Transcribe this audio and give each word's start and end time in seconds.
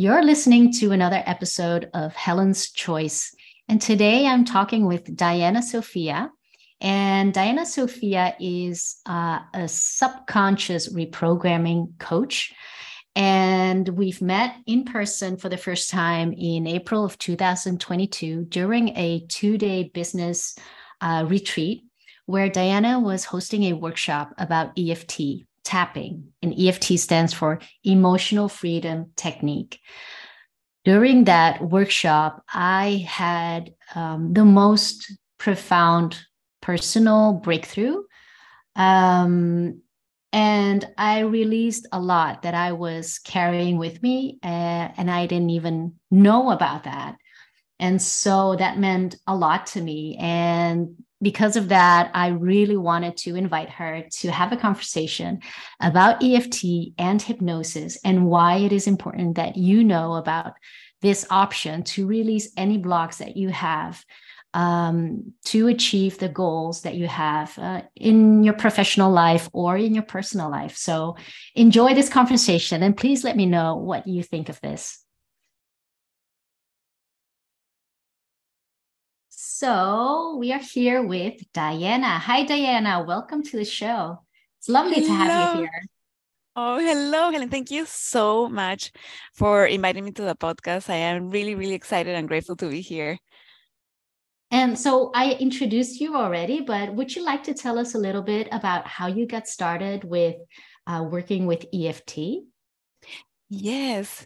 You're 0.00 0.22
listening 0.22 0.72
to 0.74 0.92
another 0.92 1.20
episode 1.26 1.90
of 1.92 2.14
Helen's 2.14 2.70
Choice. 2.70 3.34
And 3.68 3.82
today 3.82 4.28
I'm 4.28 4.44
talking 4.44 4.86
with 4.86 5.16
Diana 5.16 5.60
Sofia. 5.60 6.30
And 6.80 7.34
Diana 7.34 7.66
Sofia 7.66 8.36
is 8.38 9.00
uh, 9.06 9.40
a 9.52 9.66
subconscious 9.66 10.94
reprogramming 10.94 11.98
coach. 11.98 12.54
And 13.16 13.88
we've 13.88 14.22
met 14.22 14.54
in 14.66 14.84
person 14.84 15.36
for 15.36 15.48
the 15.48 15.56
first 15.56 15.90
time 15.90 16.32
in 16.32 16.68
April 16.68 17.04
of 17.04 17.18
2022 17.18 18.44
during 18.44 18.96
a 18.96 19.26
two 19.26 19.58
day 19.58 19.90
business 19.92 20.56
uh, 21.00 21.24
retreat 21.26 21.82
where 22.26 22.48
Diana 22.48 23.00
was 23.00 23.24
hosting 23.24 23.64
a 23.64 23.72
workshop 23.72 24.32
about 24.38 24.78
EFT 24.78 25.42
tapping, 25.68 26.32
and 26.42 26.58
EFT 26.58 26.98
stands 26.98 27.34
for 27.34 27.60
Emotional 27.84 28.48
Freedom 28.48 29.12
Technique. 29.16 29.80
During 30.86 31.24
that 31.24 31.60
workshop, 31.60 32.42
I 32.48 33.06
had 33.06 33.74
um, 33.94 34.32
the 34.32 34.46
most 34.46 35.12
profound 35.36 36.18
personal 36.62 37.34
breakthrough. 37.34 38.02
Um, 38.76 39.82
and 40.32 40.88
I 40.96 41.20
released 41.20 41.86
a 41.92 42.00
lot 42.00 42.42
that 42.42 42.54
I 42.54 42.72
was 42.72 43.18
carrying 43.18 43.76
with 43.76 44.02
me, 44.02 44.38
uh, 44.42 44.88
and 44.96 45.10
I 45.10 45.26
didn't 45.26 45.50
even 45.50 45.96
know 46.10 46.50
about 46.50 46.84
that. 46.84 47.16
And 47.78 48.00
so 48.00 48.56
that 48.56 48.78
meant 48.78 49.16
a 49.26 49.36
lot 49.36 49.66
to 49.68 49.82
me. 49.82 50.16
And 50.18 50.96
because 51.20 51.56
of 51.56 51.68
that, 51.68 52.10
I 52.14 52.28
really 52.28 52.76
wanted 52.76 53.16
to 53.18 53.34
invite 53.34 53.70
her 53.70 54.04
to 54.20 54.30
have 54.30 54.52
a 54.52 54.56
conversation 54.56 55.40
about 55.80 56.22
EFT 56.22 56.92
and 56.98 57.20
hypnosis 57.20 57.98
and 58.04 58.26
why 58.26 58.56
it 58.56 58.72
is 58.72 58.86
important 58.86 59.36
that 59.36 59.56
you 59.56 59.82
know 59.82 60.14
about 60.14 60.52
this 61.00 61.26
option 61.30 61.82
to 61.82 62.06
release 62.06 62.52
any 62.56 62.78
blocks 62.78 63.18
that 63.18 63.36
you 63.36 63.48
have 63.48 64.04
um, 64.54 65.34
to 65.44 65.68
achieve 65.68 66.18
the 66.18 66.28
goals 66.28 66.82
that 66.82 66.94
you 66.94 67.06
have 67.06 67.56
uh, 67.58 67.82
in 67.94 68.42
your 68.42 68.54
professional 68.54 69.10
life 69.10 69.48
or 69.52 69.76
in 69.76 69.94
your 69.94 70.04
personal 70.04 70.50
life. 70.50 70.76
So 70.76 71.16
enjoy 71.54 71.94
this 71.94 72.08
conversation 72.08 72.82
and 72.82 72.96
please 72.96 73.24
let 73.24 73.36
me 73.36 73.46
know 73.46 73.76
what 73.76 74.06
you 74.06 74.22
think 74.22 74.48
of 74.48 74.60
this. 74.60 75.04
So 79.58 80.36
we 80.38 80.52
are 80.52 80.62
here 80.62 81.02
with 81.02 81.42
Diana. 81.52 82.20
Hi, 82.20 82.44
Diana. 82.44 83.02
Welcome 83.04 83.42
to 83.42 83.56
the 83.56 83.64
show. 83.64 84.22
It's 84.60 84.68
lovely 84.68 85.02
hello. 85.02 85.06
to 85.08 85.12
have 85.14 85.54
you 85.56 85.60
here. 85.62 85.82
Oh, 86.54 86.78
hello, 86.78 87.32
Helen. 87.32 87.48
Thank 87.48 87.72
you 87.72 87.84
so 87.84 88.48
much 88.48 88.92
for 89.34 89.66
inviting 89.66 90.04
me 90.04 90.12
to 90.12 90.22
the 90.22 90.36
podcast. 90.36 90.88
I 90.88 91.10
am 91.10 91.30
really, 91.30 91.56
really 91.56 91.74
excited 91.74 92.14
and 92.14 92.28
grateful 92.28 92.54
to 92.54 92.68
be 92.70 92.82
here. 92.82 93.18
And 94.52 94.78
so 94.78 95.10
I 95.12 95.32
introduced 95.32 96.00
you 96.00 96.14
already, 96.14 96.60
but 96.60 96.94
would 96.94 97.16
you 97.16 97.24
like 97.24 97.42
to 97.50 97.52
tell 97.52 97.80
us 97.80 97.96
a 97.96 97.98
little 97.98 98.22
bit 98.22 98.46
about 98.52 98.86
how 98.86 99.08
you 99.08 99.26
got 99.26 99.48
started 99.48 100.04
with 100.04 100.36
uh, 100.86 101.04
working 101.10 101.46
with 101.46 101.66
EFT? 101.74 102.46
Yes. 103.50 104.24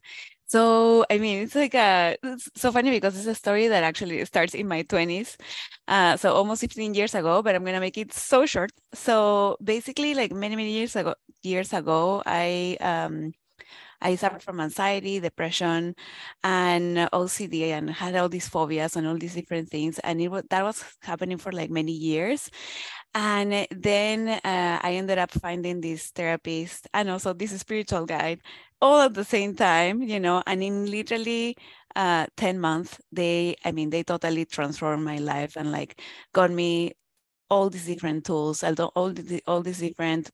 So 0.52 1.04
I 1.10 1.18
mean, 1.18 1.42
it's 1.44 1.54
like 1.54 1.74
a 1.74 2.16
it's 2.22 2.50
so 2.56 2.72
funny 2.72 2.90
because 2.90 3.16
it's 3.16 3.26
a 3.26 3.34
story 3.34 3.68
that 3.68 3.84
actually 3.84 4.24
starts 4.26 4.54
in 4.54 4.68
my 4.68 4.82
20s, 4.82 5.36
uh, 5.88 6.16
so 6.16 6.34
almost 6.34 6.60
15 6.60 6.94
years 6.94 7.14
ago. 7.14 7.42
But 7.42 7.54
I'm 7.54 7.64
gonna 7.64 7.80
make 7.80 7.96
it 7.98 8.12
so 8.12 8.44
short. 8.46 8.70
So 8.92 9.56
basically, 9.64 10.14
like 10.14 10.32
many 10.32 10.56
many 10.56 10.72
years 10.72 10.94
ago, 10.96 11.14
years 11.42 11.72
ago, 11.72 12.22
I 12.26 12.76
um, 12.80 13.32
I 14.02 14.16
suffered 14.16 14.42
from 14.42 14.60
anxiety, 14.60 15.20
depression, 15.20 15.94
and 16.44 17.08
OCD, 17.12 17.72
and 17.72 17.88
had 17.90 18.16
all 18.16 18.28
these 18.28 18.48
phobias 18.48 18.96
and 18.96 19.06
all 19.06 19.16
these 19.16 19.34
different 19.34 19.70
things. 19.70 19.98
And 20.00 20.20
it 20.20 20.28
was 20.28 20.44
that 20.50 20.64
was 20.64 20.84
happening 21.02 21.38
for 21.38 21.52
like 21.52 21.70
many 21.70 21.92
years. 21.92 22.50
And 23.14 23.66
then 23.70 24.28
uh, 24.28 24.78
I 24.82 24.94
ended 24.94 25.18
up 25.18 25.30
finding 25.32 25.80
this 25.80 26.10
therapist 26.10 26.88
and 26.94 27.10
also 27.10 27.32
this 27.34 27.52
spiritual 27.60 28.06
guide 28.06 28.40
all 28.82 29.00
at 29.02 29.14
the 29.14 29.24
same 29.24 29.56
time, 29.56 30.02
you 30.02 30.20
know, 30.20 30.42
and 30.46 30.62
in 30.62 30.90
literally 30.90 31.56
uh, 31.96 32.26
10 32.36 32.60
months, 32.60 33.00
they, 33.12 33.56
I 33.64 33.72
mean, 33.72 33.90
they 33.90 34.04
totally 34.04 34.46
transformed 34.46 35.04
my 35.04 35.18
life 35.18 35.56
and 35.56 35.72
like 35.72 36.00
got 36.34 36.50
me 36.52 36.92
all 37.50 37.70
these 37.70 37.86
different 37.86 38.26
tools, 38.26 38.64
all, 38.64 38.74
the, 38.74 39.42
all 39.46 39.62
these 39.62 39.80
different 39.80 40.30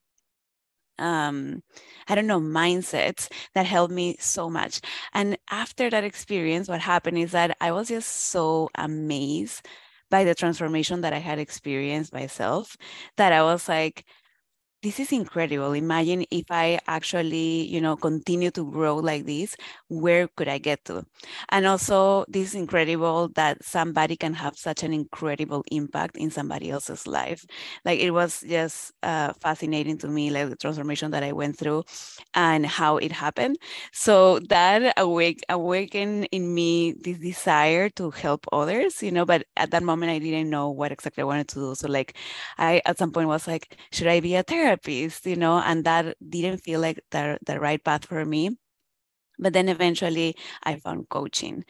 um 0.99 1.63
i 2.09 2.15
don't 2.15 2.27
know 2.27 2.41
mindsets 2.41 3.29
that 3.55 3.67
helped 3.67 3.93
me 3.95 4.17
so 4.19 4.51
much. 4.51 4.81
And 5.15 5.39
after 5.51 5.91
that 5.91 6.05
experience 6.05 6.69
what 6.69 6.81
happened 6.81 7.19
is 7.19 7.33
that 7.33 7.57
i 7.61 7.71
was 7.73 7.89
just 7.89 8.09
so 8.09 8.69
amazed 8.75 9.67
by 10.11 10.25
the 10.25 10.35
transformation 10.35 11.03
that 11.03 11.13
i 11.13 11.19
had 11.19 11.39
experienced 11.39 12.13
myself 12.13 12.77
that 13.17 13.33
i 13.33 13.43
was 13.43 13.69
like 13.69 14.05
this 14.83 15.00
is 15.00 15.11
incredible. 15.12 15.72
Imagine 15.72 16.25
if 16.31 16.47
i 16.50 16.78
actually 16.87 17.66
you 17.66 17.81
know 17.81 17.97
continue 17.97 18.50
to 18.53 18.65
grow 18.71 18.97
like 18.97 19.27
this 19.27 19.56
where 19.89 20.28
could 20.37 20.47
i 20.49 20.59
get 20.59 20.84
to? 20.84 21.05
And 21.50 21.66
also 21.66 22.25
this 22.28 22.49
is 22.50 22.55
incredible 22.55 23.28
that 23.34 23.65
somebody 23.65 24.17
can 24.17 24.34
have 24.34 24.56
such 24.56 24.84
an 24.84 24.93
incredible 24.93 25.65
impact 25.72 26.17
in 26.17 26.31
somebody 26.31 26.71
else's 26.71 27.06
life. 27.09 27.44
Like 27.84 27.99
it 27.99 28.12
was 28.12 28.41
just 28.47 28.93
uh, 29.03 29.33
fascinating 29.43 29.99
to 29.99 30.09
me 30.09 30.31
like 30.31 30.49
the 30.49 30.56
transformation 30.56 31.11
that 31.11 31.25
i 31.25 31.33
went 31.33 31.59
through 31.59 31.83
and 32.34 32.65
how 32.67 32.99
it 32.99 33.11
happened. 33.12 33.56
So 33.93 34.38
that 34.49 34.94
awake 34.97 35.41
awakened 35.49 36.28
in 36.31 36.55
me 36.55 36.93
this 36.93 37.19
desire 37.19 37.88
to 37.91 38.11
help 38.11 38.47
others 38.53 39.03
you 39.03 39.11
know 39.11 39.25
but 39.25 39.44
at 39.56 39.71
that 39.72 39.83
moment 39.83 40.11
i 40.12 40.19
didn't 40.19 40.50
know 40.50 40.71
what 40.71 40.93
exactly 40.93 41.22
i 41.22 41.25
wanted 41.25 41.49
to 41.49 41.55
do. 41.56 41.75
So 41.75 41.88
like 41.88 42.17
i 42.59 42.81
at 42.87 42.99
some 42.99 43.11
point 43.12 43.28
was 43.28 43.47
like 43.49 43.77
should 43.93 44.06
i 44.06 44.21
be 44.21 44.34
a 44.37 44.43
therapist 44.43 44.68
therapist, 44.69 45.27
you 45.27 45.37
know, 45.37 45.59
and 45.65 45.84
that 45.84 46.17
didn't 46.29 46.59
feel 46.59 46.81
like 46.81 47.01
the, 47.11 47.39
the 47.47 47.61
right 47.61 47.83
path 47.83 48.06
for 48.06 48.25
me. 48.25 48.56
But 49.39 49.53
then 49.55 49.69
eventually 49.69 50.37
i 50.65 50.77
found 50.77 51.09
coaching. 51.09 51.65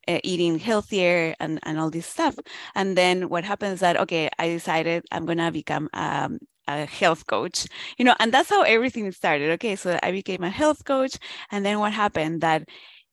uh, 0.09 0.19
eating 0.23 0.59
healthier 0.59 1.35
and, 1.41 1.59
and 1.63 1.79
all 1.79 1.91
this 1.91 2.07
stuff. 2.07 2.37
And 2.75 2.97
then 2.97 3.29
what 3.29 3.45
happens 3.45 3.81
that, 3.81 3.97
okay, 4.01 4.29
I 4.39 4.49
decided 4.49 5.05
I'm 5.13 5.27
going 5.27 5.39
to 5.39 5.51
become 5.51 5.89
um, 5.93 6.39
a 6.67 6.87
health 6.87 7.27
coach, 7.27 7.67
you 7.99 8.05
know, 8.05 8.15
and 8.19 8.33
that's 8.33 8.51
how 8.51 8.63
everything 8.63 9.11
started. 9.13 9.51
Okay, 9.53 9.77
so 9.77 9.99
I 10.03 10.13
became 10.13 10.43
a 10.43 10.51
health 10.51 10.85
coach. 10.85 11.19
And 11.51 11.65
then 11.65 11.79
what 11.79 11.93
happened 11.93 12.41
that 12.41 12.65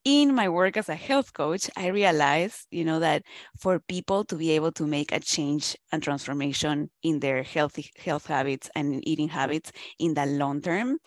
in 0.03 0.33
my 0.33 0.49
work 0.49 0.77
as 0.77 0.89
a 0.89 0.95
health 0.95 1.33
coach, 1.33 1.69
I 1.77 1.87
realized, 1.87 2.65
you 2.71 2.83
know, 2.83 2.99
that 2.99 3.23
for 3.59 3.79
people 3.79 4.23
to 4.25 4.35
be 4.35 4.51
able 4.51 4.71
to 4.73 4.87
make 4.87 5.11
a 5.11 5.19
change 5.19 5.75
and 5.91 6.01
transformation 6.01 6.89
in 7.03 7.19
their 7.19 7.43
healthy 7.43 7.91
health 8.03 8.25
habits 8.25 8.69
and 8.75 9.07
eating 9.07 9.29
habits 9.29 9.71
in 9.99 10.15
the 10.15 10.25
long 10.25 10.61
term, 10.61 10.97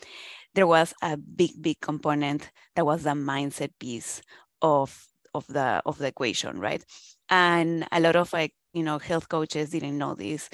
there 0.55 0.67
was 0.67 0.95
a 1.03 1.17
big, 1.17 1.61
big 1.61 1.81
component 1.81 2.51
that 2.77 2.87
was 2.87 3.03
the 3.03 3.11
mindset 3.11 3.71
piece 3.81 4.23
of 4.63 5.07
of 5.35 5.47
the 5.49 5.83
of 5.87 5.99
the 5.99 6.07
equation 6.09 6.59
right? 6.61 6.85
And 7.31 7.87
a 7.93 8.01
lot 8.01 8.17
of 8.17 8.33
like 8.33 8.53
you 8.73 8.83
know 8.83 8.99
health 8.99 9.29
coaches 9.29 9.71
didn't 9.71 9.99
know 9.99 10.15
this. 10.15 10.49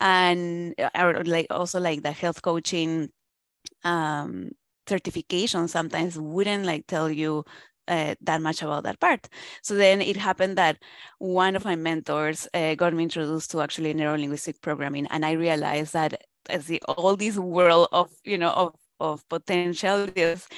And 0.00 0.74
uh, 0.78 0.90
or 0.96 1.24
like 1.24 1.46
also 1.50 1.80
like 1.80 2.02
the 2.02 2.12
health 2.12 2.42
coaching 2.42 3.10
um 3.84 4.50
certification 4.88 5.68
sometimes 5.68 6.18
wouldn't 6.18 6.64
like 6.64 6.86
tell 6.86 7.10
you 7.10 7.44
uh, 7.88 8.14
that 8.20 8.40
much 8.40 8.62
about 8.62 8.84
that 8.84 9.00
part. 9.00 9.28
So 9.62 9.74
then 9.74 10.00
it 10.00 10.16
happened 10.16 10.56
that 10.58 10.78
one 11.18 11.56
of 11.56 11.64
my 11.64 11.76
mentors 11.76 12.48
uh, 12.54 12.74
got 12.76 12.94
me 12.94 13.04
introduced 13.04 13.50
to 13.52 13.60
actually 13.60 13.94
neurolinguistic 13.94 14.60
programming, 14.62 15.06
and 15.08 15.24
I 15.24 15.32
realized 15.32 15.92
that 15.94 16.22
as 16.48 16.66
the 16.66 16.80
all 16.88 17.16
this 17.16 17.36
world 17.38 17.88
of 17.92 18.10
you 18.24 18.38
know 18.38 18.50
of 18.50 18.74
of 19.00 19.28
potential 19.28 20.06
just 20.08 20.52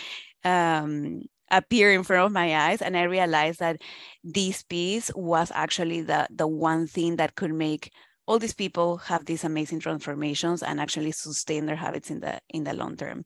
um, 0.44 1.22
appear 1.50 1.92
in 1.92 2.02
front 2.02 2.26
of 2.26 2.32
my 2.32 2.68
eyes 2.68 2.82
and 2.82 2.96
i 2.96 3.02
realized 3.02 3.60
that 3.60 3.80
this 4.22 4.62
piece 4.62 5.10
was 5.14 5.52
actually 5.54 6.00
the 6.02 6.26
the 6.30 6.46
one 6.46 6.86
thing 6.86 7.16
that 7.16 7.34
could 7.34 7.52
make 7.52 7.90
all 8.26 8.38
these 8.38 8.54
people 8.54 8.96
have 8.96 9.26
these 9.26 9.44
amazing 9.44 9.78
transformations 9.78 10.62
and 10.62 10.80
actually 10.80 11.12
sustain 11.12 11.66
their 11.66 11.76
habits 11.76 12.10
in 12.10 12.20
the 12.20 12.40
in 12.48 12.64
the 12.64 12.72
long 12.72 12.96
term 12.96 13.24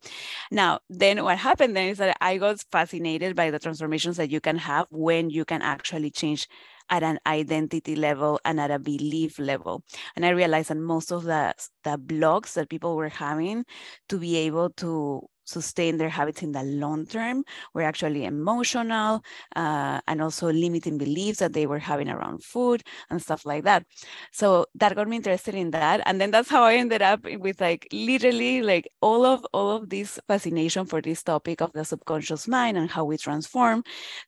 now 0.50 0.78
then 0.88 1.22
what 1.22 1.38
happened 1.38 1.76
then 1.76 1.88
is 1.88 1.98
that 1.98 2.16
i 2.20 2.36
got 2.36 2.58
fascinated 2.72 3.36
by 3.36 3.50
the 3.50 3.58
transformations 3.58 4.16
that 4.16 4.30
you 4.30 4.40
can 4.40 4.56
have 4.56 4.86
when 4.90 5.30
you 5.30 5.44
can 5.44 5.62
actually 5.62 6.10
change 6.10 6.48
at 6.90 7.02
an 7.02 7.18
identity 7.26 7.94
level 7.96 8.40
and 8.44 8.60
at 8.60 8.70
a 8.70 8.78
belief 8.78 9.38
level. 9.38 9.82
And 10.16 10.24
I 10.24 10.30
realized 10.30 10.70
that 10.70 10.76
most 10.76 11.12
of 11.12 11.24
the, 11.24 11.54
the 11.84 11.98
blocks 11.98 12.54
that 12.54 12.70
people 12.70 12.96
were 12.96 13.08
having 13.08 13.64
to 14.08 14.18
be 14.18 14.36
able 14.36 14.70
to 14.70 15.28
sustain 15.48 15.96
their 15.96 16.08
habits 16.08 16.42
in 16.42 16.52
the 16.52 16.62
long 16.62 17.06
term 17.06 17.42
were 17.74 17.82
actually 17.82 18.24
emotional 18.24 19.22
uh, 19.56 20.00
and 20.06 20.20
also 20.20 20.52
limiting 20.52 20.98
beliefs 20.98 21.38
that 21.38 21.52
they 21.52 21.66
were 21.66 21.78
having 21.78 22.08
around 22.08 22.44
food 22.44 22.82
and 23.10 23.22
stuff 23.22 23.46
like 23.46 23.64
that. 23.64 23.84
So 24.32 24.66
that 24.74 24.94
got 24.94 25.08
me 25.08 25.16
interested 25.16 25.54
in 25.54 25.70
that. 25.70 26.02
And 26.04 26.20
then 26.20 26.30
that's 26.30 26.50
how 26.50 26.62
I 26.64 26.74
ended 26.74 27.02
up 27.02 27.20
with 27.24 27.60
like 27.60 27.88
literally 27.92 28.62
like 28.62 28.88
all 29.00 29.24
of 29.24 29.46
all 29.52 29.70
of 29.76 29.88
this 29.88 30.20
fascination 30.28 30.84
for 30.86 31.00
this 31.00 31.22
topic 31.22 31.60
of 31.62 31.72
the 31.72 31.84
subconscious 31.84 32.46
mind 32.46 32.76
and 32.76 32.90
how 32.90 33.04
we 33.04 33.16
transform 33.16 33.82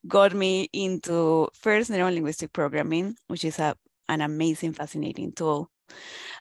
got 0.09 0.35
me 0.35 0.69
into 0.73 1.49
first 1.55 1.91
neuro-linguistic 1.91 2.53
programming, 2.53 3.15
which 3.29 3.45
is 3.45 3.59
a, 3.59 3.77
an 4.09 4.21
amazing, 4.21 4.73
fascinating 4.73 5.33
tool. 5.33 5.71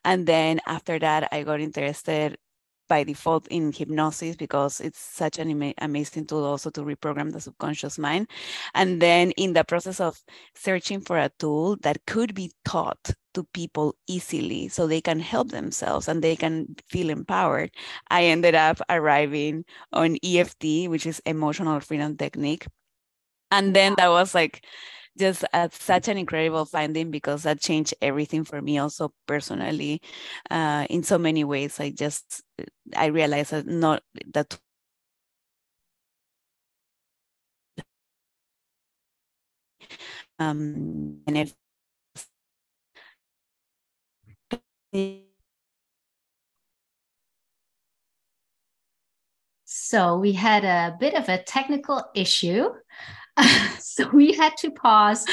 And 0.06 0.26
then 0.26 0.60
after 0.66 1.00
that, 1.00 1.30
I 1.32 1.44
got 1.44 1.60
interested 1.60 2.38
by 2.90 3.04
default 3.06 3.48
in 3.48 3.72
hypnosis 3.72 4.36
because 4.36 4.82
it's 4.82 5.00
such 5.00 5.40
an 5.40 5.50
ama- 5.52 5.74
amazing 5.80 6.26
tool 6.28 6.44
also 6.44 6.70
to 6.72 6.82
reprogram 6.82 7.32
the 7.32 7.40
subconscious 7.42 7.98
mind. 7.98 8.30
And 8.76 9.02
then 9.02 9.32
in 9.32 9.54
the 9.54 9.64
process 9.64 10.02
of 10.02 10.22
searching 10.56 11.02
for 11.02 11.18
a 11.18 11.32
tool 11.40 11.78
that 11.82 12.06
could 12.08 12.36
be 12.36 12.52
taught 12.66 13.14
to 13.36 13.44
people 13.54 13.96
easily 14.08 14.68
so 14.68 14.88
they 14.88 15.02
can 15.02 15.20
help 15.20 15.52
themselves 15.52 16.08
and 16.10 16.24
they 16.24 16.36
can 16.36 16.76
feel 16.90 17.10
empowered, 17.10 17.72
I 18.10 18.26
ended 18.26 18.56
up 18.56 18.82
arriving 18.90 19.66
on 19.94 20.18
EFT, 20.24 20.90
which 20.90 21.06
is 21.06 21.22
emotional 21.26 21.80
freedom 21.80 22.18
technique. 22.18 22.68
And 23.52 23.76
then 23.76 23.96
that 23.98 24.10
was 24.10 24.36
like, 24.36 24.66
just 25.18 25.44
such 25.72 26.08
an 26.08 26.18
incredible 26.18 26.66
finding 26.66 27.12
because 27.12 27.44
that 27.44 27.60
changed 27.60 27.94
everything 28.02 28.44
for 28.44 28.62
me 28.62 28.78
also 28.78 29.12
personally 29.28 30.02
uh, 30.50 30.86
in 30.90 31.04
so 31.04 31.18
many 31.18 31.44
ways. 31.44 31.80
I 31.80 31.92
just 31.92 32.44
i 32.96 33.08
realized 33.08 33.52
that 33.52 33.68
not 33.68 34.04
that 34.34 34.58
um 40.40 41.20
and 41.28 41.38
if 41.38 41.54
so 49.66 50.18
we 50.18 50.32
had 50.32 50.66
a 50.66 50.96
bit 51.00 51.14
of 51.14 51.30
a 51.30 51.44
technical 51.44 52.04
issue 52.16 52.70
so 53.80 54.08
we 54.10 54.34
had 54.34 54.56
to 54.58 54.72
pause 54.72 55.26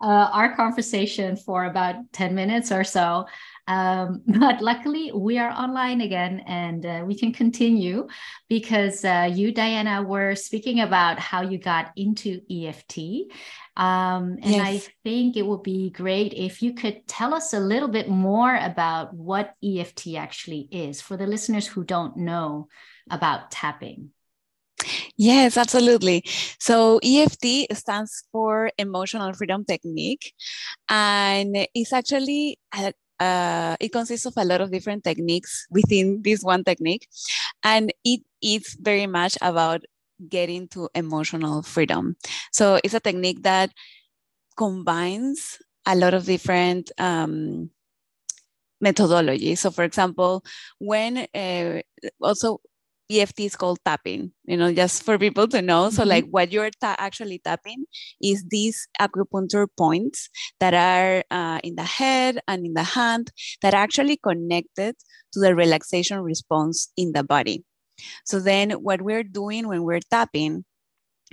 uh, 0.00 0.28
our 0.32 0.54
conversation 0.54 1.36
for 1.36 1.64
about 1.64 1.96
10 2.12 2.34
minutes 2.34 2.70
or 2.70 2.84
so. 2.84 3.26
Um, 3.66 4.22
but 4.26 4.60
luckily, 4.60 5.12
we 5.14 5.38
are 5.38 5.50
online 5.50 6.02
again 6.02 6.40
and 6.46 6.84
uh, 6.84 7.04
we 7.06 7.14
can 7.14 7.32
continue 7.32 8.06
because 8.48 9.04
uh, 9.04 9.30
you, 9.32 9.52
Diana, 9.52 10.02
were 10.02 10.34
speaking 10.34 10.80
about 10.80 11.18
how 11.18 11.42
you 11.42 11.58
got 11.58 11.92
into 11.96 12.40
EFT. 12.50 13.32
Um, 13.76 14.38
and 14.42 14.54
yes. 14.56 14.66
I 14.66 14.82
think 15.02 15.36
it 15.36 15.46
would 15.46 15.62
be 15.62 15.90
great 15.90 16.34
if 16.34 16.62
you 16.62 16.74
could 16.74 17.06
tell 17.08 17.34
us 17.34 17.54
a 17.54 17.60
little 17.60 17.88
bit 17.88 18.08
more 18.08 18.54
about 18.54 19.14
what 19.14 19.54
EFT 19.64 20.14
actually 20.16 20.68
is 20.70 21.00
for 21.00 21.16
the 21.16 21.26
listeners 21.26 21.66
who 21.66 21.82
don't 21.82 22.16
know 22.16 22.68
about 23.10 23.50
tapping. 23.50 24.10
Yes, 25.16 25.56
absolutely. 25.56 26.24
So 26.58 27.00
EFT 27.02 27.66
stands 27.72 28.24
for 28.32 28.70
Emotional 28.78 29.32
Freedom 29.32 29.64
Technique, 29.64 30.32
and 30.88 31.66
it's 31.74 31.92
actually 31.92 32.58
a, 32.74 32.92
uh, 33.20 33.76
it 33.80 33.92
consists 33.92 34.26
of 34.26 34.34
a 34.36 34.44
lot 34.44 34.60
of 34.60 34.70
different 34.72 35.04
techniques 35.04 35.66
within 35.70 36.22
this 36.24 36.42
one 36.42 36.64
technique, 36.64 37.08
and 37.64 37.92
it 38.04 38.20
is 38.42 38.76
very 38.80 39.06
much 39.06 39.36
about 39.42 39.82
getting 40.28 40.68
to 40.68 40.88
emotional 40.94 41.62
freedom. 41.62 42.16
So 42.52 42.80
it's 42.84 42.94
a 42.94 43.00
technique 43.00 43.42
that 43.44 43.70
combines 44.56 45.58
a 45.86 45.96
lot 45.96 46.14
of 46.14 46.26
different 46.26 46.92
um, 46.98 47.70
methodologies. 48.82 49.58
So, 49.58 49.70
for 49.70 49.84
example, 49.84 50.44
when 50.78 51.26
uh, 51.34 51.80
also 52.20 52.60
EFT 53.10 53.40
is 53.40 53.56
called 53.56 53.78
tapping, 53.84 54.32
you 54.44 54.56
know, 54.56 54.72
just 54.72 55.02
for 55.02 55.18
people 55.18 55.46
to 55.48 55.60
know. 55.60 55.90
So, 55.90 56.02
mm-hmm. 56.02 56.10
like, 56.10 56.24
what 56.30 56.52
you're 56.52 56.70
ta- 56.80 56.96
actually 56.98 57.38
tapping 57.38 57.84
is 58.22 58.44
these 58.48 58.88
acupuncture 59.00 59.66
points 59.76 60.28
that 60.60 60.74
are 60.74 61.24
uh, 61.30 61.60
in 61.62 61.74
the 61.76 61.84
head 61.84 62.40
and 62.48 62.64
in 62.64 62.74
the 62.74 62.82
hand 62.82 63.30
that 63.62 63.74
are 63.74 63.82
actually 63.82 64.16
connected 64.16 64.96
to 65.32 65.40
the 65.40 65.54
relaxation 65.54 66.20
response 66.20 66.90
in 66.96 67.12
the 67.12 67.24
body. 67.24 67.64
So, 68.24 68.40
then 68.40 68.70
what 68.72 69.02
we're 69.02 69.24
doing 69.24 69.68
when 69.68 69.82
we're 69.82 70.00
tapping 70.10 70.64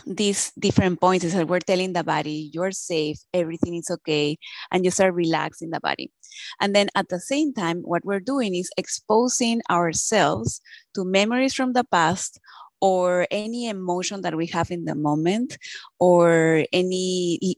these 0.06 0.52
different 0.60 1.00
points 1.00 1.26
is 1.26 1.34
that 1.34 1.48
we're 1.48 1.60
telling 1.60 1.94
the 1.94 2.04
body 2.04 2.50
you're 2.54 2.72
safe 2.72 3.18
everything 3.34 3.76
is 3.76 3.90
okay 3.90 4.38
and 4.72 4.86
you 4.86 4.92
start 4.92 5.14
relaxing 5.14 5.70
the 5.70 5.80
body. 5.80 6.12
And 6.60 6.76
then 6.76 6.90
at 6.96 7.10
the 7.10 7.20
same 7.20 7.54
time 7.54 7.82
what 7.82 8.06
we're 8.06 8.20
doing 8.20 8.56
is 8.56 8.70
exposing 8.78 9.62
ourselves 9.70 10.62
to 10.96 11.06
memories 11.06 11.54
from 11.54 11.74
the 11.74 11.84
past 11.84 12.40
or 12.82 13.28
any 13.30 13.68
emotion 13.70 14.22
that 14.22 14.36
we 14.36 14.48
have 14.48 14.72
in 14.72 14.86
the 14.86 14.96
moment 14.96 15.58
or 16.00 16.66
any 16.74 17.58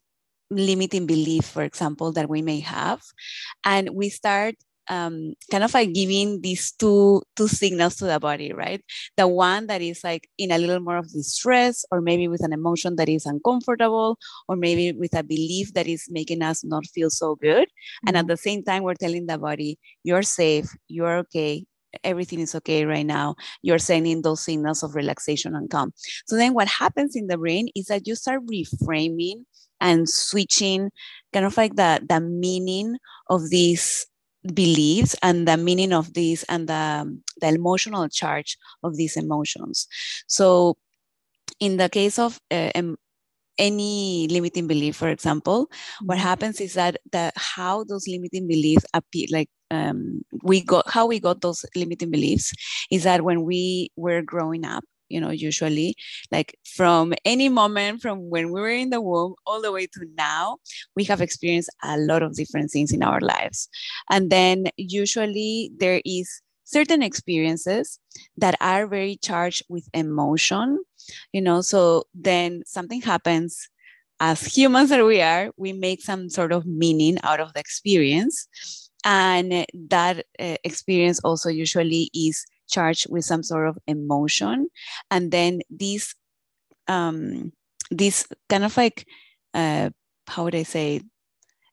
limiting 0.49 1.07
belief 1.07 1.45
for 1.45 1.63
example 1.63 2.11
that 2.11 2.29
we 2.29 2.41
may 2.41 2.59
have. 2.59 3.01
And 3.65 3.89
we 3.93 4.09
start 4.09 4.55
um, 4.89 5.33
kind 5.51 5.63
of 5.63 5.73
like 5.73 5.93
giving 5.93 6.41
these 6.41 6.71
two 6.71 7.21
two 7.35 7.47
signals 7.47 7.95
to 7.97 8.05
the 8.05 8.19
body, 8.19 8.53
right? 8.53 8.83
The 9.17 9.27
one 9.27 9.67
that 9.67 9.81
is 9.81 10.03
like 10.03 10.29
in 10.37 10.51
a 10.51 10.57
little 10.57 10.79
more 10.79 10.97
of 10.97 11.11
distress, 11.11 11.85
or 11.91 12.01
maybe 12.01 12.27
with 12.27 12.43
an 12.43 12.53
emotion 12.53 12.95
that 12.97 13.09
is 13.09 13.25
uncomfortable, 13.25 14.17
or 14.47 14.55
maybe 14.55 14.91
with 14.91 15.15
a 15.15 15.23
belief 15.23 15.73
that 15.73 15.87
is 15.87 16.07
making 16.09 16.41
us 16.41 16.63
not 16.63 16.85
feel 16.87 17.09
so 17.09 17.35
good. 17.35 17.67
Mm-hmm. 17.67 18.07
And 18.07 18.17
at 18.17 18.21
mm-hmm. 18.21 18.29
the 18.29 18.37
same 18.37 18.63
time, 18.63 18.83
we're 18.83 18.95
telling 18.95 19.25
the 19.27 19.37
body, 19.37 19.79
"You're 20.03 20.23
safe. 20.23 20.69
You're 20.87 21.17
okay. 21.19 21.65
Everything 22.03 22.39
is 22.39 22.55
okay 22.55 22.85
right 22.85 23.05
now." 23.05 23.35
You're 23.61 23.79
sending 23.79 24.21
those 24.21 24.41
signals 24.41 24.83
of 24.83 24.95
relaxation 24.95 25.55
and 25.55 25.69
calm. 25.69 25.93
So 26.27 26.35
then, 26.35 26.53
what 26.53 26.67
happens 26.67 27.15
in 27.15 27.27
the 27.27 27.37
brain 27.37 27.69
is 27.75 27.85
that 27.85 28.07
you 28.07 28.15
start 28.15 28.45
reframing 28.45 29.45
and 29.79 30.09
switching, 30.09 30.91
kind 31.33 31.45
of 31.45 31.55
like 31.57 31.75
the 31.75 32.01
the 32.07 32.19
meaning 32.19 32.97
of 33.29 33.49
these 33.49 34.07
beliefs 34.53 35.15
and 35.21 35.47
the 35.47 35.57
meaning 35.57 35.93
of 35.93 36.13
this 36.13 36.43
and 36.43 36.67
the, 36.67 37.19
the 37.39 37.47
emotional 37.47 38.09
charge 38.09 38.57
of 38.83 38.95
these 38.95 39.17
emotions. 39.17 39.87
So, 40.27 40.77
in 41.59 41.77
the 41.77 41.89
case 41.89 42.19
of 42.19 42.39
uh, 42.51 42.71
um, 42.75 42.97
any 43.57 44.27
limiting 44.29 44.67
belief, 44.67 44.95
for 44.95 45.09
example, 45.09 45.69
what 46.01 46.17
mm-hmm. 46.17 46.27
happens 46.27 46.59
is 46.59 46.73
that 46.73 46.97
the 47.11 47.31
how 47.35 47.83
those 47.83 48.07
limiting 48.07 48.47
beliefs 48.47 48.85
appear, 48.93 49.27
like 49.31 49.49
um, 49.71 50.21
we 50.43 50.61
got 50.61 50.89
how 50.89 51.05
we 51.05 51.19
got 51.19 51.41
those 51.41 51.65
limiting 51.75 52.11
beliefs, 52.11 52.53
is 52.91 53.03
that 53.03 53.23
when 53.23 53.43
we 53.43 53.89
were 53.95 54.21
growing 54.21 54.65
up, 54.65 54.83
you 55.13 55.21
know, 55.21 55.29
usually 55.29 55.95
like 56.31 56.57
from 56.65 57.13
any 57.23 57.49
moment 57.49 58.01
from 58.01 58.29
when 58.29 58.51
we 58.51 58.59
were 58.59 58.69
in 58.69 58.89
the 58.89 58.99
womb 58.99 59.35
all 59.45 59.61
the 59.61 59.71
way 59.71 59.85
to 59.85 60.01
now, 60.17 60.57
we 60.95 61.03
have 61.03 61.21
experienced 61.21 61.69
a 61.83 61.97
lot 61.97 62.23
of 62.23 62.35
different 62.35 62.71
things 62.71 62.91
in 62.91 63.03
our 63.03 63.21
lives. 63.21 63.69
And 64.09 64.31
then 64.31 64.65
usually 64.77 65.71
there 65.77 66.01
is 66.03 66.41
certain 66.63 67.03
experiences 67.03 67.99
that 68.37 68.55
are 68.59 68.87
very 68.87 69.17
charged 69.21 69.63
with 69.69 69.87
emotion, 69.93 70.79
you 71.31 71.41
know, 71.41 71.61
so 71.61 72.05
then 72.15 72.63
something 72.65 73.01
happens 73.01 73.69
as 74.19 74.41
humans 74.45 74.89
that 74.89 75.05
we 75.05 75.21
are, 75.21 75.51
we 75.57 75.73
make 75.73 76.01
some 76.01 76.29
sort 76.29 76.51
of 76.51 76.65
meaning 76.65 77.17
out 77.23 77.39
of 77.39 77.53
the 77.53 77.59
experience. 77.59 78.89
And 79.05 79.65
that 79.89 80.25
uh, 80.39 80.55
experience 80.63 81.19
also 81.25 81.49
usually 81.49 82.09
is 82.13 82.45
charged 82.73 83.07
with 83.09 83.25
some 83.25 83.43
sort 83.43 83.67
of 83.69 83.77
emotion. 83.87 84.67
And 85.11 85.31
then 85.31 85.61
these 85.69 86.15
um 86.87 87.51
this 87.91 88.27
kind 88.49 88.63
of 88.63 88.75
like 88.77 89.05
uh 89.53 89.89
how 90.27 90.43
would 90.45 90.55
i 90.55 90.63
say 90.63 91.01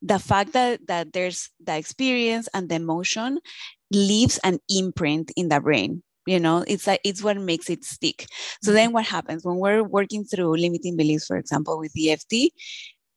the 0.03 0.19
fact 0.19 0.53
that 0.55 0.81
that 0.89 1.13
there's 1.13 1.51
the 1.61 1.77
experience 1.77 2.49
and 2.55 2.69
the 2.69 2.77
emotion 2.77 3.39
leaves 3.93 4.39
an 4.45 4.59
imprint 4.71 5.33
in 5.37 5.49
the 5.49 5.61
brain 5.61 6.03
you 6.27 6.39
know? 6.41 6.65
It's 6.69 6.87
like 6.87 7.01
it's 7.05 7.23
what 7.25 7.39
makes 7.39 7.71
it 7.71 7.85
stick. 7.85 8.27
So 8.63 8.73
then 8.73 8.93
what 8.93 9.07
happens? 9.07 9.45
When 9.45 9.57
we're 9.57 9.83
working 9.83 10.25
through 10.25 10.57
limiting 10.59 10.97
beliefs 10.97 11.27
for 11.27 11.37
example 11.37 11.79
with 11.79 11.93
eft 11.99 12.33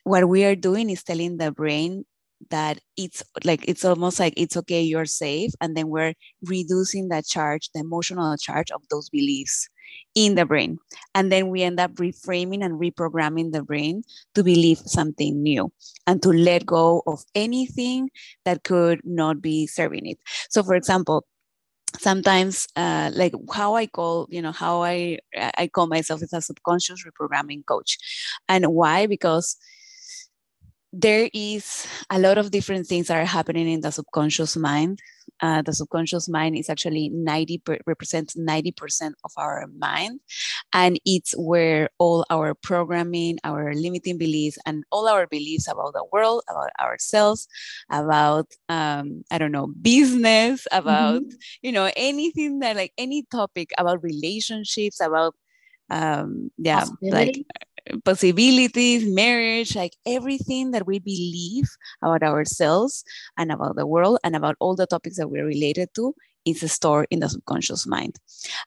what 0.04 0.28
we 0.28 0.44
are 0.46 0.56
doing 0.56 0.90
is 0.90 1.04
telling 1.04 1.38
the 1.38 1.52
brain 1.52 2.06
that 2.50 2.80
it's 2.98 3.24
like 3.44 3.68
it's 3.68 3.86
almost 3.86 4.20
like 4.20 4.34
it's 4.38 4.58
okay 4.58 4.82
you're 4.82 5.06
safe 5.06 5.52
and 5.62 5.76
then 5.76 5.90
we're 5.90 6.14
reducing 6.44 7.10
that 7.10 7.26
charge 7.26 7.70
the 7.74 7.80
emotional 7.80 8.36
charge 8.38 8.72
of 8.72 8.82
those 8.90 9.10
beliefs 9.10 9.70
in 10.16 10.36
the 10.36 10.46
brain. 10.46 10.78
And 11.16 11.32
then 11.32 11.50
we 11.50 11.64
end 11.64 11.80
up 11.80 11.94
reframing 11.96 12.64
and 12.64 12.80
reprogramming 12.80 13.52
the 13.52 13.64
brain 13.64 14.04
to 14.36 14.44
believe 14.44 14.80
something 14.80 15.42
new 15.42 15.72
and 16.08 16.22
to 16.24 16.30
let 16.30 16.66
go 16.66 17.04
of 17.08 17.24
anything 17.36 18.10
that 18.46 18.64
could 18.64 19.02
not 19.04 19.42
be 19.42 19.68
serving 19.68 20.06
it. 20.06 20.20
So, 20.50 20.64
for 20.64 20.76
example, 20.76 21.26
sometimes 22.00 22.68
uh, 22.76 23.12
like 23.14 23.34
how 23.54 23.76
i 23.76 23.86
call 23.86 24.26
you 24.32 24.42
know 24.42 24.52
how 24.52 24.82
i 24.82 25.16
i 25.60 25.68
call 25.68 25.86
myself 25.86 26.24
as 26.24 26.34
a 26.34 26.42
subconscious 26.42 27.06
reprogramming 27.06 27.64
coach 27.68 28.00
and 28.50 28.66
why 28.66 29.06
because 29.06 29.58
there 30.94 31.28
is 31.34 31.88
a 32.12 32.20
lot 32.20 32.38
of 32.38 32.52
different 32.52 32.86
things 32.86 33.08
that 33.08 33.18
are 33.18 33.26
happening 33.26 33.68
in 33.68 33.82
the 33.82 33.92
subconscious 33.92 34.56
mind. 34.56 35.00
Uh, 35.42 35.64
the 35.64 35.74
subconscious 35.74 36.30
mind 36.30 36.56
is 36.56 36.70
actually 36.70 37.10
90 37.10 37.58
per, 37.60 37.78
represents 37.88 38.36
90% 38.36 39.14
of 39.24 39.32
our 39.36 39.66
mind 39.78 40.20
and 40.74 41.00
it's 41.06 41.34
where 41.38 41.90
all 41.98 42.24
our 42.30 42.54
programming 42.54 43.40
our 43.44 43.74
limiting 43.74 44.18
beliefs 44.18 44.58
and 44.66 44.84
all 44.92 45.08
our 45.08 45.26
beliefs 45.26 45.68
about 45.68 45.94
the 45.94 46.06
world 46.12 46.44
about 46.50 46.70
ourselves 46.80 47.48
about 47.90 48.48
um, 48.70 49.24
i 49.32 49.38
don't 49.38 49.52
know 49.52 49.68
business 49.82 50.68
about 50.72 51.22
mm-hmm. 51.22 51.36
you 51.62 51.72
know 51.72 51.90
anything 51.96 52.60
that 52.60 52.76
like 52.76 52.94
any 52.98 53.24
topic 53.32 53.72
about 53.78 54.04
relationships 54.04 55.00
about 55.02 55.36
um 55.90 56.52
yeah 56.58 56.86
like 57.02 57.44
possibilities, 58.06 59.06
marriage, 59.06 59.76
like 59.76 59.96
everything 60.06 60.72
that 60.72 60.86
we 60.88 61.00
believe 61.00 61.70
about 62.02 62.24
ourselves 62.24 63.04
and 63.38 63.52
about 63.52 63.76
the 63.76 63.86
world 63.86 64.20
and 64.24 64.36
about 64.36 64.56
all 64.60 64.76
the 64.76 64.88
topics 64.88 65.18
that 65.18 65.30
we're 65.30 65.46
related 65.46 65.90
to 65.96 66.14
is 66.46 66.70
stored 66.72 67.08
in 67.10 67.20
the 67.20 67.30
subconscious 67.30 67.88
mind. 67.88 68.18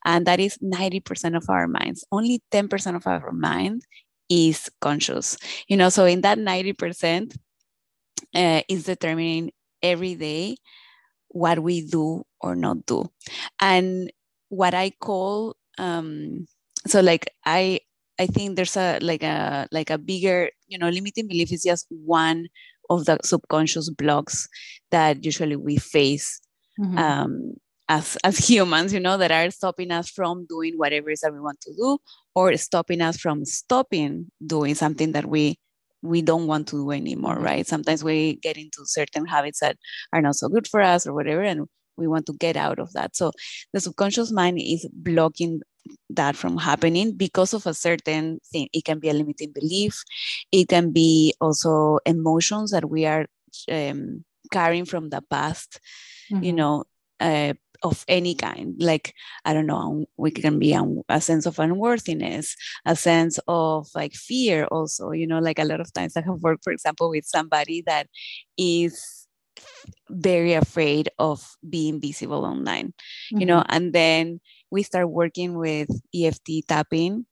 And 0.04 0.26
that 0.26 0.40
is 0.40 0.58
90% 0.58 1.36
of 1.36 1.48
our 1.48 1.68
minds. 1.68 2.04
Only 2.10 2.42
10% 2.50 2.96
of 2.96 3.06
our 3.06 3.32
mind 3.32 3.82
is 4.28 4.70
conscious. 4.80 5.36
You 5.68 5.76
know, 5.76 5.88
so 5.88 6.04
in 6.04 6.22
that 6.22 6.38
90% 6.38 7.36
uh, 8.34 8.62
is 8.68 8.84
determining 8.84 9.52
every 9.82 10.14
day 10.14 10.56
what 11.28 11.58
we 11.58 11.86
do 11.86 12.24
or 12.40 12.56
not 12.56 12.86
do. 12.86 13.10
And 13.60 14.10
what 14.48 14.74
I 14.74 14.90
call 14.90 15.56
um, 15.78 16.46
so 16.86 17.00
like 17.00 17.28
I 17.44 17.80
I 18.18 18.26
think 18.26 18.56
there's 18.56 18.76
a 18.76 18.98
like 19.00 19.22
a 19.22 19.68
like 19.70 19.90
a 19.90 19.98
bigger, 19.98 20.50
you 20.68 20.78
know, 20.78 20.88
limiting 20.88 21.28
belief 21.28 21.52
is 21.52 21.62
just 21.64 21.86
one 21.90 22.48
of 22.88 23.04
the 23.04 23.18
subconscious 23.24 23.90
blocks 23.90 24.48
that 24.90 25.24
usually 25.24 25.56
we 25.56 25.76
face 25.76 26.40
mm-hmm. 26.80 26.98
um, 26.98 27.54
as 27.88 28.16
as 28.24 28.38
humans, 28.48 28.92
you 28.92 29.00
know, 29.00 29.16
that 29.18 29.30
are 29.30 29.50
stopping 29.50 29.90
us 29.90 30.08
from 30.08 30.46
doing 30.48 30.74
whatever 30.76 31.10
it 31.10 31.14
is 31.14 31.20
that 31.20 31.32
we 31.32 31.40
want 31.40 31.60
to 31.62 31.72
do, 31.74 31.98
or 32.34 32.56
stopping 32.56 33.00
us 33.00 33.16
from 33.16 33.44
stopping 33.44 34.30
doing 34.44 34.74
something 34.74 35.12
that 35.12 35.26
we 35.26 35.58
we 36.02 36.22
don't 36.22 36.46
want 36.46 36.68
to 36.68 36.76
do 36.76 36.90
anymore, 36.90 37.36
mm-hmm. 37.36 37.44
right? 37.44 37.66
Sometimes 37.66 38.02
we 38.04 38.36
get 38.36 38.56
into 38.56 38.84
certain 38.84 39.26
habits 39.26 39.60
that 39.60 39.76
are 40.12 40.22
not 40.22 40.36
so 40.36 40.48
good 40.48 40.66
for 40.68 40.80
us 40.80 41.06
or 41.06 41.12
whatever, 41.14 41.42
and 41.42 41.66
we 41.96 42.06
want 42.06 42.26
to 42.26 42.32
get 42.34 42.56
out 42.56 42.78
of 42.78 42.92
that. 42.92 43.16
So 43.16 43.32
the 43.72 43.80
subconscious 43.80 44.30
mind 44.30 44.58
is 44.60 44.86
blocking 44.92 45.60
that 46.10 46.36
from 46.36 46.56
happening 46.56 47.12
because 47.12 47.54
of 47.54 47.66
a 47.66 47.74
certain 47.74 48.40
thing. 48.52 48.68
It 48.72 48.84
can 48.84 48.98
be 48.98 49.08
a 49.08 49.14
limiting 49.14 49.52
belief. 49.52 50.02
It 50.52 50.68
can 50.68 50.92
be 50.92 51.34
also 51.40 51.98
emotions 52.04 52.70
that 52.72 52.88
we 52.88 53.06
are 53.06 53.26
um, 53.70 54.24
carrying 54.50 54.84
from 54.84 55.10
the 55.10 55.22
past, 55.30 55.80
mm-hmm. 56.30 56.42
you 56.42 56.52
know, 56.52 56.84
uh, 57.20 57.54
of 57.82 58.04
any 58.08 58.34
kind. 58.34 58.74
Like, 58.78 59.14
I 59.44 59.52
don't 59.52 59.66
know, 59.66 60.06
we 60.16 60.30
can 60.30 60.58
be 60.58 60.74
un- 60.74 61.02
a 61.08 61.20
sense 61.20 61.46
of 61.46 61.58
unworthiness, 61.58 62.56
a 62.84 62.96
sense 62.96 63.38
of 63.46 63.88
like 63.94 64.14
fear 64.14 64.64
also, 64.66 65.10
you 65.12 65.26
know, 65.26 65.38
like 65.38 65.58
a 65.58 65.64
lot 65.64 65.80
of 65.80 65.92
times 65.92 66.16
I 66.16 66.22
have 66.22 66.40
worked, 66.40 66.64
for 66.64 66.72
example, 66.72 67.10
with 67.10 67.26
somebody 67.26 67.82
that 67.86 68.08
is 68.56 69.25
very 70.10 70.54
afraid 70.54 71.08
of 71.18 71.56
being 71.68 72.00
visible 72.00 72.44
online, 72.44 72.88
mm-hmm. 72.88 73.40
you 73.40 73.46
know, 73.46 73.60
mm-hmm. 73.60 73.76
and 73.76 73.92
then 73.92 74.40
we 74.70 74.82
start 74.82 75.10
working 75.10 75.56
with 75.56 75.88
EFT 76.14 76.66
tapping 76.68 77.26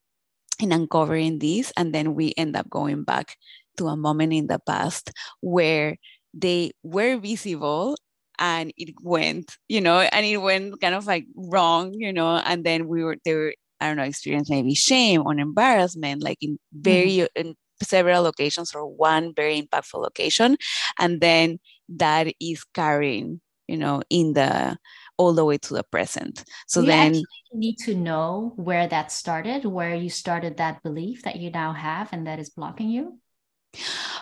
and 0.61 0.73
uncovering 0.73 1.39
this. 1.39 1.73
And 1.77 1.95
then 1.95 2.15
we 2.15 2.35
end 2.37 2.57
up 2.57 2.71
going 2.71 3.05
back 3.05 3.37
to 3.79 3.89
a 3.89 3.97
moment 3.97 4.33
in 4.33 4.47
the 4.47 4.59
past 4.67 5.11
where 5.41 5.97
they 6.33 6.73
were 6.83 7.17
visible 7.19 7.97
and 8.39 8.73
it 8.77 8.95
went, 9.03 9.57
you 9.69 9.81
know, 9.81 10.01
and 10.01 10.27
it 10.27 10.39
went 10.39 10.81
kind 10.81 10.95
of 10.95 11.07
like 11.07 11.27
wrong, 11.37 11.93
you 11.95 12.13
know, 12.13 12.37
and 12.45 12.65
then 12.65 12.89
we 12.89 13.05
were, 13.05 13.17
they 13.25 13.35
were, 13.35 13.55
I 13.81 13.89
don't 13.89 13.97
know, 13.97 14.03
experience 14.05 14.51
maybe 14.51 14.75
shame 14.75 15.23
or 15.25 15.33
embarrassment, 15.35 16.23
like 16.23 16.39
in 16.41 16.59
very, 16.73 17.09
mm-hmm. 17.09 17.49
in 17.49 17.55
several 17.83 18.23
locations 18.23 18.75
or 18.75 18.87
one 18.87 19.35
very 19.35 19.61
impactful 19.61 20.01
location. 20.01 20.57
And 20.99 21.21
then 21.21 21.59
that 21.89 22.35
is 22.41 22.65
carrying, 22.65 23.41
you 23.69 23.77
know, 23.77 24.03
in 24.11 24.33
the, 24.33 24.77
all 25.17 25.33
the 25.33 25.45
way 25.45 25.59
to 25.59 25.75
the 25.75 25.85
present. 25.85 26.45
So 26.67 26.81
you 26.81 26.87
then 26.87 27.15
you 27.15 27.59
need 27.59 27.79
to 27.85 27.95
know 27.95 28.53
where 28.57 28.87
that 28.89 29.13
started, 29.13 29.65
where 29.65 29.95
you 29.95 30.11
started 30.11 30.57
that 30.57 30.83
belief 30.83 31.23
that 31.23 31.37
you 31.37 31.51
now 31.51 31.73
have 31.73 32.13
and 32.13 32.27
that 32.27 32.39
is 32.39 32.51
blocking 32.51 32.89
you. 32.89 33.19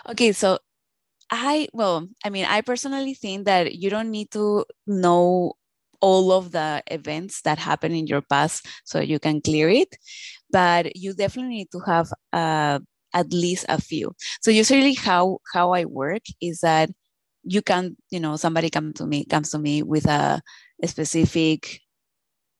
Okay, 0.09 0.31
so 0.31 0.59
I 1.31 1.67
well, 1.73 2.07
I 2.23 2.29
mean, 2.29 2.45
I 2.45 2.61
personally 2.61 3.15
think 3.15 3.45
that 3.45 3.75
you 3.75 3.89
don't 3.89 4.11
need 4.11 4.31
to 4.31 4.65
know 4.85 5.53
all 5.99 6.31
of 6.31 6.51
the 6.51 6.83
events 6.87 7.41
that 7.41 7.57
happen 7.57 7.93
in 7.93 8.07
your 8.07 8.21
past 8.21 8.67
so 8.83 8.99
you 8.99 9.19
can 9.19 9.41
clear 9.41 9.69
it, 9.69 9.95
but 10.51 10.95
you 10.95 11.13
definitely 11.13 11.55
need 11.55 11.71
to 11.71 11.79
have 11.79 12.11
uh, 12.33 12.79
at 13.13 13.31
least 13.31 13.65
a 13.69 13.81
few. 13.81 14.13
So 14.41 14.51
usually, 14.51 14.93
how 14.93 15.39
how 15.53 15.71
I 15.71 15.85
work 15.85 16.23
is 16.41 16.59
that 16.59 16.89
you 17.43 17.61
can, 17.61 17.97
you 18.11 18.19
know, 18.19 18.35
somebody 18.37 18.69
come 18.69 18.93
to 18.93 19.05
me 19.05 19.25
comes 19.25 19.51
to 19.51 19.59
me 19.59 19.83
with 19.83 20.07
a 20.07 20.41
a 20.81 20.87
specific, 20.87 21.79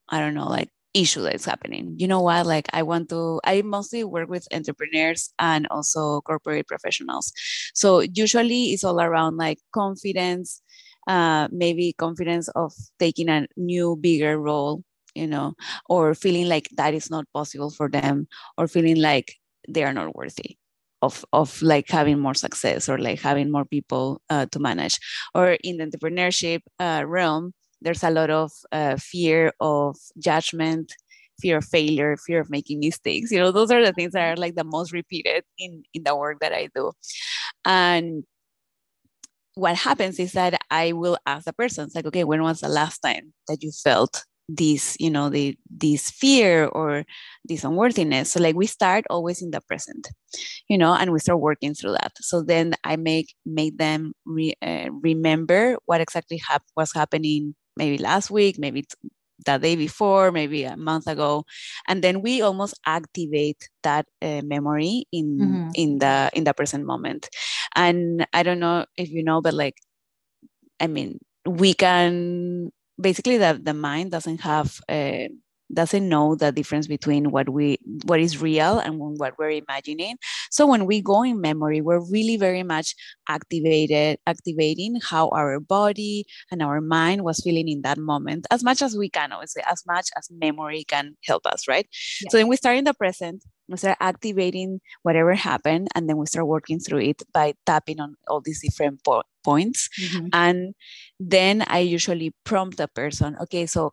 I 0.10 0.20
don't 0.20 0.34
know, 0.34 0.48
like 0.48 0.70
issue 0.94 1.24
that's 1.24 1.46
happening. 1.46 1.96
You 1.98 2.08
know 2.08 2.22
what? 2.22 2.46
Like 2.46 2.68
I 2.74 2.84
want 2.84 3.10
to, 3.10 3.42
I 3.46 3.62
mostly 3.64 4.04
work 4.04 4.30
with 4.30 4.48
entrepreneurs 4.54 5.34
and 5.40 5.68
also 5.72 6.22
corporate 6.22 6.68
professionals. 6.68 7.32
So 7.74 8.02
usually 8.02 8.66
it's 8.74 8.84
all 8.84 9.02
around 9.02 9.38
like 9.38 9.60
confidence, 9.74 10.62
uh, 11.08 11.48
maybe 11.52 11.94
confidence 11.94 12.48
of 12.50 12.74
taking 13.00 13.30
a 13.30 13.48
new, 13.58 13.98
bigger 14.00 14.40
role, 14.40 14.84
you 15.16 15.28
know, 15.28 15.56
or 15.90 16.14
feeling 16.16 16.48
like 16.48 16.70
that 16.78 16.94
is 16.94 17.10
not 17.10 17.26
possible 17.34 17.72
for 17.72 17.90
them, 17.90 18.28
or 18.58 18.68
feeling 18.68 18.98
like 19.02 19.36
they 19.68 19.84
are 19.84 19.94
not 19.94 20.16
worthy. 20.16 20.58
Of, 21.04 21.26
of 21.34 21.62
like 21.62 21.90
having 21.90 22.20
more 22.20 22.34
success 22.34 22.88
or 22.90 22.98
like 22.98 23.20
having 23.20 23.52
more 23.52 23.66
people 23.66 24.22
uh, 24.30 24.46
to 24.54 24.60
manage. 24.60 25.00
Or 25.36 25.58
in 25.64 25.78
the 25.78 25.86
entrepreneurship 25.88 26.62
uh, 26.80 27.04
realm 27.06 27.54
there's 27.82 28.04
a 28.04 28.10
lot 28.10 28.30
of 28.30 28.52
uh, 28.72 28.96
fear 28.98 29.52
of 29.60 29.98
judgment 30.18 30.94
fear 31.42 31.58
of 31.58 31.66
failure 31.66 32.16
fear 32.18 32.40
of 32.40 32.50
making 32.50 32.80
mistakes. 32.80 33.32
You 33.32 33.40
know 33.40 33.52
those 33.52 33.72
are 33.72 33.84
the 33.86 33.92
things 33.94 34.14
that 34.14 34.24
are 34.32 34.38
like 34.38 34.56
the 34.56 34.64
most 34.64 34.94
repeated 34.94 35.44
in 35.58 35.84
in 35.94 36.04
the 36.04 36.16
work 36.16 36.40
that 36.42 36.54
i 36.54 36.70
do. 36.76 36.92
And 37.66 38.24
what 39.56 39.76
happens 39.76 40.20
is 40.20 40.32
that 40.34 40.60
i 40.72 40.92
will 40.92 41.18
ask 41.26 41.46
the 41.46 41.54
person 41.54 41.86
it's 41.86 41.96
like 41.96 42.06
okay 42.06 42.24
when 42.24 42.42
was 42.42 42.62
the 42.62 42.70
last 42.70 43.00
time 43.00 43.34
that 43.48 43.62
you 43.62 43.72
felt 43.72 44.26
this 44.50 44.98
you 45.00 45.10
know 45.10 45.30
the 45.30 45.58
this 45.70 46.12
fear 46.12 46.66
or 46.66 47.06
this 47.46 47.64
unworthiness 47.64 48.32
so 48.32 48.40
like 48.42 48.56
we 48.56 48.66
start 48.66 49.06
always 49.10 49.42
in 49.42 49.52
the 49.52 49.62
present 49.62 50.10
you 50.68 50.78
know 50.78 50.94
and 50.94 51.14
we 51.14 51.20
start 51.20 51.40
working 51.40 51.74
through 51.74 51.94
that 51.94 52.12
so 52.20 52.42
then 52.44 52.74
i 52.84 52.98
make 52.98 53.36
make 53.46 53.78
them 53.78 54.14
re, 54.26 54.54
uh, 54.62 54.90
remember 55.02 55.78
what 55.86 56.02
exactly 56.02 56.42
hap- 56.46 56.68
was 56.76 56.92
happening 56.94 57.56
maybe 57.78 57.98
last 57.98 58.30
week, 58.30 58.58
maybe 58.60 58.86
the 59.46 59.58
day 59.58 59.76
before, 59.76 60.32
maybe 60.32 60.64
a 60.64 60.78
month 60.78 61.08
ago, 61.08 61.44
and 61.88 62.04
then 62.04 62.22
we 62.22 62.42
almost 62.42 62.80
activate 62.86 63.70
that 63.84 64.06
uh, 64.22 64.42
memory 64.44 65.06
in 65.12 65.38
mm-hmm. 65.40 65.70
in 65.76 66.00
the 66.00 66.30
in 66.34 66.44
the 66.44 66.54
present 66.54 66.86
moment. 66.86 67.30
And 67.76 68.26
I 68.34 68.44
don't 68.44 68.60
know 68.60 68.86
if 68.98 69.10
you 69.10 69.24
know, 69.24 69.42
but 69.42 69.54
like, 69.54 69.76
I 70.80 70.88
mean, 70.88 71.20
we 71.46 71.74
can 71.74 72.72
basically 73.00 73.38
the 73.38 73.60
the 73.62 73.74
mind 73.74 74.12
doesn't 74.12 74.42
have. 74.42 74.80
Uh, 74.88 75.28
doesn't 75.74 76.08
know 76.08 76.36
the 76.36 76.52
difference 76.52 76.88
between 76.88 77.32
what 77.32 77.50
we 77.50 77.78
what 78.06 78.20
is 78.20 78.42
real 78.42 78.80
and 78.80 79.00
what 79.18 79.34
we're 79.38 79.50
imagining 79.50 80.18
so 80.52 80.68
when 80.68 80.86
we 80.86 81.02
go 81.02 81.24
in 81.24 81.42
memory 81.42 81.82
we're 81.82 82.04
really 82.12 82.38
very 82.38 82.64
much 82.64 82.96
activated 83.28 84.18
activating 84.28 85.00
how 85.02 85.30
our 85.30 85.60
body 85.60 86.26
and 86.52 86.62
our 86.62 86.82
mind 86.82 87.24
was 87.24 87.40
feeling 87.40 87.68
in 87.68 87.82
that 87.82 87.98
moment 87.98 88.46
as 88.52 88.64
much 88.64 88.82
as 88.82 88.96
we 88.96 89.10
can 89.10 89.32
obviously 89.32 89.64
as 89.70 89.84
much 89.88 90.08
as 90.18 90.30
memory 90.32 90.84
can 90.84 91.16
help 91.26 91.46
us 91.46 91.68
right 91.68 91.88
yeah. 92.22 92.30
so 92.30 92.38
then 92.38 92.48
we 92.48 92.56
start 92.56 92.78
in 92.78 92.84
the 92.84 92.94
present 92.94 93.44
we 93.68 93.78
start 93.78 93.98
activating 94.00 94.80
whatever 95.04 95.34
happened 95.34 95.88
and 95.96 96.10
then 96.10 96.18
we 96.18 96.26
start 96.26 96.48
working 96.48 96.80
through 96.80 97.00
it 97.00 97.24
by 97.34 97.54
tapping 97.66 98.00
on 98.00 98.16
all 98.28 98.42
these 98.42 98.62
different 98.62 99.04
po- 99.04 99.24
points 99.44 99.90
mm-hmm. 100.00 100.28
and 100.34 100.74
then 101.20 101.64
i 101.68 101.80
usually 101.80 102.34
prompt 102.44 102.78
the 102.78 102.88
person 102.90 103.36
okay 103.40 103.66
so 103.66 103.92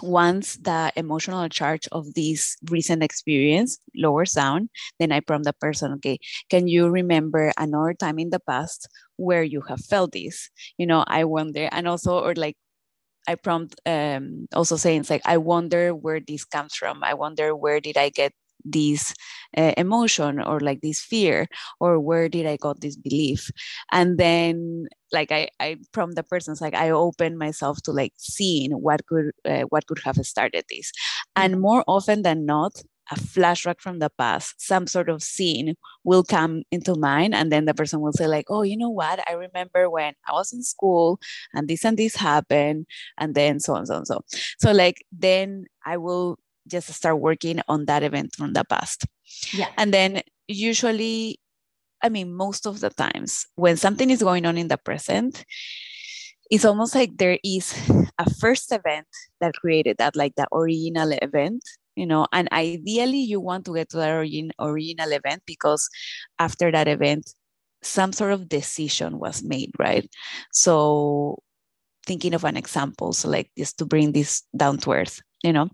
once 0.00 0.56
the 0.56 0.92
emotional 0.96 1.48
charge 1.48 1.86
of 1.92 2.14
this 2.14 2.56
recent 2.70 3.02
experience 3.02 3.78
lowers 3.94 4.32
down, 4.32 4.70
then 4.98 5.12
I 5.12 5.20
prompt 5.20 5.44
the 5.44 5.52
person, 5.52 5.92
okay, 5.94 6.18
can 6.48 6.66
you 6.66 6.88
remember 6.88 7.52
another 7.58 7.94
time 7.94 8.18
in 8.18 8.30
the 8.30 8.40
past 8.40 8.88
where 9.16 9.42
you 9.42 9.60
have 9.68 9.80
felt 9.80 10.12
this? 10.12 10.50
You 10.78 10.86
know, 10.86 11.04
I 11.06 11.24
wonder, 11.24 11.68
and 11.70 11.86
also, 11.86 12.18
or 12.18 12.34
like, 12.34 12.56
I 13.28 13.36
prompt 13.36 13.80
um, 13.86 14.48
also 14.52 14.76
saying, 14.76 15.06
like, 15.08 15.22
I 15.24 15.36
wonder 15.36 15.94
where 15.94 16.20
this 16.20 16.44
comes 16.44 16.74
from. 16.74 17.04
I 17.04 17.14
wonder 17.14 17.54
where 17.54 17.80
did 17.80 17.96
I 17.96 18.08
get 18.08 18.32
this 18.64 19.14
uh, 19.56 19.72
emotion 19.76 20.40
or 20.40 20.60
like 20.60 20.80
this 20.80 21.00
fear 21.00 21.46
or 21.80 21.98
where 22.00 22.28
did 22.28 22.46
i 22.46 22.56
got 22.56 22.80
this 22.80 22.96
belief 22.96 23.50
and 23.92 24.18
then 24.18 24.86
like 25.12 25.30
i 25.32 25.48
i 25.60 25.76
from 25.92 26.12
the 26.12 26.22
person's 26.22 26.60
like 26.60 26.74
i 26.74 26.90
open 26.90 27.36
myself 27.36 27.80
to 27.82 27.92
like 27.92 28.12
seeing 28.16 28.72
what 28.72 29.06
could 29.06 29.30
uh, 29.44 29.62
what 29.70 29.86
could 29.86 30.00
have 30.04 30.16
started 30.24 30.64
this 30.68 30.92
and 31.36 31.54
mm-hmm. 31.54 31.62
more 31.62 31.84
often 31.86 32.22
than 32.22 32.46
not 32.46 32.82
a 33.10 33.14
flashback 33.16 33.80
from 33.80 33.98
the 33.98 34.10
past, 34.10 34.60
some 34.60 34.86
sort 34.86 35.08
of 35.08 35.22
scene 35.22 35.74
will 36.04 36.22
come 36.22 36.62
into 36.70 36.94
mind. 36.94 37.34
And 37.34 37.50
then 37.50 37.64
the 37.64 37.74
person 37.74 38.00
will 38.00 38.12
say, 38.12 38.26
like, 38.26 38.46
oh, 38.48 38.62
you 38.62 38.76
know 38.76 38.90
what? 38.90 39.20
I 39.28 39.32
remember 39.32 39.90
when 39.90 40.14
I 40.28 40.32
was 40.32 40.52
in 40.52 40.62
school 40.62 41.18
and 41.52 41.68
this 41.68 41.84
and 41.84 41.96
this 41.96 42.16
happened. 42.16 42.86
And 43.18 43.34
then 43.34 43.60
so 43.60 43.74
on, 43.74 43.86
so 43.86 43.96
on, 43.96 44.06
so. 44.06 44.24
So 44.58 44.72
like 44.72 45.04
then 45.12 45.66
I 45.84 45.96
will 45.96 46.38
just 46.68 46.92
start 46.92 47.18
working 47.20 47.60
on 47.68 47.86
that 47.86 48.02
event 48.02 48.34
from 48.36 48.52
the 48.52 48.64
past. 48.64 49.06
Yeah. 49.52 49.68
And 49.76 49.92
then 49.92 50.22
usually, 50.48 51.38
I 52.02 52.08
mean, 52.08 52.34
most 52.34 52.66
of 52.66 52.80
the 52.80 52.90
times 52.90 53.46
when 53.54 53.76
something 53.76 54.10
is 54.10 54.22
going 54.22 54.46
on 54.46 54.58
in 54.58 54.68
the 54.68 54.78
present, 54.78 55.44
it's 56.50 56.64
almost 56.64 56.94
like 56.94 57.16
there 57.16 57.38
is 57.42 57.74
a 58.18 58.28
first 58.34 58.72
event 58.72 59.06
that 59.40 59.54
created 59.54 59.96
that, 59.98 60.16
like 60.16 60.34
the 60.36 60.46
original 60.52 61.12
event, 61.22 61.62
you 61.96 62.06
know, 62.06 62.26
and 62.32 62.48
ideally 62.52 63.20
you 63.20 63.40
want 63.40 63.64
to 63.66 63.74
get 63.74 63.88
to 63.90 63.96
that 63.96 64.10
origin, 64.10 64.50
original 64.58 65.12
event 65.12 65.42
because 65.46 65.88
after 66.38 66.70
that 66.70 66.88
event, 66.88 67.32
some 67.82 68.12
sort 68.12 68.32
of 68.32 68.48
decision 68.48 69.18
was 69.18 69.42
made, 69.42 69.70
right? 69.78 70.08
So 70.52 71.42
thinking 72.06 72.34
of 72.34 72.44
an 72.44 72.56
example, 72.56 73.12
so 73.12 73.28
like 73.28 73.50
just 73.56 73.78
to 73.78 73.86
bring 73.86 74.12
this 74.12 74.42
down 74.56 74.78
to 74.78 74.92
earth, 74.92 75.20
you 75.42 75.52
know, 75.52 75.70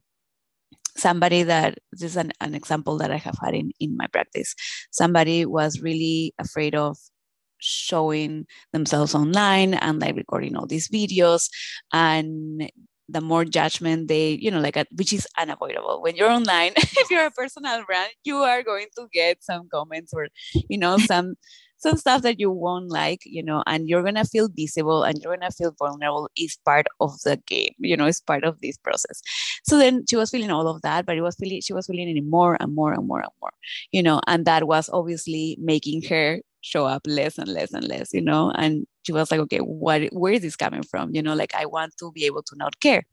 somebody 0.99 1.43
that 1.45 1.79
this 1.93 2.03
is 2.03 2.17
an, 2.17 2.33
an 2.41 2.55
example 2.55 2.99
that 2.99 3.11
I 3.11 3.17
have 3.17 3.39
had 3.43 3.55
in, 3.55 3.73
in 3.81 3.97
my 3.97 4.07
practice. 4.07 4.55
Somebody 4.91 5.47
was 5.47 5.81
really 5.81 6.35
afraid 6.39 6.75
of 6.75 6.97
showing 7.59 8.47
themselves 8.73 9.15
online 9.15 9.75
and 9.75 10.01
like 10.01 10.17
recording 10.17 10.57
all 10.57 10.67
these 10.67 10.89
videos 10.89 11.49
and 11.93 12.71
the 13.09 13.21
more 13.21 13.45
judgment 13.45 14.09
they 14.09 14.31
you 14.41 14.51
know 14.51 14.61
like 14.61 14.77
a, 14.77 14.87
which 14.93 15.13
is 15.13 15.27
unavoidable 15.39 16.03
when 16.03 16.15
you're 16.17 16.31
online 16.31 16.73
if 16.77 17.11
you're 17.11 17.27
a 17.27 17.31
personal 17.31 17.85
brand 17.85 18.11
you 18.25 18.37
are 18.37 18.63
going 18.63 18.87
to 18.97 19.09
get 19.13 19.43
some 19.43 19.69
comments 19.73 20.13
or 20.15 20.29
you 20.69 20.79
know 20.79 20.99
some 21.11 21.35
some 21.79 21.97
stuff 21.97 22.23
that 22.23 22.41
you 22.41 22.51
won't 22.51 22.91
like, 22.91 23.21
you 23.25 23.43
know, 23.43 23.63
and 23.67 23.89
you're 23.89 24.03
gonna 24.03 24.25
feel 24.25 24.49
visible 24.49 25.05
and 25.05 25.19
you're 25.23 25.37
gonna 25.37 25.51
feel 25.51 25.75
vulnerable 25.79 26.29
is 26.37 26.59
part 26.65 26.87
of 27.01 27.13
the 27.23 27.37
game, 27.47 27.73
you 27.79 27.97
know, 27.97 28.07
it's 28.07 28.21
part 28.21 28.45
of 28.45 28.61
this 28.61 28.77
process. 28.77 29.23
So 29.65 29.79
then 29.79 30.05
she 30.09 30.17
was 30.17 30.31
feeling 30.31 30.51
all 30.51 30.69
of 30.69 30.83
that, 30.83 31.07
but 31.07 31.17
it 31.17 31.23
was 31.23 31.37
feeling 31.37 31.61
she 31.61 31.73
was 31.73 31.87
feeling 31.87 32.17
it 32.17 32.25
more 32.25 32.57
and 32.61 32.75
more 32.75 32.93
and 32.93 33.07
more 33.07 33.21
and 33.21 33.31
more, 33.41 33.53
you 33.93 34.03
know, 34.03 34.21
and 34.27 34.45
that 34.47 34.67
was 34.67 34.91
obviously 34.93 35.57
making 35.61 36.03
her 36.09 36.41
show 36.61 36.85
up 36.85 37.03
less 37.07 37.39
and 37.39 37.49
less 37.49 37.73
and 37.73 37.87
less, 37.87 38.13
you 38.13 38.21
know, 38.21 38.53
and 38.57 38.87
she 39.09 39.13
was 39.13 39.31
like, 39.31 39.41
okay, 39.41 39.59
what 39.61 40.03
where 40.13 40.35
is 40.35 40.43
this 40.43 40.57
coming 40.57 40.83
from? 40.85 41.15
You 41.15 41.23
know, 41.23 41.35
like 41.35 41.55
I 41.55 41.67
want 41.67 41.95
to 42.01 42.13
be 42.13 42.27
able 42.27 42.43
to 42.45 42.57
not 42.57 42.81
care. 42.81 43.05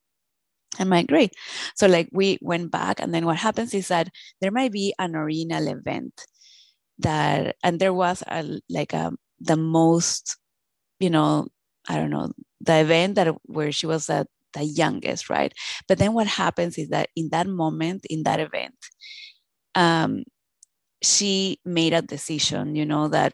I'm 0.80 0.90
like, 0.90 1.08
great. 1.08 1.34
So 1.75 1.88
like 1.88 2.10
we 2.12 2.38
went 2.42 2.72
back, 2.72 3.00
and 3.00 3.14
then 3.14 3.25
what 3.25 3.38
happens 3.38 3.74
is 3.74 3.88
that 3.90 4.10
there 4.42 4.52
might 4.52 4.72
be 4.74 4.94
an 5.00 5.16
original 5.16 5.68
event 5.68 6.14
that 7.00 7.56
and 7.64 7.80
there 7.80 7.94
was 7.94 8.24
a 8.28 8.60
like 8.70 8.94
a 8.94 9.12
the 9.40 9.58
most 9.58 10.38
you 11.00 11.10
know 11.10 11.48
i 11.90 11.96
don't 11.98 12.10
know 12.12 12.32
the 12.62 12.80
event 12.80 13.16
that 13.16 13.36
where 13.46 13.72
she 13.72 13.88
was 13.88 14.10
at 14.10 14.28
the 14.54 14.64
youngest 14.64 15.30
right 15.30 15.54
but 15.88 15.98
then 15.98 16.14
what 16.14 16.28
happens 16.28 16.78
is 16.78 16.90
that 16.90 17.10
in 17.16 17.30
that 17.32 17.48
moment 17.48 18.06
in 18.10 18.24
that 18.24 18.39
event 18.39 18.76
um 19.76 20.24
she 21.02 21.60
made 21.65 21.93
a 21.93 22.02
decision 22.02 22.76
you 22.76 22.86
know 22.86 23.08
that 23.10 23.34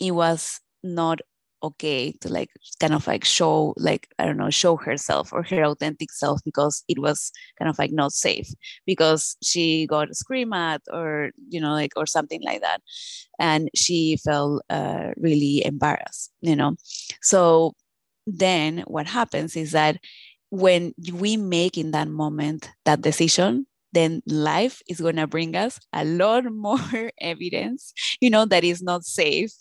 it 0.00 0.12
was 0.12 0.60
not 0.82 1.20
okay 1.62 2.12
to 2.20 2.28
like 2.28 2.50
kind 2.80 2.94
of 2.94 3.06
like 3.06 3.24
show 3.24 3.74
like 3.76 4.08
i 4.18 4.24
don't 4.24 4.36
know 4.36 4.50
show 4.50 4.76
herself 4.76 5.32
or 5.32 5.42
her 5.42 5.64
authentic 5.64 6.10
self 6.10 6.40
because 6.44 6.84
it 6.88 6.98
was 6.98 7.32
kind 7.58 7.68
of 7.68 7.78
like 7.78 7.92
not 7.92 8.12
safe 8.12 8.48
because 8.86 9.36
she 9.42 9.86
got 9.86 10.14
screamed 10.14 10.54
at 10.54 10.82
or 10.92 11.30
you 11.48 11.60
know 11.60 11.72
like 11.72 11.92
or 11.96 12.06
something 12.06 12.42
like 12.42 12.60
that. 12.60 12.80
And 13.38 13.70
she 13.74 14.18
felt 14.18 14.62
uh, 14.70 15.10
really 15.16 15.64
embarrassed 15.64 16.32
you 16.40 16.56
know? 16.56 16.76
So 17.22 17.74
then 18.26 18.84
what 18.86 19.06
happens 19.06 19.56
is 19.56 19.72
that 19.72 19.98
when 20.50 20.94
we 21.12 21.36
make 21.36 21.78
in 21.78 21.92
that 21.92 22.08
moment 22.08 22.70
that 22.84 23.02
decision 23.02 23.66
then 23.92 24.22
life 24.26 24.82
is 24.88 25.00
going 25.00 25.16
to 25.16 25.26
bring 25.26 25.56
us 25.56 25.80
a 25.92 26.04
lot 26.04 26.44
more 26.52 27.10
evidence 27.20 27.92
you 28.20 28.30
know 28.30 28.44
that 28.44 28.64
is 28.64 28.82
not 28.82 29.04
safe 29.04 29.52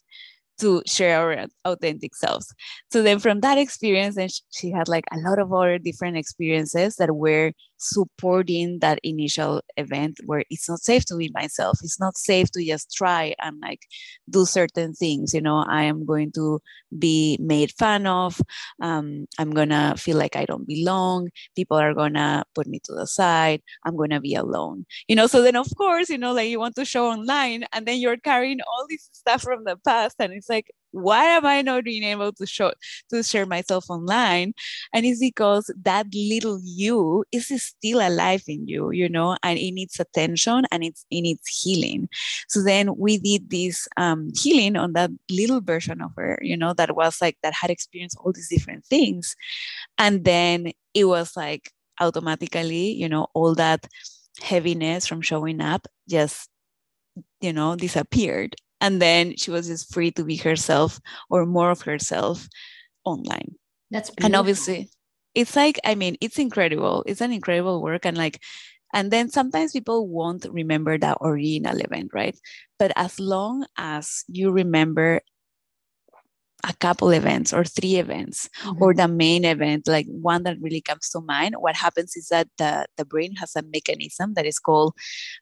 to 0.59 0.81
share 0.85 1.19
our 1.19 1.47
authentic 1.65 2.15
selves. 2.15 2.53
So 2.91 3.01
then 3.01 3.19
from 3.19 3.41
that 3.41 3.57
experience, 3.57 4.17
and 4.17 4.31
she 4.51 4.71
had 4.71 4.87
like 4.87 5.05
a 5.11 5.17
lot 5.17 5.39
of 5.39 5.51
other 5.53 5.77
different 5.77 6.17
experiences 6.17 6.95
that 6.97 7.15
were 7.15 7.53
supporting 7.79 8.79
that 8.79 8.99
initial 9.03 9.61
event 9.77 10.19
where 10.25 10.43
it's 10.49 10.69
not 10.69 10.79
safe 10.79 11.05
to 11.05 11.15
be 11.15 11.31
myself. 11.33 11.79
It's 11.83 11.99
not 11.99 12.17
safe 12.17 12.51
to 12.51 12.63
just 12.63 12.93
try 12.93 13.35
and 13.41 13.59
like 13.61 13.81
do 14.29 14.45
certain 14.45 14.93
things. 14.93 15.33
You 15.33 15.41
know, 15.41 15.65
I 15.67 15.83
am 15.83 16.05
going 16.05 16.31
to 16.33 16.59
be 16.97 17.37
made 17.41 17.71
fun 17.71 18.05
of. 18.05 18.41
Um, 18.81 19.25
I'm 19.37 19.51
gonna 19.51 19.95
feel 19.97 20.17
like 20.17 20.35
I 20.35 20.45
don't 20.45 20.67
belong. 20.67 21.29
People 21.55 21.77
are 21.77 21.93
gonna 21.93 22.43
put 22.55 22.67
me 22.67 22.79
to 22.85 22.93
the 22.93 23.07
side. 23.07 23.61
I'm 23.85 23.95
gonna 23.95 24.21
be 24.21 24.35
alone. 24.35 24.85
You 25.07 25.15
know, 25.15 25.27
so 25.27 25.41
then 25.41 25.55
of 25.55 25.67
course, 25.77 26.09
you 26.09 26.17
know, 26.17 26.33
like 26.33 26.49
you 26.49 26.59
want 26.59 26.75
to 26.75 26.85
show 26.85 27.07
online 27.07 27.65
and 27.73 27.85
then 27.85 27.99
you're 27.99 28.17
carrying 28.17 28.59
all 28.61 28.85
this 28.89 29.09
stuff 29.13 29.41
from 29.41 29.63
the 29.63 29.77
past 29.77 30.15
and 30.19 30.33
it's 30.33 30.49
like 30.49 30.71
why 30.91 31.23
am 31.25 31.45
I 31.45 31.61
not 31.61 31.83
being 31.83 32.03
able 32.03 32.31
to 32.33 32.45
show 32.45 32.71
to 33.09 33.23
share 33.23 33.45
myself 33.45 33.89
online? 33.89 34.53
And 34.93 35.05
it's 35.05 35.19
because 35.19 35.71
that 35.83 36.07
little 36.13 36.59
you 36.63 37.23
is 37.31 37.47
still 37.61 37.99
alive 37.99 38.43
in 38.47 38.67
you, 38.67 38.91
you 38.91 39.09
know, 39.09 39.37
and 39.43 39.59
it 39.59 39.71
needs 39.71 39.99
attention 39.99 40.65
and 40.71 40.83
it's 40.83 41.05
it 41.11 41.21
needs 41.21 41.47
healing. 41.47 42.09
So 42.47 42.63
then 42.63 42.95
we 42.97 43.17
did 43.17 43.49
this 43.49 43.87
um, 43.97 44.31
healing 44.35 44.75
on 44.75 44.93
that 44.93 45.11
little 45.29 45.61
version 45.61 46.01
of 46.01 46.11
her, 46.17 46.39
you 46.41 46.57
know, 46.57 46.73
that 46.73 46.95
was 46.95 47.21
like 47.21 47.37
that 47.43 47.53
had 47.53 47.69
experienced 47.69 48.17
all 48.19 48.31
these 48.31 48.49
different 48.49 48.85
things. 48.85 49.35
And 49.97 50.25
then 50.25 50.71
it 50.93 51.05
was 51.05 51.35
like 51.35 51.71
automatically, 51.99 52.91
you 52.93 53.09
know, 53.09 53.27
all 53.33 53.55
that 53.55 53.87
heaviness 54.41 55.05
from 55.05 55.21
showing 55.21 55.61
up 55.61 55.87
just 56.07 56.49
you 57.41 57.53
know 57.53 57.75
disappeared 57.75 58.55
and 58.81 59.01
then 59.01 59.35
she 59.35 59.51
was 59.51 59.67
just 59.67 59.93
free 59.93 60.11
to 60.11 60.23
be 60.23 60.35
herself 60.35 60.99
or 61.29 61.45
more 61.45 61.71
of 61.71 61.81
herself 61.81 62.47
online 63.05 63.55
that's 63.91 64.09
beautiful. 64.09 64.25
and 64.25 64.35
obviously 64.35 64.89
it's 65.35 65.55
like 65.55 65.79
i 65.83 65.95
mean 65.95 66.17
it's 66.21 66.39
incredible 66.39 67.03
it's 67.07 67.21
an 67.21 67.31
incredible 67.31 67.81
work 67.81 68.05
and 68.05 68.17
like 68.17 68.39
and 68.93 69.11
then 69.11 69.29
sometimes 69.29 69.71
people 69.71 70.07
won't 70.07 70.45
remember 70.51 70.97
that 70.97 71.17
original 71.21 71.79
event 71.79 72.09
right 72.13 72.37
but 72.77 72.91
as 72.95 73.19
long 73.19 73.65
as 73.77 74.23
you 74.27 74.51
remember 74.51 75.21
a 76.67 76.73
couple 76.73 77.09
events 77.11 77.53
or 77.53 77.63
three 77.63 77.95
events 77.95 78.49
mm-hmm. 78.61 78.83
or 78.83 78.93
the 78.93 79.07
main 79.07 79.45
event 79.45 79.87
like 79.87 80.05
one 80.07 80.43
that 80.43 80.57
really 80.59 80.81
comes 80.81 81.09
to 81.09 81.21
mind 81.21 81.55
what 81.57 81.75
happens 81.75 82.15
is 82.15 82.27
that 82.27 82.47
the, 82.57 82.85
the 82.97 83.05
brain 83.05 83.35
has 83.35 83.55
a 83.55 83.61
mechanism 83.61 84.33
that 84.33 84.45
is 84.45 84.59
called 84.59 84.93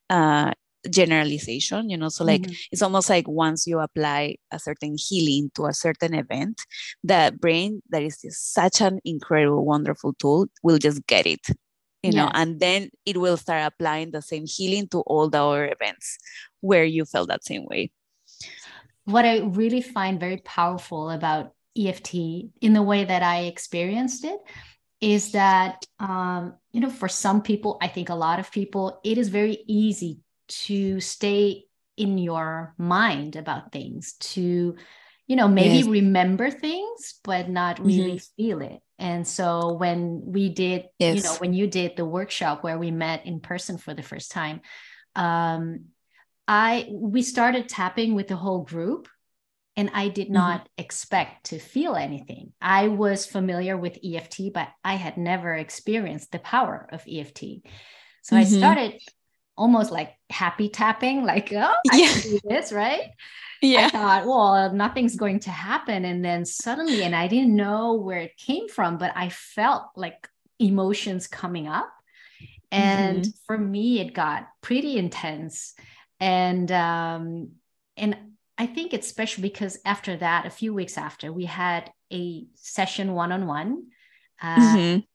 uh, 0.09 0.51
generalization 0.89 1.89
you 1.89 1.97
know 1.97 2.09
so 2.09 2.23
like 2.23 2.41
mm-hmm. 2.41 2.53
it's 2.71 2.81
almost 2.81 3.09
like 3.09 3.27
once 3.27 3.67
you 3.67 3.79
apply 3.79 4.35
a 4.51 4.59
certain 4.59 4.95
healing 4.97 5.51
to 5.53 5.65
a 5.65 5.73
certain 5.73 6.13
event 6.13 6.61
the 7.03 7.35
brain 7.39 7.81
that 7.89 8.03
is 8.03 8.19
such 8.31 8.81
an 8.81 8.99
incredible 9.03 9.65
wonderful 9.65 10.13
tool 10.13 10.47
will 10.63 10.77
just 10.77 11.05
get 11.07 11.25
it 11.25 11.45
you 12.03 12.11
yes. 12.11 12.15
know 12.15 12.31
and 12.33 12.59
then 12.59 12.89
it 13.05 13.17
will 13.17 13.37
start 13.37 13.63
applying 13.65 14.11
the 14.11 14.21
same 14.21 14.45
healing 14.45 14.87
to 14.87 15.01
all 15.01 15.29
the 15.29 15.41
other 15.41 15.67
events 15.67 16.17
where 16.61 16.85
you 16.85 17.05
felt 17.05 17.27
that 17.27 17.43
same 17.43 17.65
way 17.65 17.91
what 19.05 19.25
i 19.25 19.39
really 19.39 19.81
find 19.81 20.19
very 20.19 20.37
powerful 20.37 21.09
about 21.09 21.53
eft 21.77 22.13
in 22.13 22.73
the 22.73 22.81
way 22.81 23.03
that 23.03 23.23
i 23.23 23.41
experienced 23.41 24.23
it 24.23 24.39
is 24.99 25.31
that 25.33 25.85
um, 25.99 26.55
you 26.71 26.81
know 26.81 26.89
for 26.89 27.07
some 27.07 27.41
people 27.41 27.77
i 27.81 27.87
think 27.87 28.09
a 28.09 28.15
lot 28.15 28.39
of 28.39 28.51
people 28.51 28.99
it 29.03 29.17
is 29.17 29.29
very 29.29 29.63
easy 29.67 30.21
to 30.47 30.99
stay 30.99 31.65
in 31.95 32.17
your 32.17 32.75
mind 32.77 33.35
about 33.35 33.71
things 33.71 34.13
to 34.19 34.75
you 35.25 35.35
know 35.35 35.47
maybe 35.47 35.77
yes. 35.77 35.87
remember 35.87 36.51
things 36.51 37.19
but 37.23 37.49
not 37.49 37.79
really 37.79 38.17
mm-hmm. 38.17 38.25
feel 38.37 38.61
it 38.61 38.81
And 38.99 39.27
so 39.27 39.73
when 39.73 40.21
we 40.25 40.49
did, 40.49 40.85
Yes. 40.97 41.15
you 41.15 41.21
know, 41.21 41.35
when 41.35 41.53
you 41.53 41.67
did 41.67 41.95
the 41.95 42.05
workshop 42.05 42.63
where 42.63 42.79
we 42.79 42.89
met 42.89 43.25
in 43.25 43.39
person 43.41 43.77
for 43.77 43.93
the 43.93 44.01
first 44.01 44.31
time, 44.31 44.61
um, 45.15 45.85
I 46.47 46.87
we 46.91 47.21
started 47.21 47.69
tapping 47.69 48.15
with 48.15 48.27
the 48.27 48.35
whole 48.35 48.63
group, 48.63 49.07
and 49.75 49.91
I 49.93 50.07
did 50.09 50.29
Mhm. 50.29 50.33
not 50.33 50.69
expect 50.77 51.47
to 51.47 51.59
feel 51.59 51.95
anything. 51.95 52.53
I 52.61 52.87
was 52.87 53.25
familiar 53.25 53.77
with 53.77 53.99
EFT, 54.03 54.49
but 54.49 54.69
I 54.83 54.95
had 54.95 55.17
never 55.17 55.53
experienced 55.53 56.31
the 56.31 56.39
power 56.39 56.87
of 56.91 57.03
EFT. 57.07 57.61
So 58.23 58.35
I 58.35 58.43
Mhm. 58.43 58.57
started 58.57 58.93
almost 59.57 59.91
like 59.91 60.15
happy 60.29 60.69
tapping, 60.69 61.23
like, 61.25 61.51
oh, 61.53 61.73
I 61.89 61.99
Yeah. 61.99 62.13
can 62.13 62.21
do 62.21 62.39
this, 62.43 62.71
right? 62.71 63.01
I 63.75 63.83
Yeah. 63.83 63.89
thought, 63.91 64.25
well, 64.25 64.73
nothing's 64.73 65.15
going 65.15 65.39
to 65.41 65.51
happen. 65.51 66.05
And 66.05 66.23
then 66.25 66.45
suddenly, 66.45 67.03
and 67.03 67.15
I 67.15 67.27
didn't 67.27 67.55
know 67.55 67.95
where 67.95 68.19
it 68.19 68.37
came 68.37 68.67
from, 68.69 68.97
but 68.97 69.13
I 69.15 69.29
felt 69.29 69.85
like 69.95 70.27
emotions 70.59 71.27
coming 71.27 71.67
up. 71.67 71.89
And 72.71 73.25
Mhm. 73.25 73.33
for 73.45 73.57
me, 73.57 73.99
it 73.99 74.13
got 74.13 74.47
pretty 74.61 74.97
intense. 74.97 75.73
And 76.19 76.71
um, 76.71 77.51
and 77.95 78.17
I 78.57 78.67
think 78.67 78.93
it's 78.93 79.07
special 79.07 79.41
because 79.41 79.77
after 79.85 80.17
that, 80.17 80.45
a 80.45 80.49
few 80.49 80.73
weeks 80.73 80.97
after, 80.97 81.31
we 81.31 81.45
had 81.45 81.91
a 82.11 82.45
session 82.55 83.13
one-on-one 83.13 83.83
uh, 84.41 84.77
Mhm. 84.77 85.07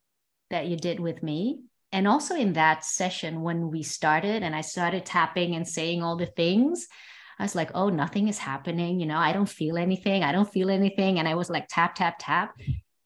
that 0.50 0.66
you 0.66 0.76
did 0.76 1.00
with 1.00 1.22
me. 1.22 1.62
And 1.92 2.09
also 2.09 2.35
in 2.35 2.55
that 2.55 2.85
session, 2.85 3.42
when 3.42 3.70
we 3.70 3.83
started 3.83 4.42
and 4.42 4.57
I 4.57 4.62
started 4.62 5.05
tapping 5.05 5.55
and 5.55 5.68
saying 5.68 6.02
all 6.02 6.16
the 6.16 6.26
things, 6.26 6.88
I 7.38 7.44
was 7.44 7.55
like, 7.55 7.70
oh, 7.74 7.90
nothing 7.90 8.28
is 8.28 8.38
happening. 8.38 8.98
You 8.98 9.07
know, 9.07 9.18
I 9.18 9.33
don't 9.33 9.48
feel 9.48 9.76
anything. 9.76 10.22
I 10.24 10.33
don't 10.33 10.50
feel 10.50 10.70
anything. 10.70 11.18
And 11.18 11.28
I 11.28 11.35
was 11.35 11.50
like, 11.50 11.66
tap, 11.68 11.94
tap, 11.94 12.16
tap. 12.18 12.55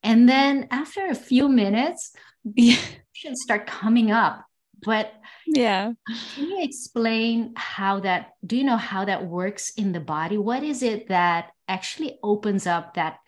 And 0.02 0.28
then 0.28 0.68
after 0.70 1.06
a 1.06 1.14
few 1.14 1.48
minutes, 1.48 2.12
Yeah. 2.44 2.76
emotions 3.16 3.42
start 3.42 3.66
coming 3.66 4.12
up. 4.12 4.44
But 4.84 5.12
Yeah. 5.46 5.92
can 6.06 6.44
you 6.44 6.62
explain 6.62 7.54
how 7.56 8.00
that, 8.00 8.34
do 8.46 8.56
you 8.56 8.62
know 8.64 8.76
how 8.76 9.04
that 9.04 9.26
works 9.26 9.72
in 9.74 9.92
the 9.92 10.00
body? 10.00 10.38
What 10.38 10.62
is 10.62 10.82
it 10.82 11.08
that 11.08 11.50
actually 11.66 12.18
opens 12.22 12.66
up 12.66 12.94
that, 12.94 13.18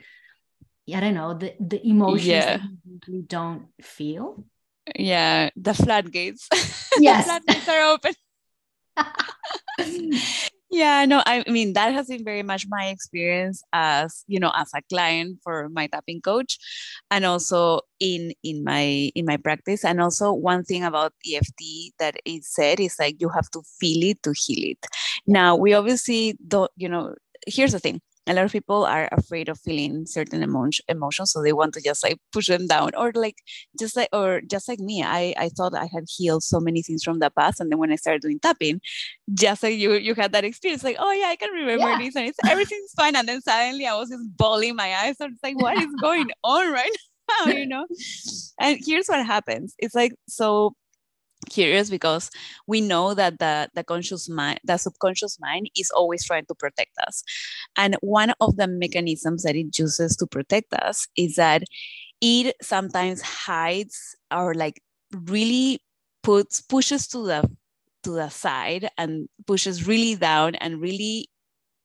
I 0.95 1.01
don't 1.01 1.15
know, 1.15 1.35
the, 1.35 1.55
the 1.59 1.85
emotions 1.85 2.29
Yeah. 2.29 2.59
that 2.59 3.09
you 3.09 3.23
don't 3.23 3.67
feel? 3.83 4.45
Yeah. 4.97 5.51
The 5.57 5.75
floodgates. 5.75 6.49
Yes. 7.01 7.27
the 7.27 7.31
floodgates 7.31 7.69
are 7.69 7.93
open. 7.93 8.15
yeah 10.71 11.05
no 11.07 11.23
i 11.25 11.43
mean 11.49 11.73
that 11.73 11.93
has 11.93 12.09
been 12.09 12.25
very 12.25 12.43
much 12.43 12.67
my 12.69 12.89
experience 12.89 13.63
as 13.73 14.25
you 14.27 14.39
know 14.39 14.53
as 14.55 14.71
a 14.75 14.83
client 14.89 15.39
for 15.43 15.69
my 15.71 15.87
tapping 15.87 16.21
coach 16.21 16.59
and 17.11 17.25
also 17.25 17.81
in 18.01 18.33
in 18.43 18.65
my 18.65 19.11
in 19.15 19.25
my 19.25 19.37
practice 19.37 19.85
and 19.85 20.01
also 20.01 20.33
one 20.33 20.65
thing 20.65 20.85
about 20.85 21.13
eft 21.33 21.63
that 21.99 22.17
is 22.25 22.47
said 22.53 22.81
is 22.81 22.97
like 22.99 23.21
you 23.21 23.29
have 23.29 23.49
to 23.51 23.63
feel 23.81 24.03
it 24.05 24.23
to 24.23 24.33
heal 24.37 24.71
it 24.73 24.87
now 25.27 25.57
we 25.57 25.73
obviously 25.73 26.37
don't 26.47 26.71
you 26.77 26.89
know 26.89 27.15
here's 27.47 27.73
the 27.73 27.81
thing 27.81 28.01
a 28.29 28.35
lot 28.35 28.45
of 28.45 28.53
people 28.53 28.85
are 28.85 29.09
afraid 29.13 29.49
of 29.49 29.59
feeling 29.59 30.07
certain 30.07 30.43
emotion, 30.43 30.85
emotions 30.89 31.33
so 31.33 31.43
they 31.43 31.53
want 31.53 31.75
to 31.75 31.81
just 31.81 32.03
like 32.05 32.19
push 32.33 32.47
them 32.49 32.67
down 32.67 32.91
or 32.97 33.13
like 33.15 33.37
just 33.79 33.97
like 33.97 34.09
or 34.13 34.41
just 34.43 34.69
like 34.69 34.79
me 34.81 35.03
i 35.03 35.35
i 35.39 35.49
thought 35.49 35.75
i 35.75 35.87
had 35.93 36.05
healed 36.17 36.43
so 36.43 36.61
many 36.61 36.83
things 36.83 37.03
from 37.03 37.19
the 37.19 37.31
past 37.31 37.61
and 37.61 37.71
then 37.71 37.79
when 37.79 37.91
i 37.93 37.97
started 37.97 38.23
doing 38.23 38.39
tapping 38.41 38.81
just 39.35 39.63
like 39.63 39.77
you 39.79 39.95
you 39.95 40.15
had 40.15 40.33
that 40.33 40.45
experience 40.45 40.85
like 40.85 40.97
oh 40.99 41.13
yeah 41.13 41.27
i 41.29 41.37
can 41.37 41.51
remember 41.51 41.89
Yeah. 41.89 41.99
this 41.99 42.17
and 42.17 42.27
it's 42.29 42.39
everything's 42.47 42.93
fine 42.97 43.17
and 43.17 43.29
then 43.29 43.41
suddenly 43.43 43.87
i 43.87 43.95
was 43.95 44.09
just 44.11 44.37
bawling 44.37 44.77
my 44.77 44.95
eyes 44.95 45.17
i 45.21 45.27
was 45.27 45.39
like 45.43 45.57
what 45.59 45.77
is 45.79 45.95
going 46.01 46.29
on 46.45 46.73
right 46.73 46.97
now 47.41 47.47
you 47.53 47.67
know 47.67 47.87
and 48.61 48.79
here's 48.85 49.07
what 49.07 49.25
happens 49.25 49.75
it's 49.79 49.95
like 49.95 50.13
so 50.29 50.75
curious 51.51 51.89
because 51.91 52.31
we 52.67 52.81
know 52.81 53.15
that 53.15 53.39
the 53.39 53.69
the 53.75 53.85
conscious 53.85 54.29
mind 54.29 54.61
the 54.65 54.77
subconscious 54.77 55.39
mind 55.41 55.71
is 55.77 55.91
always 55.91 56.25
trying 56.25 56.45
to 56.47 56.55
protect 56.55 56.93
us. 57.07 57.23
And 57.77 57.97
one 58.01 58.33
of 58.41 58.57
the 58.57 58.67
mechanisms 58.67 59.43
that 59.45 59.57
it 59.57 59.79
uses 59.79 60.17
to 60.17 60.27
protect 60.27 60.73
us 60.75 61.07
is 61.17 61.37
that 61.37 61.63
it 62.21 62.57
sometimes 62.63 63.23
hides 63.23 64.17
or 64.33 64.55
like 64.55 64.81
really 65.27 65.81
puts 66.23 66.61
pushes 66.61 67.07
to 67.09 67.27
the 67.27 67.49
to 68.05 68.11
the 68.11 68.29
side 68.29 68.91
and 68.99 69.29
pushes 69.47 69.87
really 69.87 70.15
down 70.17 70.55
and 70.57 70.81
really 70.81 71.29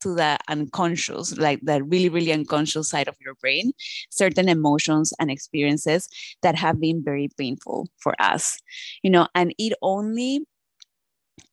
to 0.04 0.16
the 0.16 0.38
unconscious 0.50 1.38
like 1.38 1.60
the 1.64 1.84
really 1.84 2.10
really 2.10 2.32
unconscious 2.34 2.90
side 2.90 3.08
of 3.08 3.16
your 3.22 3.36
brain 3.36 3.72
certain 4.12 4.50
emotions 4.50 5.14
and 5.20 5.32
experiences 5.32 6.10
that 6.44 6.56
have 6.56 6.80
been 6.80 7.04
very 7.04 7.30
painful 7.38 7.88
for 8.00 8.16
us 8.22 8.58
you 9.04 9.10
know 9.10 9.28
and 9.36 9.54
it 9.58 9.74
only 9.82 10.42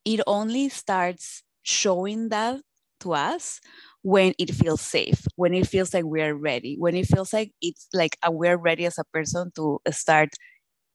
it 0.05 0.21
only 0.27 0.69
starts 0.69 1.43
showing 1.63 2.29
that 2.31 2.61
to 3.01 3.13
us 3.15 3.61
when 4.03 4.35
it 4.39 4.51
feels 4.55 4.81
safe 4.81 5.27
when 5.37 5.55
it 5.55 5.67
feels 5.67 5.93
like 5.95 6.05
we 6.05 6.23
are 6.23 6.35
ready 6.35 6.77
when 6.79 6.95
it 6.95 7.07
feels 7.07 7.33
like 7.33 7.53
it's 7.61 7.87
like 7.95 8.17
uh, 8.27 8.31
we're 8.31 8.57
ready 8.57 8.85
as 8.87 8.99
a 8.99 9.05
person 9.13 9.51
to 9.55 9.79
start 9.91 10.31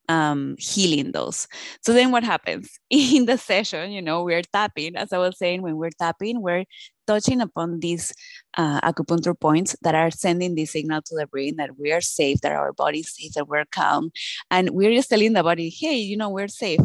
um, 0.09 0.55
healing 0.59 1.13
those. 1.13 1.47
So 1.81 1.93
then 1.93 2.11
what 2.11 2.23
happens 2.23 2.69
in 2.91 3.25
the 3.25 3.37
session? 3.37 3.91
You 3.91 4.01
know, 4.01 4.23
we're 4.23 4.41
tapping, 4.53 4.95
as 4.97 5.13
I 5.13 5.19
was 5.19 5.37
saying, 5.39 5.61
when 5.63 5.77
we're 5.77 5.91
tapping, 5.99 6.41
we're 6.41 6.65
touching 7.07 7.41
upon 7.41 7.79
these 7.79 8.13
uh, 8.57 8.81
acupuncture 8.81 9.39
points 9.39 9.75
that 9.81 9.95
are 9.95 10.11
sending 10.11 10.55
this 10.55 10.71
signal 10.71 11.01
to 11.03 11.15
the 11.15 11.27
brain 11.27 11.55
that 11.57 11.77
we 11.77 11.91
are 11.91 12.01
safe, 12.01 12.41
that 12.41 12.51
our 12.51 12.73
body 12.73 12.99
is 12.99 13.15
safe, 13.15 13.33
that 13.33 13.47
we're 13.47 13.65
calm. 13.71 14.11
And 14.51 14.71
we're 14.71 14.93
just 14.93 15.09
telling 15.09 15.33
the 15.33 15.43
body, 15.43 15.69
hey, 15.69 15.97
you 15.97 16.17
know, 16.17 16.29
we're 16.29 16.47
safe. 16.47 16.81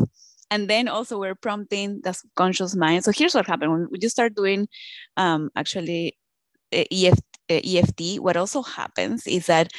And 0.50 0.68
then 0.68 0.88
also 0.88 1.18
we're 1.18 1.36
prompting 1.36 2.00
the 2.02 2.12
subconscious 2.12 2.74
mind. 2.74 3.04
So 3.04 3.12
here's 3.12 3.34
what 3.34 3.46
happened 3.46 3.72
when 3.72 3.88
we 3.90 3.98
just 3.98 4.16
start 4.16 4.34
doing 4.34 4.68
um, 5.16 5.50
actually 5.54 6.16
EFT, 6.72 7.22
uh, 7.50 7.60
EFT, 7.64 8.20
what 8.20 8.36
also 8.36 8.62
happens 8.62 9.26
is 9.26 9.46
that 9.46 9.70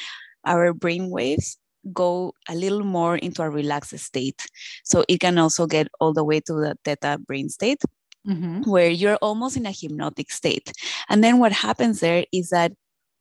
our 0.45 0.73
brain 0.73 1.09
waves 1.09 1.57
go 1.93 2.33
a 2.47 2.55
little 2.55 2.83
more 2.83 3.17
into 3.17 3.41
a 3.41 3.49
relaxed 3.49 3.97
state. 3.99 4.45
So 4.83 5.03
it 5.07 5.19
can 5.19 5.37
also 5.37 5.67
get 5.67 5.87
all 5.99 6.13
the 6.13 6.23
way 6.23 6.39
to 6.41 6.53
the 6.53 6.75
theta 6.85 7.17
brain 7.17 7.49
state 7.49 7.81
Mhm. 8.27 8.67
where 8.67 8.89
you're 8.89 9.15
almost 9.21 9.57
in 9.57 9.65
a 9.65 9.71
hypnotic 9.71 10.31
state. 10.31 10.71
And 11.09 11.23
then 11.23 11.39
what 11.39 11.51
happens 11.51 11.99
there 11.99 12.25
is 12.31 12.49
that 12.49 12.73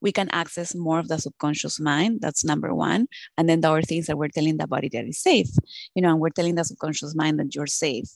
we 0.02 0.12
can 0.12 0.28
access 0.30 0.74
more 0.74 0.98
of 0.98 1.08
the 1.08 1.18
subconscious 1.18 1.78
mind. 1.80 2.20
That's 2.20 2.44
number 2.44 2.74
one. 2.74 3.06
And 3.36 3.48
then 3.48 3.60
there 3.60 3.70
are 3.70 3.82
things 3.82 4.06
that 4.06 4.16
we're 4.18 4.28
telling 4.28 4.56
the 4.56 4.66
body 4.66 4.88
that 4.92 5.04
is 5.06 5.18
safe, 5.20 5.48
you 5.94 6.02
know, 6.02 6.10
and 6.10 6.20
we're 6.20 6.30
telling 6.30 6.54
the 6.54 6.64
subconscious 6.64 7.14
mind 7.14 7.38
that 7.38 7.54
you're 7.54 7.66
safe. 7.66 8.08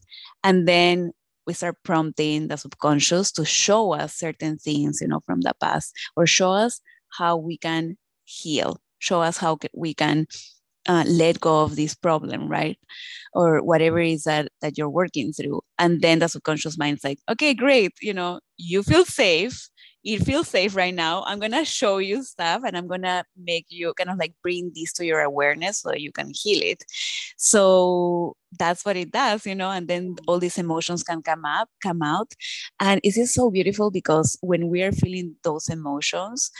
And 0.42 0.66
then 0.68 1.12
we 1.46 1.52
start 1.54 1.76
prompting 1.82 2.48
the 2.48 2.56
subconscious 2.56 3.30
to 3.32 3.44
show 3.44 3.92
us 3.92 4.14
certain 4.14 4.56
things, 4.58 5.00
you 5.02 5.08
know, 5.08 5.20
from 5.26 5.42
the 5.42 5.52
past 5.60 5.92
or 6.16 6.26
show 6.26 6.52
us 6.52 6.80
how 7.10 7.36
we 7.36 7.58
can 7.58 7.96
heal, 8.24 8.80
show 8.98 9.20
us 9.20 9.36
how 9.36 9.58
we 9.74 9.92
can 9.94 10.26
uh, 10.86 11.04
let 11.06 11.40
go 11.40 11.62
of 11.62 11.76
this 11.76 11.94
problem, 11.94 12.48
right? 12.48 12.78
Or 13.32 13.62
whatever 13.62 13.98
it 13.98 14.12
is 14.12 14.24
that 14.24 14.48
that 14.60 14.78
you're 14.78 14.90
working 14.90 15.32
through. 15.32 15.62
And 15.78 16.02
then 16.02 16.18
the 16.20 16.28
subconscious 16.28 16.78
mind's 16.78 17.04
like, 17.04 17.18
okay, 17.30 17.54
great, 17.54 17.92
you 18.00 18.14
know, 18.14 18.40
you 18.56 18.82
feel 18.82 19.04
safe. 19.04 19.68
It 20.04 20.22
feels 20.22 20.48
safe 20.48 20.76
right 20.76 20.94
now. 20.94 21.24
I'm 21.26 21.38
gonna 21.40 21.64
show 21.64 21.96
you 21.98 22.22
stuff 22.22 22.62
and 22.66 22.76
I'm 22.76 22.86
gonna 22.86 23.24
make 23.36 23.66
you 23.70 23.94
kind 23.94 24.10
of 24.10 24.18
like 24.18 24.34
bring 24.42 24.70
this 24.74 24.92
to 24.94 25.06
your 25.06 25.20
awareness 25.20 25.78
so 25.80 25.94
you 25.94 26.12
can 26.12 26.30
heal 26.34 26.60
it. 26.62 26.84
So 27.38 28.36
that's 28.58 28.84
what 28.84 28.96
it 28.96 29.10
does, 29.10 29.46
you 29.46 29.54
know, 29.54 29.70
and 29.70 29.88
then 29.88 30.16
all 30.28 30.38
these 30.38 30.58
emotions 30.58 31.02
can 31.02 31.22
come 31.22 31.44
up, 31.44 31.68
come 31.82 32.02
out. 32.02 32.32
And 32.80 33.00
it's 33.02 33.16
just 33.16 33.34
so 33.34 33.50
beautiful 33.50 33.90
because 33.90 34.36
when 34.42 34.68
we 34.68 34.82
are 34.82 34.92
feeling 34.92 35.36
those 35.42 35.68
emotions, 35.68 36.50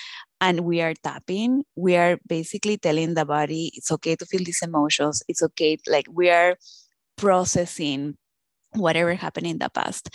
and 0.45 0.61
we 0.61 0.83
are 0.83 0.93
tapping. 0.95 1.65
We 1.75 1.97
are 1.97 2.19
basically 2.29 2.77
telling 2.77 3.15
the 3.15 3.25
body 3.25 3.73
it's 3.75 3.91
okay 3.93 4.15
to 4.17 4.27
feel 4.27 4.45
these 4.45 4.61
emotions. 4.63 5.23
It's 5.27 5.43
okay 5.43 5.79
like 5.89 6.07
we 6.13 6.29
are 6.31 6.57
processing 7.17 8.17
whatever 8.75 9.15
happened 9.15 9.47
in 9.47 9.59
the 9.59 9.71
past. 9.71 10.11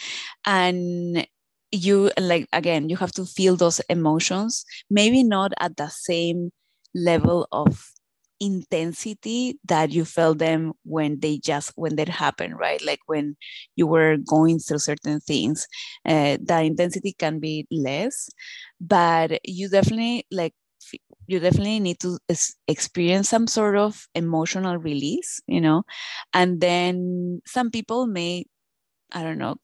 And 0.45 1.27
you 1.71 2.11
like 2.19 2.47
again 2.53 2.89
you 2.89 2.97
have 2.97 3.11
to 3.13 3.25
feel 3.25 3.55
those 3.55 3.79
emotions 3.89 4.65
maybe 4.89 5.23
not 5.23 5.51
at 5.59 5.77
the 5.77 5.87
same 5.89 6.51
level 6.95 7.47
of 7.51 7.91
intensity 8.39 9.59
that 9.67 9.91
you 9.91 10.05
felt 10.05 10.39
them 10.39 10.73
when 10.83 11.19
they 11.19 11.37
just 11.37 11.73
when 11.75 11.95
that 11.97 12.09
happened 12.09 12.57
right? 12.57 12.83
Like 12.85 12.99
when 13.07 13.35
you 13.75 13.85
were 13.87 14.17
going 14.17 14.59
through 14.59 14.79
certain 14.79 15.19
things. 15.19 15.67
Uh, 16.05 16.37
the 16.41 16.61
intensity 16.63 17.13
can 17.17 17.39
be 17.39 17.67
less 17.71 18.29
but 18.79 19.39
you 19.45 19.69
definitely 19.69 20.25
like 20.31 20.53
you 21.27 21.39
definitely 21.39 21.79
need 21.79 21.99
to 21.99 22.17
experience 22.67 23.29
some 23.29 23.47
sort 23.47 23.75
of 23.75 24.07
emotional 24.15 24.77
release 24.77 25.41
you 25.47 25.61
know? 25.61 25.83
And 26.33 26.61
then 26.61 27.41
some 27.45 27.71
people 27.71 28.07
may 28.07 28.45
i 29.11 29.23
don't 29.23 29.39
know 29.39 29.55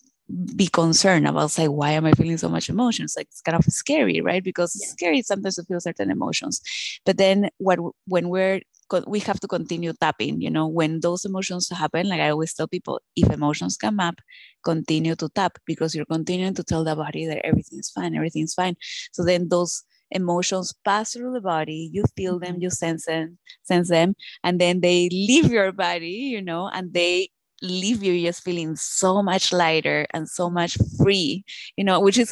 be 0.56 0.68
concerned 0.68 1.28
about 1.28 1.56
like 1.58 1.70
why 1.70 1.92
am 1.92 2.06
i 2.06 2.12
feeling 2.14 2.38
so 2.38 2.50
much 2.50 2.70
emotions? 2.70 3.14
Like 3.16 3.28
it's 3.28 3.42
kind 3.42 3.58
of 3.58 3.64
scary 3.66 4.22
right? 4.22 4.44
Because 4.44 4.76
yeah. 4.76 4.86
it's 4.86 4.92
scary 4.94 5.22
sometimes 5.22 5.56
to 5.56 5.64
feel 5.64 5.80
certain 5.80 6.10
emotions. 6.10 6.62
But 7.06 7.18
then 7.18 7.50
what 7.60 7.80
when 8.08 8.30
we're 8.30 8.62
we 9.08 9.20
have 9.20 9.40
to 9.40 9.48
continue 9.48 9.94
tapping 9.94 10.42
you 10.42 10.50
know 10.50 10.68
when 10.68 11.00
those 11.00 11.26
emotions 11.26 11.70
happen 11.70 12.08
like 12.08 12.22
i 12.22 12.30
always 12.30 12.54
tell 12.54 12.68
people 12.68 13.00
if 13.16 13.30
emotions 13.32 13.78
come 13.78 14.00
up 14.00 14.16
continue 14.64 15.16
to 15.16 15.30
tap 15.30 15.58
because 15.66 15.96
you're 15.96 16.06
continuing 16.06 16.54
to 16.54 16.64
tell 16.64 16.84
the 16.84 16.96
body 16.96 17.26
that 17.26 17.46
everything's 17.46 17.90
fine 17.90 18.16
everything's 18.16 18.54
fine 18.54 18.76
so 19.12 19.24
then 19.24 19.50
those 19.50 19.84
emotions 20.12 20.74
pass 20.84 21.14
through 21.14 21.34
the 21.34 21.42
body 21.42 21.90
you 21.92 22.04
feel 22.16 22.40
them 22.40 22.54
mm-hmm. 22.54 22.64
you 22.64 22.70
sense 22.70 23.06
them 23.06 23.38
sense 23.64 23.90
them 23.90 24.16
and 24.44 24.62
then 24.62 24.82
they 24.82 25.10
leave 25.10 25.52
your 25.52 25.72
body 25.72 26.30
you 26.34 26.42
know 26.42 26.70
and 26.74 26.94
they 26.94 27.30
leave 27.62 28.04
you 28.04 28.20
just 28.26 28.44
feeling 28.44 28.76
so 28.76 29.24
much 29.24 29.52
lighter 29.52 30.06
and 30.14 30.30
so 30.30 30.50
much 30.50 30.78
free 31.02 31.44
you 31.76 31.84
know 31.84 32.00
which 32.00 32.18
is 32.18 32.32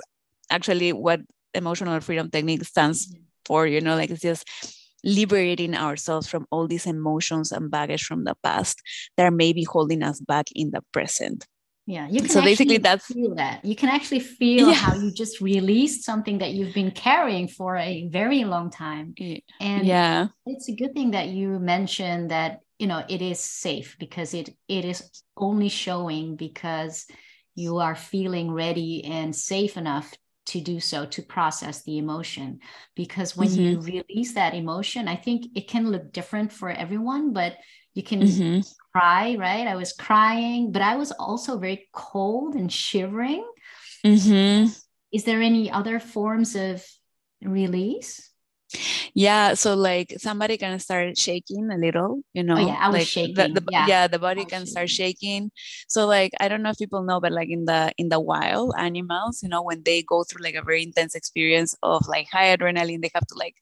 actually 0.51 0.93
what 0.93 1.19
emotional 1.53 1.99
freedom 1.99 2.29
technique 2.29 2.63
stands 2.63 3.07
mm-hmm. 3.07 3.23
for 3.45 3.65
you 3.65 3.81
know 3.81 3.95
like 3.95 4.11
it's 4.11 4.21
just 4.21 4.45
liberating 5.03 5.75
ourselves 5.75 6.27
from 6.27 6.45
all 6.51 6.67
these 6.67 6.85
emotions 6.85 7.51
and 7.51 7.69
baggage 7.69 8.03
from 8.03 8.23
the 8.23 8.35
past 8.43 8.81
that 9.17 9.25
are 9.25 9.31
maybe 9.31 9.63
holding 9.63 10.03
us 10.03 10.19
back 10.19 10.47
in 10.55 10.71
the 10.71 10.81
present. 10.91 11.45
Yeah, 11.85 12.07
you 12.07 12.21
can 12.21 12.29
so 12.29 12.41
basically 12.41 12.77
that's 12.77 13.07
feel 13.07 13.35
that 13.35 13.65
you 13.65 13.75
can 13.75 13.89
actually 13.89 14.21
feel 14.21 14.69
yeah. 14.69 14.75
how 14.75 14.95
you 14.95 15.11
just 15.11 15.41
released 15.41 16.05
something 16.05 16.37
that 16.37 16.51
you've 16.51 16.73
been 16.73 16.91
carrying 16.91 17.49
for 17.49 17.75
a 17.75 18.07
very 18.07 18.45
long 18.45 18.69
time. 18.69 19.13
And 19.59 19.85
yeah, 19.85 20.27
it's 20.45 20.69
a 20.69 20.75
good 20.75 20.93
thing 20.93 21.11
that 21.11 21.27
you 21.27 21.59
mentioned 21.59 22.31
that 22.31 22.61
you 22.79 22.87
know 22.87 23.03
it 23.09 23.21
is 23.21 23.41
safe 23.41 23.97
because 23.99 24.33
it 24.33 24.55
it 24.69 24.85
is 24.85 25.23
only 25.35 25.67
showing 25.67 26.37
because 26.37 27.05
you 27.53 27.79
are 27.79 27.95
feeling 27.95 28.51
ready 28.51 29.03
and 29.03 29.35
safe 29.35 29.75
enough 29.75 30.13
to 30.45 30.60
do 30.60 30.79
so 30.79 31.06
to 31.06 31.21
process 31.21 31.84
the 31.84 31.97
emotion 31.97 32.60
because 32.95 33.38
when 33.38 33.47
mm-hmm. 33.47 33.62
you 33.62 34.03
release 34.03 34.34
that 34.34 34.53
emotion 34.53 35.08
i 35.08 35.15
think 35.15 35.45
it 35.56 35.67
can 35.67 35.89
look 35.89 36.12
different 36.12 36.51
for 36.51 36.69
everyone 36.69 37.34
but 37.34 37.58
you 37.93 38.03
can 38.03 38.21
mm-hmm. 38.21 38.60
cry 38.91 39.36
right 39.39 39.67
i 39.67 39.75
was 39.75 39.93
crying 39.93 40.71
but 40.71 40.82
i 40.82 40.95
was 40.95 41.12
also 41.12 41.58
very 41.58 41.88
cold 41.93 42.56
and 42.56 42.71
shivering 42.71 43.45
mm-hmm. 44.06 44.69
is 45.12 45.23
there 45.23 45.41
any 45.41 45.71
other 45.71 45.99
forms 45.99 46.56
of 46.56 46.86
release 47.41 48.33
yeah 49.13 49.53
so 49.53 49.75
like 49.75 50.13
somebody 50.17 50.57
can 50.57 50.79
start 50.79 51.17
shaking 51.17 51.69
a 51.71 51.77
little 51.77 52.21
you 52.33 52.43
know 52.43 52.55
oh, 52.55 52.67
yeah 52.67 52.77
i 52.79 52.88
was 52.88 52.99
like 52.99 53.07
shaking 53.07 53.36
the, 53.36 53.47
the 53.47 53.63
yeah. 53.71 53.86
yeah. 53.88 54.07
the 54.07 54.19
body 54.19 54.45
can 54.45 54.62
shaking. 54.62 54.65
start 54.65 54.89
shaking 54.89 55.51
so 55.88 56.07
like 56.07 56.31
i 56.39 56.47
don't 56.47 56.63
know 56.63 56.69
if 56.69 56.77
people 56.77 57.03
know 57.03 57.19
but 57.19 57.31
like 57.31 57.49
in 57.49 57.65
the 57.65 57.91
in 57.97 58.09
the 58.09 58.19
wild 58.19 58.73
animals 58.77 59.41
you 59.43 59.49
know 59.49 59.62
when 59.62 59.81
they 59.83 60.01
go 60.03 60.23
through 60.23 60.43
like 60.43 60.55
a 60.55 60.63
very 60.63 60.83
intense 60.83 61.15
experience 61.15 61.75
of 61.83 62.07
like 62.07 62.27
high 62.31 62.55
adrenaline 62.55 63.01
they 63.01 63.12
have 63.13 63.27
to 63.27 63.36
like 63.36 63.55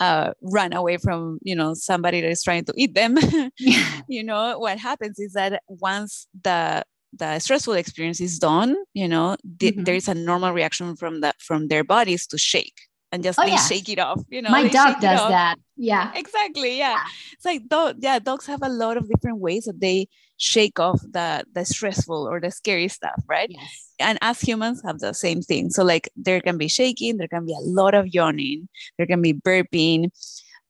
uh 0.00 0.32
run 0.42 0.72
away 0.72 0.96
from 0.96 1.38
you 1.42 1.54
know 1.54 1.74
somebody 1.74 2.20
that 2.20 2.30
is 2.30 2.42
trying 2.42 2.64
to 2.64 2.72
eat 2.76 2.94
them 2.94 3.16
yeah. 3.58 4.00
you 4.08 4.22
know 4.22 4.58
what 4.58 4.78
happens 4.78 5.18
is 5.18 5.32
that 5.32 5.62
once 5.68 6.26
the 6.42 6.84
the 7.16 7.38
stressful 7.38 7.72
experience 7.72 8.20
is 8.20 8.38
done 8.38 8.76
you 8.92 9.08
know 9.08 9.36
mm-hmm. 9.46 9.84
there 9.84 9.94
is 9.94 10.08
a 10.08 10.14
normal 10.14 10.52
reaction 10.52 10.94
from 10.94 11.20
the 11.20 11.32
from 11.38 11.68
their 11.68 11.82
bodies 11.82 12.26
to 12.26 12.36
shake 12.36 12.87
and 13.12 13.22
just 13.22 13.38
oh, 13.38 13.44
they 13.44 13.52
yeah. 13.52 13.66
shake 13.66 13.88
it 13.88 13.98
off 13.98 14.20
you 14.30 14.42
know 14.42 14.50
my 14.50 14.68
dog 14.68 15.00
does 15.00 15.28
that. 15.28 15.56
Yeah. 15.76 16.12
Exactly 16.14 16.78
yeah, 16.78 16.98
it's 17.32 17.44
like 17.44 17.68
dog, 17.68 17.96
yeah 18.00 18.18
dogs 18.18 18.46
have 18.46 18.62
a 18.62 18.68
lot 18.68 18.96
of 18.96 19.08
different 19.08 19.38
ways 19.38 19.64
that 19.64 19.80
they 19.80 20.08
shake 20.36 20.78
off 20.78 21.00
the 21.02 21.44
the 21.54 21.64
stressful 21.64 22.28
or 22.28 22.40
the 22.40 22.50
scary 22.50 22.88
stuff 22.88 23.22
right? 23.28 23.50
Yes. 23.50 23.92
and 24.00 24.18
as 24.20 24.40
humans 24.40 24.82
have 24.84 24.98
the 24.98 25.12
same 25.12 25.42
thing. 25.42 25.70
So 25.70 25.84
like 25.84 26.10
there 26.16 26.40
can 26.40 26.58
be 26.58 26.68
shaking 26.68 27.16
there 27.16 27.28
can 27.28 27.46
be 27.46 27.52
a 27.52 27.60
lot 27.62 27.94
of 27.94 28.08
yawning 28.08 28.68
there 28.96 29.06
can 29.06 29.22
be 29.22 29.32
burping 29.32 30.10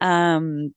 um 0.01 0.75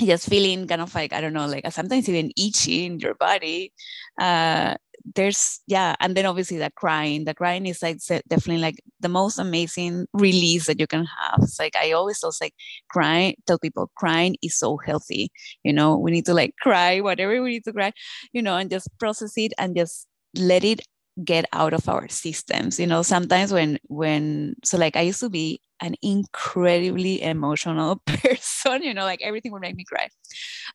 just 0.00 0.28
feeling 0.28 0.66
kind 0.66 0.80
of 0.80 0.94
like 0.94 1.12
i 1.12 1.20
don't 1.20 1.32
know 1.32 1.46
like 1.46 1.70
sometimes 1.70 2.08
even 2.08 2.32
itchy 2.36 2.86
in 2.86 2.98
your 2.98 3.14
body 3.14 3.72
uh 4.18 4.74
there's 5.14 5.60
yeah 5.66 5.94
and 6.00 6.16
then 6.16 6.26
obviously 6.26 6.58
the 6.58 6.70
crying 6.76 7.24
the 7.24 7.34
crying 7.34 7.66
is 7.66 7.82
like 7.82 7.98
definitely 8.28 8.62
like 8.62 8.80
the 9.00 9.08
most 9.08 9.38
amazing 9.38 10.06
release 10.12 10.66
that 10.66 10.78
you 10.78 10.86
can 10.86 11.04
have. 11.06 11.40
It's 11.42 11.58
like 11.58 11.76
i 11.76 11.92
always 11.92 12.20
tell 12.20 12.32
like 12.40 12.54
crying 12.90 13.34
tell 13.46 13.58
people 13.58 13.90
crying 13.96 14.36
is 14.42 14.56
so 14.56 14.76
healthy 14.78 15.30
you 15.64 15.72
know? 15.72 15.96
We 15.96 16.10
need 16.10 16.26
to 16.26 16.34
like 16.34 16.54
cry 16.60 17.00
whatever 17.00 17.42
we 17.42 17.50
need 17.50 17.64
to 17.64 17.72
cry 17.72 17.92
you 18.32 18.42
know 18.42 18.56
and 18.56 18.70
just 18.70 18.88
process 18.98 19.32
it 19.36 19.52
and 19.58 19.76
just 19.76 20.06
let 20.36 20.64
it 20.64 20.80
get 21.24 21.44
out 21.52 21.72
of 21.72 21.88
our 21.88 22.08
systems 22.08 22.78
you 22.78 22.86
know 22.86 23.02
sometimes 23.02 23.52
when 23.52 23.78
when 23.88 24.54
so 24.64 24.78
like 24.78 24.96
i 24.96 25.00
used 25.00 25.20
to 25.20 25.30
be 25.30 25.60
an 25.80 25.94
incredibly 26.02 27.22
emotional 27.22 27.96
person 28.06 28.82
you 28.82 28.94
know 28.94 29.04
like 29.04 29.20
everything 29.22 29.52
would 29.52 29.62
make 29.62 29.76
me 29.76 29.84
cry. 29.84 30.08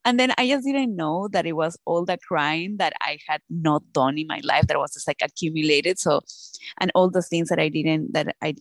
And 0.04 0.20
then 0.20 0.34
i 0.38 0.48
just 0.48 0.66
didn't 0.66 0.96
know 0.96 1.28
that 1.30 1.46
it 1.46 1.54
was 1.54 1.78
all 1.86 2.06
the 2.06 2.18
crying 2.18 2.78
that 2.78 2.94
i 3.02 3.18
had 3.28 3.42
not 3.50 3.84
done 3.94 4.18
in 4.18 4.28
my 4.28 4.42
life 4.44 4.68
that 4.68 4.78
was 4.78 4.94
just 4.94 5.08
like 5.08 5.22
accumulated. 5.22 6.00
So 6.00 6.22
and 6.80 6.92
all 6.96 7.10
the 7.10 7.22
things 7.22 7.50
that 7.50 7.60
i 7.60 7.70
didn't 7.70 8.14
that 8.14 8.36
i 8.42 8.56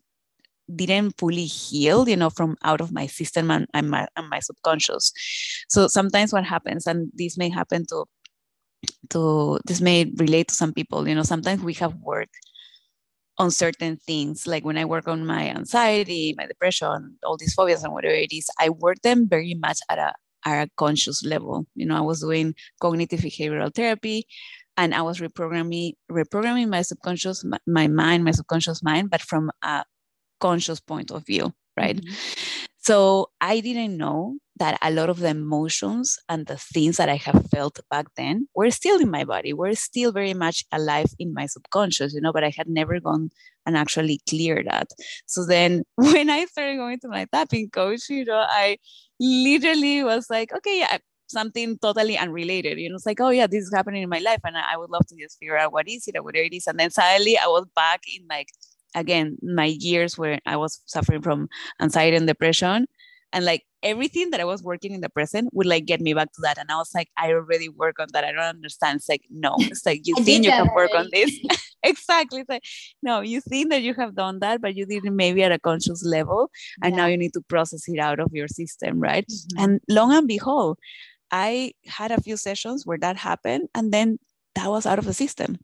didn't 0.75 1.19
fully 1.19 1.45
heal 1.45 2.09
you 2.09 2.17
know 2.17 2.31
from 2.31 2.57
out 2.63 2.81
of 2.81 2.91
my 2.93 3.07
system 3.07 3.51
and, 3.51 3.67
and, 3.75 3.91
my, 3.91 4.09
and 4.17 4.31
my 4.31 4.41
subconscious. 4.41 5.13
So 5.69 5.89
sometimes 5.89 6.33
what 6.33 6.45
happens 6.45 6.87
and 6.87 7.11
this 7.15 7.37
may 7.37 7.51
happen 7.51 7.85
to 7.87 8.07
to 9.11 9.59
this 9.67 9.81
may 9.81 10.11
relate 10.17 10.49
to 10.49 10.55
some 10.55 10.73
people 10.73 11.07
you 11.09 11.15
know 11.15 11.23
sometimes 11.23 11.63
we 11.63 11.75
have 11.75 11.95
work 11.97 12.29
on 13.39 13.51
certain 13.51 13.97
things 13.97 14.47
like 14.47 14.65
when 14.65 14.79
i 14.79 14.85
work 14.85 15.09
on 15.09 15.27
my 15.27 15.49
anxiety 15.49 16.35
my 16.37 16.47
depression 16.47 17.17
all 17.25 17.37
these 17.37 17.55
phobias 17.55 17.83
and 17.83 17.93
whatever 17.93 18.15
it 18.15 18.33
is 18.33 18.49
i 18.61 18.69
work 18.69 19.01
them 19.03 19.29
very 19.29 19.55
much 19.55 19.79
at 19.91 19.99
a 19.99 20.13
at 20.47 20.67
a 20.67 20.71
conscious 20.77 21.25
level 21.25 21.67
you 21.75 21.87
know 21.87 21.97
i 21.97 22.01
was 22.01 22.21
doing 22.21 22.55
cognitive 22.81 23.21
behavioral 23.21 23.75
therapy 23.75 24.27
and 24.77 24.95
i 24.95 25.03
was 25.03 25.19
reprogramming 25.19 25.93
reprogramming 26.11 26.69
my 26.69 26.83
subconscious 26.83 27.45
my, 27.45 27.59
my 27.67 27.89
mind 27.89 28.25
my 28.25 28.31
subconscious 28.31 28.83
mind 28.83 29.11
but 29.11 29.21
from 29.21 29.51
a 29.63 29.85
conscious 30.41 30.81
point 30.81 31.11
of 31.11 31.27
view 31.27 31.53
right 31.77 31.97
mm-hmm. 31.97 32.15
so 32.79 33.29
i 33.41 33.61
didn't 33.61 33.97
know 33.97 34.37
that 34.57 34.79
a 34.83 34.91
lot 34.91 35.11
of 35.11 35.19
the 35.19 35.29
emotions 35.29 36.19
and 36.29 36.47
the 36.47 36.57
things 36.57 36.97
that 36.97 37.09
I 37.09 37.17
have 37.17 37.47
felt 37.51 37.81
back 37.91 38.07
then 38.17 38.47
were 38.55 38.71
still 38.71 39.01
in 39.01 39.11
my 39.11 39.25
body, 39.25 39.53
were 39.53 39.75
still 39.75 40.13
very 40.13 40.35
much 40.35 40.65
alive 40.71 41.13
in 41.19 41.35
my 41.35 41.47
subconscious, 41.47 42.15
you 42.15 42.21
know, 42.21 42.33
but 42.33 42.45
I 42.45 42.53
had 42.57 42.69
never 42.69 43.01
gone 43.01 43.31
and 43.67 43.77
actually 43.77 44.21
cleared 44.29 44.67
that. 44.67 44.91
So 45.27 45.45
then 45.45 45.83
when 45.97 46.31
I 46.31 46.45
started 46.45 46.77
going 46.77 47.01
to 47.01 47.09
my 47.09 47.27
tapping 47.33 47.71
coach, 47.71 48.09
you 48.09 48.25
know, 48.25 48.47
I 48.49 48.79
literally 49.19 50.05
was 50.05 50.27
like, 50.31 50.53
okay, 50.55 50.79
yeah, 50.81 50.99
something 51.27 51.79
totally 51.79 52.17
unrelated. 52.17 52.79
You 52.79 52.91
know, 52.91 52.97
it's 52.97 53.07
like, 53.07 53.21
oh 53.21 53.31
yeah, 53.31 53.47
this 53.47 53.65
is 53.65 53.73
happening 53.75 54.03
in 54.03 54.09
my 54.09 54.19
life. 54.19 54.41
And 54.45 54.57
I 54.57 54.77
would 54.77 54.91
love 54.91 55.07
to 55.09 55.17
just 55.17 55.39
figure 55.39 55.59
out 55.59 55.73
what 55.73 55.89
is 55.89 56.07
it 56.07 56.17
or 56.17 56.23
whatever 56.23 56.45
it 56.45 56.55
is. 56.55 56.67
And 56.67 56.79
then 56.79 56.91
suddenly 56.91 57.37
I 57.37 57.47
was 57.47 57.67
back 57.75 58.03
in 58.07 58.27
like 58.29 58.49
again 58.95 59.37
my 59.43 59.75
years 59.79 60.17
where 60.17 60.39
I 60.47 60.57
was 60.57 60.81
suffering 60.87 61.23
from 61.23 61.49
anxiety 61.81 62.17
and 62.17 62.29
depression 62.29 62.87
and 63.33 63.45
like 63.45 63.65
everything 63.85 64.31
that 64.31 64.41
I 64.41 64.45
was 64.45 64.63
working 64.63 64.93
in 64.93 65.03
the 65.03 65.11
present 65.11 65.51
would 65.53 65.67
like 65.67 65.85
get 65.85 66.01
me 66.01 66.15
back 66.15 66.33
to 66.33 66.41
that. 66.43 66.59
And 66.59 66.71
I 66.71 66.77
was 66.77 66.91
like, 66.95 67.11
I 67.17 67.33
already 67.33 67.69
work 67.69 68.01
on 68.01 68.09
that. 68.13 68.25
I 68.25 68.33
don't 68.33 68.43
understand. 68.43 68.97
It's 68.97 69.09
like, 69.09 69.23
no, 69.31 69.55
it's 69.59 69.85
like 69.87 70.01
you 70.05 70.17
think 70.17 70.45
you 70.45 70.51
can 70.51 70.75
work 70.75 70.93
on 70.95 71.09
this. 71.13 71.39
exactly. 71.83 72.41
It's 72.41 72.49
like, 72.49 72.65
no, 73.03 73.21
you 73.21 73.41
think 73.41 73.71
that 73.71 73.83
you 73.83 73.95
have 73.95 74.15
done 74.17 74.41
that, 74.41 74.61
but 74.61 74.75
you 74.75 74.87
didn't 74.87 75.15
maybe 75.15 75.43
at 75.43 75.53
a 75.53 75.59
conscious 75.59 76.03
level. 76.05 76.51
And 76.83 76.95
yeah. 76.95 77.03
now 77.03 77.07
you 77.07 77.19
need 77.19 77.35
to 77.35 77.43
process 77.43 77.85
it 77.87 77.99
out 77.99 78.19
of 78.19 78.33
your 78.33 78.49
system, 78.49 78.99
right? 78.99 79.27
Mm-hmm. 79.27 79.63
And 79.63 79.81
long 79.89 80.13
and 80.13 80.27
behold, 80.27 80.79
I 81.31 81.73
had 81.87 82.11
a 82.11 82.21
few 82.21 82.37
sessions 82.37 82.87
where 82.87 82.99
that 82.99 83.17
happened. 83.17 83.69
And 83.75 83.93
then 83.93 84.19
that 84.55 84.71
was 84.71 84.87
out 84.87 84.99
of 84.99 85.05
the 85.05 85.15
system. 85.15 85.59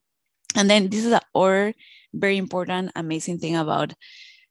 And 0.55 0.69
then 0.69 0.91
this 0.91 1.05
is 1.05 1.13
a 1.13 1.23
or 1.33 1.73
very 2.13 2.37
important, 2.37 2.93
amazing 2.97 3.39
thing 3.39 3.57
about 3.57 3.95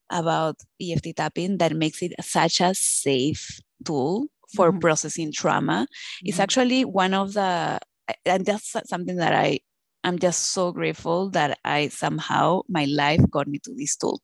about 0.10 0.58
EFT 0.82 1.16
tapping 1.16 1.58
that 1.58 1.76
makes 1.76 2.02
it 2.02 2.14
such 2.22 2.62
a 2.62 2.74
safe 2.74 3.60
tool 3.86 4.28
for 4.56 4.72
mm-hmm. 4.72 4.80
processing 4.80 5.32
trauma. 5.32 5.86
Mm-hmm. 5.86 6.28
It's 6.28 6.40
actually 6.40 6.86
one 6.86 7.14
of 7.14 7.34
the, 7.34 7.80
and 8.26 8.46
that's 8.46 8.76
something 8.86 9.18
that 9.18 9.34
I 9.34 9.60
I'm 10.04 10.18
just 10.18 10.52
so 10.54 10.72
grateful 10.72 11.30
that 11.32 11.60
I 11.66 11.90
somehow 11.90 12.62
my 12.70 12.86
life 12.86 13.22
got 13.30 13.48
me 13.48 13.60
to 13.60 13.74
this 13.76 13.96
tool 13.96 14.22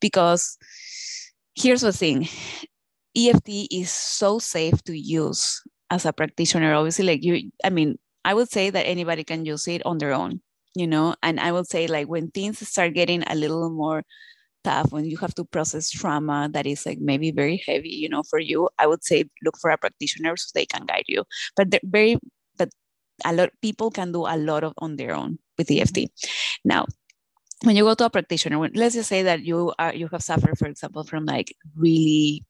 because 0.00 0.56
here's 1.54 1.80
the 1.80 1.92
thing 1.92 2.28
EFT 3.16 3.66
is 3.72 3.90
so 3.90 4.38
safe 4.38 4.82
to 4.84 4.96
use 4.96 5.60
as 5.90 6.06
a 6.06 6.12
practitioner. 6.12 6.74
Obviously, 6.74 7.04
like 7.04 7.24
you, 7.24 7.50
I 7.64 7.70
mean, 7.70 7.98
I 8.24 8.34
would 8.34 8.50
say 8.50 8.70
that 8.70 8.86
anybody 8.86 9.24
can 9.24 9.44
use 9.44 9.66
it 9.66 9.84
on 9.84 9.98
their 9.98 10.12
own, 10.12 10.40
you 10.74 10.86
know, 10.86 11.16
and 11.22 11.40
I 11.40 11.50
would 11.50 11.66
say 11.66 11.88
like 11.88 12.06
when 12.08 12.30
things 12.30 12.66
start 12.68 12.94
getting 12.94 13.24
a 13.24 13.34
little 13.34 13.70
more 13.70 14.04
when 14.90 15.04
you 15.04 15.16
have 15.16 15.34
to 15.34 15.44
process 15.44 15.90
trauma 15.90 16.48
that 16.52 16.66
is 16.66 16.84
like 16.86 16.98
maybe 17.00 17.30
very 17.30 17.62
heavy 17.66 17.90
you 17.90 18.08
know 18.08 18.22
for 18.22 18.38
you 18.38 18.68
i 18.78 18.86
would 18.86 19.04
say 19.04 19.24
look 19.44 19.56
for 19.60 19.70
a 19.70 19.78
practitioner 19.78 20.36
so 20.36 20.46
they 20.54 20.66
can 20.66 20.84
guide 20.86 21.04
you. 21.08 21.24
But 21.56 21.70
they're 21.70 21.80
very 21.84 22.18
but 22.56 22.70
a 23.24 23.32
lot 23.32 23.50
people 23.62 23.90
can 23.90 24.12
do 24.12 24.26
a 24.26 24.36
lot 24.36 24.64
of 24.64 24.72
on 24.78 24.96
their 24.96 25.14
own 25.14 25.38
with 25.56 25.70
EFT 25.70 26.10
now 26.64 26.86
when 27.64 27.74
you 27.74 27.82
go 27.82 27.94
to 27.94 28.04
a 28.04 28.10
practitioner, 28.10 28.56
when, 28.56 28.70
let's 28.74 28.94
just 28.94 29.08
say 29.08 29.22
that 29.24 29.44
you 29.44 29.72
are 29.80 29.92
you 29.92 30.06
have 30.12 30.22
suffered, 30.22 30.56
for 30.56 30.68
example, 30.68 31.02
from 31.02 31.24
like 31.24 31.52
really 31.74 32.44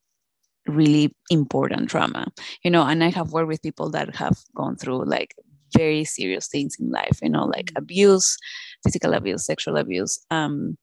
really 0.69 1.15
important 1.31 1.89
trauma 1.89 2.27
you 2.63 2.71
know 2.71 2.83
and 2.83 3.03
i 3.03 3.09
have 3.09 3.33
worked 3.33 3.49
with 3.49 3.63
people 3.63 3.91
that 3.91 4.15
have 4.15 4.37
gone 4.55 4.77
through 4.77 5.05
like 5.05 5.35
very 5.77 6.05
serious 6.05 6.47
things 6.49 6.77
in 6.79 6.91
life 6.91 7.19
you 7.23 7.29
know 7.29 7.45
like 7.45 7.67
mm-hmm. 7.67 7.79
abuse 7.79 8.37
physical 8.85 9.15
abuse 9.15 9.45
sexual 9.45 9.77
abuse 9.77 10.21
um 10.31 10.77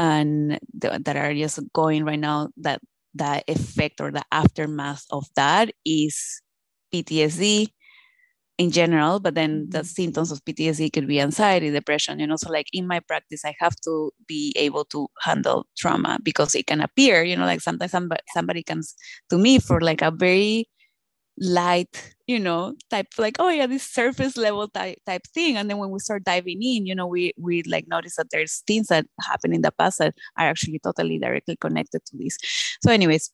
and 0.00 0.58
th- 0.80 1.04
that 1.04 1.16
are 1.16 1.34
just 1.34 1.60
going 1.74 2.04
right 2.04 2.18
now 2.18 2.48
that 2.56 2.80
that 3.14 3.44
effect 3.48 4.00
or 4.00 4.10
the 4.10 4.24
aftermath 4.32 5.04
of 5.10 5.26
that 5.36 5.70
is 5.84 6.40
ptsd 6.94 7.68
in 8.60 8.70
general, 8.70 9.20
but 9.20 9.34
then 9.34 9.66
the 9.70 9.78
mm-hmm. 9.78 9.86
symptoms 9.86 10.30
of 10.30 10.44
PTSD 10.44 10.92
could 10.92 11.08
be 11.08 11.18
anxiety, 11.18 11.70
depression, 11.70 12.20
you 12.20 12.26
know. 12.26 12.36
So, 12.36 12.50
like 12.52 12.66
in 12.74 12.86
my 12.86 13.00
practice, 13.00 13.42
I 13.42 13.54
have 13.58 13.74
to 13.86 14.10
be 14.28 14.52
able 14.54 14.84
to 14.92 15.08
handle 15.22 15.66
trauma 15.78 16.18
because 16.22 16.54
it 16.54 16.66
can 16.66 16.82
appear, 16.82 17.22
you 17.22 17.36
know, 17.36 17.46
like 17.46 17.62
sometimes 17.62 17.90
somebody, 17.90 18.20
somebody 18.34 18.62
comes 18.62 18.94
to 19.30 19.38
me 19.38 19.60
for 19.60 19.80
like 19.80 20.02
a 20.02 20.10
very 20.10 20.68
light, 21.40 22.14
you 22.26 22.38
know, 22.38 22.74
type 22.90 23.08
like, 23.18 23.36
oh 23.38 23.48
yeah, 23.48 23.66
this 23.66 23.82
surface 23.82 24.36
level 24.36 24.68
type 24.68 24.98
type 25.06 25.26
thing. 25.34 25.56
And 25.56 25.68
then 25.68 25.78
when 25.78 25.90
we 25.90 25.98
start 25.98 26.24
diving 26.24 26.62
in, 26.62 26.86
you 26.86 26.94
know, 26.94 27.06
we 27.06 27.32
we 27.38 27.62
like 27.64 27.88
notice 27.88 28.16
that 28.16 28.28
there's 28.30 28.62
things 28.66 28.88
that 28.88 29.06
happen 29.20 29.54
in 29.54 29.62
the 29.62 29.72
past 29.72 29.98
that 29.98 30.14
are 30.38 30.46
actually 30.46 30.78
totally 30.78 31.18
directly 31.18 31.56
connected 31.56 32.04
to 32.06 32.16
this. 32.16 32.36
So, 32.82 32.92
anyways, 32.92 33.30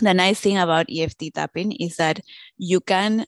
the 0.00 0.14
nice 0.14 0.40
thing 0.40 0.58
about 0.58 0.86
EFT 0.90 1.34
tapping 1.34 1.72
is 1.72 1.96
that 1.96 2.20
you 2.56 2.80
can 2.80 3.26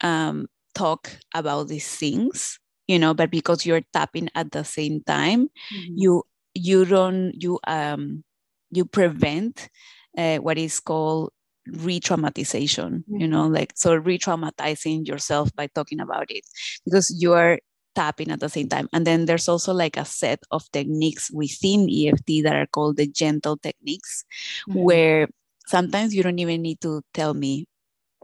um, 0.00 0.48
talk 0.74 1.10
about 1.34 1.68
these 1.68 1.88
things 1.88 2.58
you 2.86 2.98
know 2.98 3.14
but 3.14 3.30
because 3.30 3.64
you're 3.66 3.82
tapping 3.92 4.28
at 4.34 4.50
the 4.52 4.64
same 4.64 5.02
time 5.02 5.48
mm-hmm. 5.72 5.94
you 5.94 6.22
you 6.54 6.84
don't 6.84 7.32
you 7.36 7.58
um 7.66 8.24
you 8.70 8.84
prevent 8.84 9.68
uh, 10.16 10.38
what 10.38 10.58
is 10.58 10.80
called 10.80 11.30
re-traumatization 11.66 13.04
mm-hmm. 13.04 13.20
you 13.20 13.28
know 13.28 13.46
like 13.46 13.72
so 13.74 13.94
re-traumatizing 13.94 15.06
yourself 15.06 15.54
by 15.54 15.66
talking 15.68 16.00
about 16.00 16.30
it 16.30 16.44
because 16.84 17.14
you 17.20 17.32
are 17.32 17.58
tapping 17.94 18.30
at 18.30 18.40
the 18.40 18.48
same 18.48 18.68
time 18.68 18.88
and 18.92 19.06
then 19.06 19.26
there's 19.26 19.48
also 19.48 19.72
like 19.72 19.96
a 19.96 20.04
set 20.04 20.40
of 20.50 20.70
techniques 20.72 21.30
within 21.32 21.88
EFT 21.90 22.42
that 22.44 22.54
are 22.54 22.66
called 22.66 22.96
the 22.96 23.06
gentle 23.06 23.56
techniques 23.56 24.24
mm-hmm. 24.68 24.78
where 24.78 25.28
sometimes 25.66 26.14
you 26.14 26.22
don't 26.22 26.38
even 26.38 26.62
need 26.62 26.80
to 26.80 27.02
tell 27.12 27.34
me 27.34 27.66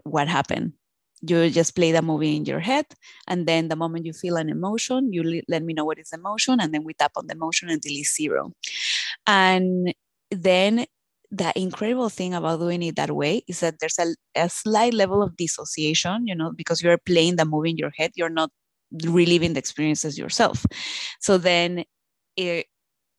what 0.03 0.27
happened 0.27 0.73
you 1.21 1.49
just 1.49 1.75
play 1.75 1.91
the 1.91 2.01
movie 2.01 2.35
in 2.35 2.45
your 2.45 2.59
head 2.59 2.85
and 3.27 3.47
then 3.47 3.67
the 3.67 3.75
moment 3.75 4.05
you 4.05 4.13
feel 4.13 4.37
an 4.37 4.49
emotion 4.49 5.11
you 5.11 5.41
let 5.47 5.63
me 5.63 5.73
know 5.73 5.85
what 5.85 5.99
is 5.99 6.09
the 6.09 6.17
emotion 6.17 6.59
and 6.59 6.73
then 6.73 6.83
we 6.83 6.93
tap 6.93 7.11
on 7.15 7.27
the 7.27 7.33
emotion 7.33 7.69
until 7.69 7.91
it's 7.91 8.15
zero 8.15 8.51
and 9.25 9.93
then 10.31 10.85
the 11.31 11.51
incredible 11.59 12.09
thing 12.09 12.33
about 12.33 12.59
doing 12.59 12.81
it 12.83 12.95
that 12.95 13.11
way 13.11 13.43
is 13.47 13.59
that 13.59 13.75
there's 13.79 13.99
a, 13.99 14.15
a 14.35 14.49
slight 14.49 14.93
level 14.93 15.21
of 15.21 15.35
dissociation 15.35 16.25
you 16.25 16.33
know 16.35 16.51
because 16.55 16.81
you're 16.81 16.97
playing 16.97 17.35
the 17.35 17.45
movie 17.45 17.71
in 17.71 17.77
your 17.77 17.91
head 17.97 18.11
you're 18.15 18.29
not 18.29 18.49
reliving 19.03 19.53
the 19.53 19.59
experiences 19.59 20.17
yourself 20.17 20.65
so 21.19 21.37
then 21.37 21.83
it, 22.37 22.65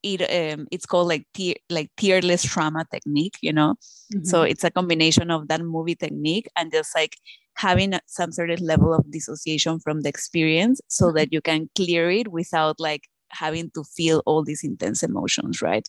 it 0.01 0.21
um, 0.21 0.67
it's 0.71 0.85
called 0.85 1.07
like 1.07 1.27
tier, 1.33 1.55
like 1.69 1.91
tearless 1.97 2.43
trauma 2.43 2.83
technique 2.91 3.37
you 3.41 3.53
know 3.53 3.75
mm-hmm. 4.13 4.23
so 4.23 4.41
it's 4.41 4.63
a 4.63 4.71
combination 4.71 5.29
of 5.29 5.47
that 5.47 5.61
movie 5.61 5.95
technique 5.95 6.47
and 6.55 6.71
just 6.71 6.95
like 6.95 7.15
having 7.55 7.93
some 8.07 8.31
sort 8.31 8.49
of 8.49 8.59
level 8.61 8.93
of 8.93 9.11
dissociation 9.11 9.79
from 9.79 10.01
the 10.01 10.09
experience 10.09 10.81
so 10.87 11.07
mm-hmm. 11.07 11.17
that 11.17 11.33
you 11.33 11.41
can 11.41 11.69
clear 11.75 12.09
it 12.09 12.29
without 12.29 12.79
like 12.79 13.03
having 13.31 13.69
to 13.75 13.83
feel 13.83 14.23
all 14.25 14.43
these 14.43 14.63
intense 14.63 15.03
emotions 15.03 15.61
right 15.61 15.87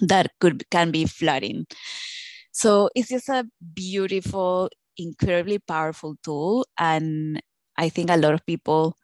that 0.00 0.30
could 0.40 0.68
can 0.70 0.90
be 0.90 1.04
flooding 1.06 1.66
so 2.52 2.88
it's 2.94 3.08
just 3.08 3.28
a 3.28 3.46
beautiful 3.74 4.68
incredibly 4.96 5.58
powerful 5.58 6.16
tool 6.24 6.66
and 6.78 7.40
i 7.78 7.88
think 7.88 8.10
a 8.10 8.16
lot 8.16 8.34
of 8.34 8.44
people 8.46 8.96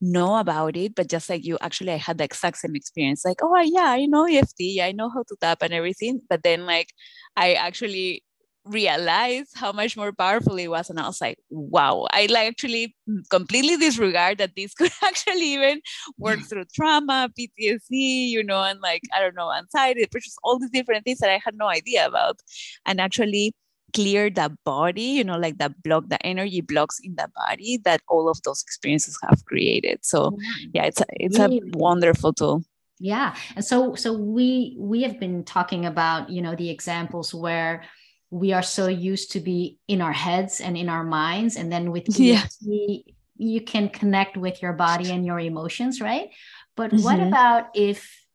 know 0.00 0.36
about 0.38 0.76
it 0.76 0.94
but 0.94 1.08
just 1.08 1.30
like 1.30 1.44
you 1.44 1.58
actually 1.62 1.92
i 1.92 1.96
had 1.96 2.18
the 2.18 2.24
exact 2.24 2.58
same 2.58 2.76
experience. 2.76 3.24
Like 3.24 3.38
oh 3.42 3.58
yeah 3.62 3.88
i 3.88 4.06
know 4.06 4.26
eft 4.26 4.54
i 4.82 4.92
know 4.92 5.10
how 5.10 5.22
to 5.28 5.36
tap 5.40 5.62
and 5.62 5.72
everything 5.74 6.20
but 6.28 6.42
then 6.42 6.66
like 6.66 6.88
i 7.36 7.54
actually 7.54 8.22
realized 8.64 9.50
how 9.54 9.72
much 9.72 9.96
more 9.96 10.12
powerful 10.12 10.56
it 10.56 10.68
was 10.68 10.88
and 10.88 10.98
i 10.98 11.06
was 11.06 11.20
like 11.20 11.38
wow. 11.50 12.06
I 12.10 12.26
like 12.30 12.48
actually 12.48 12.96
completely 13.30 13.76
disregard 13.76 14.38
that 14.38 14.56
this 14.56 14.74
could 14.78 14.90
actually 15.02 15.54
even 15.54 15.80
work 16.18 16.38
hmm. 16.38 16.44
through 16.44 16.64
trauma 16.74 17.30
ptsd 17.38 17.90
you 17.90 18.42
know 18.42 18.62
and 18.62 18.80
like 18.80 19.02
i 19.14 19.20
don't 19.20 19.34
know 19.34 19.52
anxiety 19.52 20.06
just 20.14 20.38
all 20.42 20.58
these 20.58 20.70
different 20.70 21.04
things 21.04 21.18
that 21.18 21.30
i 21.30 21.40
had 21.44 21.56
no 21.56 21.66
idea 21.66 22.06
about. 22.06 22.40
And 22.86 23.00
actually 23.00 23.54
clear 23.92 24.28
the 24.28 24.50
body 24.64 25.02
you 25.02 25.22
know 25.22 25.38
like 25.38 25.56
that 25.58 25.80
block 25.84 26.08
the 26.08 26.20
energy 26.26 26.60
blocks 26.60 26.98
in 27.04 27.14
the 27.14 27.28
body 27.46 27.78
that 27.84 28.00
all 28.08 28.28
of 28.28 28.42
those 28.42 28.60
experiences 28.60 29.16
have 29.22 29.44
created. 29.44 29.98
So 30.02 30.36
yeah. 30.72 30.84
it's 30.86 31.00
a, 31.00 31.04
it's 31.10 31.38
a 31.38 31.60
wonderful 31.74 32.32
tool. 32.32 32.64
Yeah. 32.98 33.36
And 33.54 33.64
so 33.64 33.94
so 33.94 34.12
we 34.12 34.76
we 34.78 35.02
have 35.02 35.20
been 35.20 35.44
talking 35.44 35.86
about 35.86 36.30
you 36.30 36.42
know 36.42 36.56
the 36.56 36.70
examples 36.70 37.32
where 37.34 37.84
we 38.34 38.52
are 38.52 38.64
so 38.64 38.88
used 38.88 39.30
to 39.30 39.38
be 39.38 39.78
in 39.86 40.00
our 40.00 40.12
heads 40.12 40.60
and 40.60 40.76
in 40.76 40.88
our 40.88 41.04
minds 41.04 41.54
and 41.54 41.70
then 41.70 41.92
with 41.92 42.04
yeah. 42.18 42.42
EFT, 42.42 43.14
you 43.36 43.60
can 43.60 43.88
connect 43.88 44.36
with 44.36 44.60
your 44.60 44.72
body 44.72 45.12
and 45.12 45.24
your 45.24 45.38
emotions 45.38 46.00
right 46.00 46.30
but 46.74 46.90
mm-hmm. 46.90 47.04
what 47.04 47.20
about 47.20 47.66
if 47.74 48.26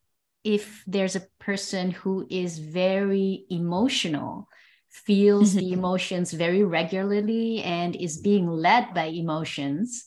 if 0.46 0.84
there's 0.88 1.18
a 1.18 1.28
person 1.40 1.92
who 1.92 2.26
is 2.30 2.60
very 2.60 3.44
emotional 3.50 4.48
feels 4.88 5.50
mm-hmm. 5.50 5.60
the 5.60 5.74
emotions 5.74 6.32
very 6.32 6.64
regularly 6.64 7.62
and 7.62 7.94
is 7.96 8.22
being 8.22 8.48
led 8.48 8.94
by 8.94 9.06
emotions 9.06 10.06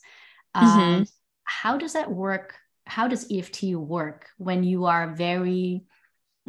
um, 0.55 0.67
mm-hmm. 0.67 1.03
how 1.45 1.77
does 1.77 1.93
that 1.93 2.11
work 2.11 2.55
how 2.87 3.09
does 3.09 3.31
eft 3.31 3.63
work 3.63 4.27
when 4.39 4.65
you 4.65 4.87
are 4.87 5.15
very 5.15 5.85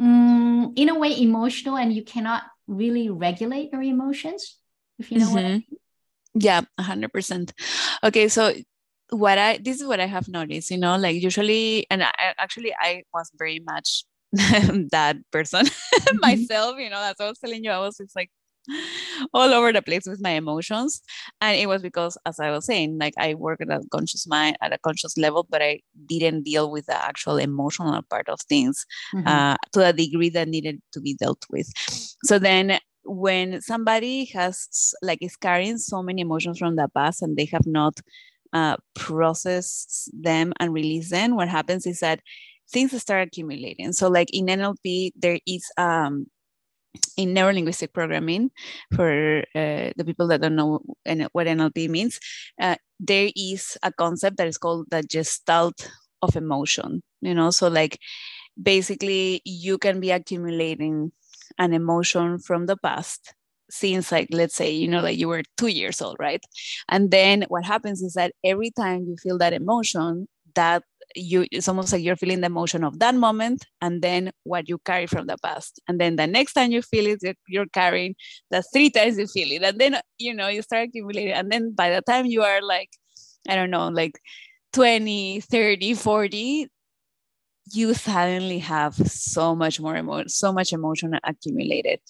mm, 0.00 0.72
in 0.76 0.88
a 0.88 0.98
way 0.98 1.20
emotional 1.20 1.76
and 1.76 1.92
you 1.92 2.02
cannot 2.02 2.42
really 2.66 3.10
regulate 3.10 3.70
your 3.72 3.82
emotions 3.82 4.58
if 4.98 5.10
you 5.10 5.18
know 5.18 5.26
mm-hmm. 5.26 5.34
what 5.34 5.44
I 5.44 5.48
mm-hmm. 5.48 5.74
mean. 5.74 5.78
yeah 6.34 6.62
100% 6.80 7.52
okay 8.04 8.28
so 8.28 8.52
what 9.10 9.38
i 9.38 9.58
this 9.58 9.80
is 9.80 9.86
what 9.86 10.00
i 10.00 10.06
have 10.06 10.28
noticed 10.28 10.70
you 10.70 10.78
know 10.78 10.96
like 10.96 11.20
usually 11.20 11.86
and 11.90 12.02
I, 12.02 12.34
actually 12.38 12.74
i 12.80 13.02
was 13.12 13.30
very 13.36 13.60
much 13.60 14.04
that 14.32 15.16
person 15.30 15.66
mm-hmm. 15.66 16.18
myself 16.20 16.78
you 16.78 16.90
know 16.90 17.00
as 17.00 17.16
i 17.20 17.28
was 17.28 17.38
telling 17.38 17.62
you 17.64 17.70
i 17.70 17.78
was 17.78 17.98
just 17.98 18.16
like 18.16 18.30
all 19.34 19.52
over 19.52 19.72
the 19.72 19.82
place 19.82 20.06
with 20.06 20.20
my 20.20 20.30
emotions. 20.30 21.02
And 21.40 21.58
it 21.58 21.66
was 21.66 21.82
because 21.82 22.16
as 22.26 22.40
i 22.40 22.50
was 22.50 22.66
saying 22.66 22.98
like 22.98 23.14
i 23.18 23.34
work 23.34 23.60
at 23.60 23.70
a 23.70 23.80
conscious 23.90 24.26
mind 24.26 24.56
at 24.62 24.72
a 24.72 24.78
conscious 24.78 25.16
level 25.16 25.46
but 25.48 25.62
i 25.62 25.80
didn't 26.06 26.42
deal 26.42 26.70
with 26.70 26.86
the 26.86 27.04
actual 27.04 27.36
emotional 27.36 28.00
part 28.10 28.28
of 28.28 28.40
things 28.48 28.86
mm-hmm. 29.14 29.26
uh, 29.26 29.56
to 29.72 29.86
a 29.86 29.92
degree 29.92 30.30
that 30.30 30.48
needed 30.48 30.80
to 30.92 31.00
be 31.00 31.14
dealt 31.14 31.44
with. 31.50 31.70
So 32.24 32.38
then 32.38 32.78
when 33.04 33.60
somebody 33.60 34.26
has 34.26 34.94
like 35.02 35.18
is 35.20 35.36
carrying 35.36 35.78
so 35.78 36.02
many 36.02 36.22
emotions 36.22 36.58
from 36.58 36.76
the 36.76 36.88
past 36.94 37.22
and 37.22 37.36
they 37.36 37.44
have 37.46 37.66
not 37.66 38.00
uh, 38.52 38.76
processed 38.94 40.10
them 40.14 40.52
and 40.60 40.72
released 40.72 41.10
them 41.10 41.36
what 41.36 41.48
happens 41.48 41.86
is 41.86 42.00
that 42.00 42.20
things 42.72 42.98
start 43.00 43.28
accumulating. 43.28 43.92
So 43.92 44.08
like 44.08 44.32
in 44.32 44.46
nlp 44.46 45.12
there 45.16 45.38
is 45.46 45.64
um 45.76 46.26
in 47.16 47.34
neurolinguistic 47.34 47.92
programming, 47.92 48.50
for 48.94 49.40
uh, 49.54 49.90
the 49.96 50.04
people 50.04 50.28
that 50.28 50.40
don't 50.40 50.56
know 50.56 50.80
what 51.32 51.46
NLP 51.46 51.88
means, 51.88 52.20
uh, 52.60 52.76
there 53.00 53.30
is 53.36 53.76
a 53.82 53.92
concept 53.92 54.36
that 54.38 54.46
is 54.48 54.58
called 54.58 54.86
the 54.90 55.02
gestalt 55.02 55.90
of 56.22 56.36
emotion. 56.36 57.02
You 57.20 57.34
know, 57.34 57.50
so 57.50 57.68
like 57.68 57.98
basically 58.60 59.42
you 59.44 59.78
can 59.78 60.00
be 60.00 60.10
accumulating 60.10 61.12
an 61.58 61.72
emotion 61.72 62.38
from 62.38 62.66
the 62.66 62.76
past 62.76 63.34
since 63.70 64.12
like 64.12 64.28
let's 64.30 64.54
say 64.54 64.70
you 64.70 64.86
know 64.86 65.00
like 65.00 65.18
you 65.18 65.26
were 65.26 65.42
two 65.56 65.68
years 65.68 66.00
old 66.02 66.16
right 66.20 66.44
and 66.88 67.10
then 67.10 67.44
what 67.48 67.64
happens 67.64 68.02
is 68.02 68.12
that 68.14 68.32
every 68.44 68.70
time 68.70 69.04
you 69.08 69.16
feel 69.22 69.38
that 69.38 69.52
emotion 69.52 70.28
that 70.54 70.82
you 71.14 71.46
it's 71.50 71.68
almost 71.68 71.92
like 71.92 72.02
you're 72.02 72.16
feeling 72.16 72.40
the 72.40 72.46
emotion 72.46 72.84
of 72.84 72.98
that 72.98 73.14
moment 73.14 73.66
and 73.80 74.02
then 74.02 74.32
what 74.44 74.68
you 74.68 74.78
carry 74.78 75.06
from 75.06 75.26
the 75.26 75.36
past. 75.42 75.80
And 75.88 76.00
then 76.00 76.16
the 76.16 76.26
next 76.26 76.54
time 76.54 76.72
you 76.72 76.82
feel 76.82 77.06
it 77.06 77.36
you're 77.48 77.66
carrying 77.66 78.14
the 78.50 78.62
three 78.72 78.90
times 78.90 79.18
you 79.18 79.26
feel 79.26 79.50
it. 79.52 79.62
And 79.62 79.78
then 79.78 80.00
you 80.18 80.34
know 80.34 80.48
you 80.48 80.62
start 80.62 80.88
accumulating. 80.88 81.32
And 81.32 81.50
then 81.50 81.72
by 81.74 81.90
the 81.90 82.02
time 82.02 82.26
you 82.26 82.42
are 82.42 82.60
like 82.62 82.90
i 83.48 83.54
don't 83.54 83.70
know 83.70 83.88
like 83.88 84.18
20 84.72 85.40
30 85.40 85.94
40 85.94 86.68
you 87.72 87.94
suddenly 87.94 88.58
have 88.58 88.94
so 88.94 89.54
much 89.54 89.80
more 89.80 89.96
emotion 89.96 90.28
so 90.28 90.52
much 90.52 90.72
emotion 90.72 91.18
accumulated. 91.24 92.00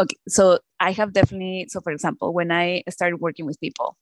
Okay 0.00 0.16
so 0.28 0.58
i 0.80 0.92
have 0.92 1.12
definitely 1.12 1.66
so 1.68 1.80
for 1.80 1.92
example 1.92 2.32
when 2.32 2.50
i 2.50 2.82
started 2.90 3.16
working 3.18 3.46
with 3.46 3.60
people 3.60 3.96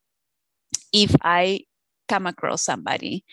if 0.93 1.15
i 1.23 1.61
come 2.09 2.27
across 2.27 2.63
somebody 2.63 3.25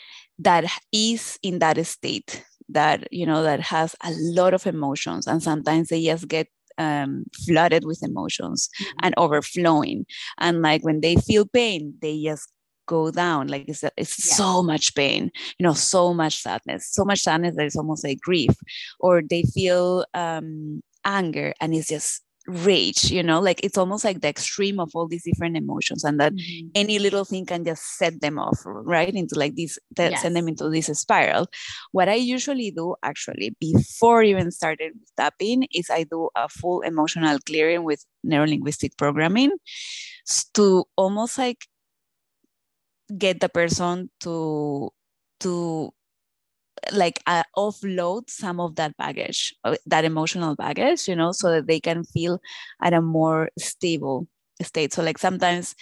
that 0.44 0.66
is 0.92 1.40
in 1.42 1.60
that 1.60 1.84
state 1.86 2.44
that 2.70 3.08
you 3.12 3.26
know 3.26 3.44
that 3.44 3.60
has 3.60 3.96
a 4.04 4.12
lot 4.12 4.54
of 4.54 4.66
emotions 4.66 5.28
and 5.28 5.42
sometimes 5.44 5.90
they 5.90 6.04
just 6.04 6.28
get 6.28 6.48
um, 6.78 7.26
flooded 7.46 7.86
with 7.86 8.02
emotions 8.04 8.70
mm-hmm. 8.82 9.00
and 9.04 9.14
overflowing 9.18 10.06
and 10.40 10.62
like 10.62 10.84
when 10.84 11.02
they 11.02 11.16
feel 11.16 11.46
pain 11.46 11.94
they 12.02 12.22
just 12.22 12.52
go 12.86 13.12
down 13.12 13.48
like 13.48 13.66
it's, 13.68 13.84
it's 13.96 14.28
yeah. 14.28 14.36
so 14.36 14.64
much 14.64 14.94
pain 14.96 15.32
you 15.58 15.64
know 15.64 15.74
so 15.74 16.14
much 16.14 16.42
sadness 16.42 16.88
so 16.92 17.06
much 17.06 17.22
sadness 17.22 17.56
that 17.56 17.66
it's 17.66 17.78
almost 17.78 18.04
like 18.04 18.20
grief 18.20 18.56
or 19.00 19.22
they 19.22 19.44
feel 19.44 20.06
um, 20.14 20.82
anger 21.06 21.54
and 21.62 21.74
it's 21.74 21.88
just 21.88 22.24
rage 22.48 23.10
you 23.10 23.24
know 23.24 23.40
like 23.40 23.60
it's 23.64 23.78
almost 23.78 24.04
like 24.04 24.20
the 24.20 24.28
extreme 24.28 24.80
of 24.80 24.92
all 24.94 25.08
these 25.08 25.24
different 25.24 25.56
emotions 25.56 26.04
and 26.04 26.20
that 26.20 26.34
mm-hmm. 26.34 26.68
any 26.76 27.00
little 27.00 27.24
thing 27.24 27.46
can 27.46 27.64
just 27.64 27.98
set 27.98 28.20
them 28.20 28.38
off 28.38 28.60
right 28.66 29.14
into 29.16 29.36
like 29.36 29.56
this 29.56 29.80
that 29.96 30.12
yes. 30.12 30.22
send 30.22 30.36
them 30.36 30.50
into 30.50 30.70
this 30.70 30.88
spiral 30.88 31.48
what 31.94 32.10
i 32.10 32.16
usually 32.16 32.70
do 32.70 32.96
actually 33.02 33.56
before 33.62 34.24
even 34.24 34.52
started 34.52 34.92
tapping 35.16 35.66
is 35.74 35.90
i 35.90 36.04
do 36.04 36.30
a 36.36 36.50
full 36.50 36.82
emotional 36.82 37.40
clearing 37.46 37.84
with 37.84 38.06
neurolinguistic 38.26 38.98
programming 38.98 39.52
to 40.54 40.84
almost 40.98 41.38
like 41.38 41.66
get 43.18 43.40
the 43.40 43.50
person 43.50 44.10
to 44.20 44.90
to 45.40 45.94
like 46.92 47.22
uh, 47.28 47.44
offload 47.58 48.30
some 48.30 48.60
of 48.60 48.76
that 48.76 48.96
baggage 48.98 49.56
uh, 49.64 49.76
that 49.86 50.06
emotional 50.06 50.56
baggage 50.56 51.08
you 51.08 51.16
know 51.16 51.32
so 51.32 51.52
that 51.52 51.68
they 51.68 51.80
can 51.80 52.04
feel 52.04 52.40
at 52.82 52.94
a 52.94 53.02
more 53.02 53.50
stable 53.58 54.28
state. 54.62 54.94
So 54.94 55.04
like 55.04 55.18
sometimes 55.18 55.76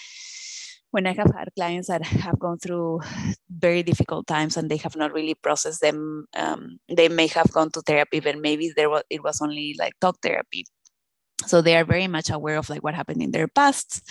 when 0.92 1.08
i 1.08 1.14
have 1.14 1.32
had 1.34 1.50
clients 1.56 1.88
that 1.88 2.04
have 2.04 2.38
gone 2.38 2.58
through 2.60 3.00
very 3.50 3.82
difficult 3.82 4.28
times 4.28 4.58
and 4.58 4.70
they 4.70 4.78
have 4.78 4.96
not 4.96 5.14
really 5.14 5.36
processed 5.36 5.82
them 5.82 6.26
um, 6.36 6.80
they 6.90 7.10
may 7.10 7.28
have 7.28 7.52
gone 7.52 7.72
to 7.72 7.82
therapy 7.82 8.20
but 8.20 8.38
maybe 8.38 8.72
there 8.76 8.90
was 8.90 9.04
it 9.10 9.24
was 9.24 9.42
only 9.42 9.76
like 9.80 9.94
talk 10.00 10.18
therapy. 10.22 10.66
So 11.48 11.62
they 11.62 11.76
are 11.76 11.86
very 11.86 12.08
much 12.08 12.30
aware 12.30 12.58
of 12.58 12.70
like 12.70 12.84
what 12.84 12.94
happened 12.94 13.22
in 13.22 13.32
their 13.32 13.48
past 13.48 14.08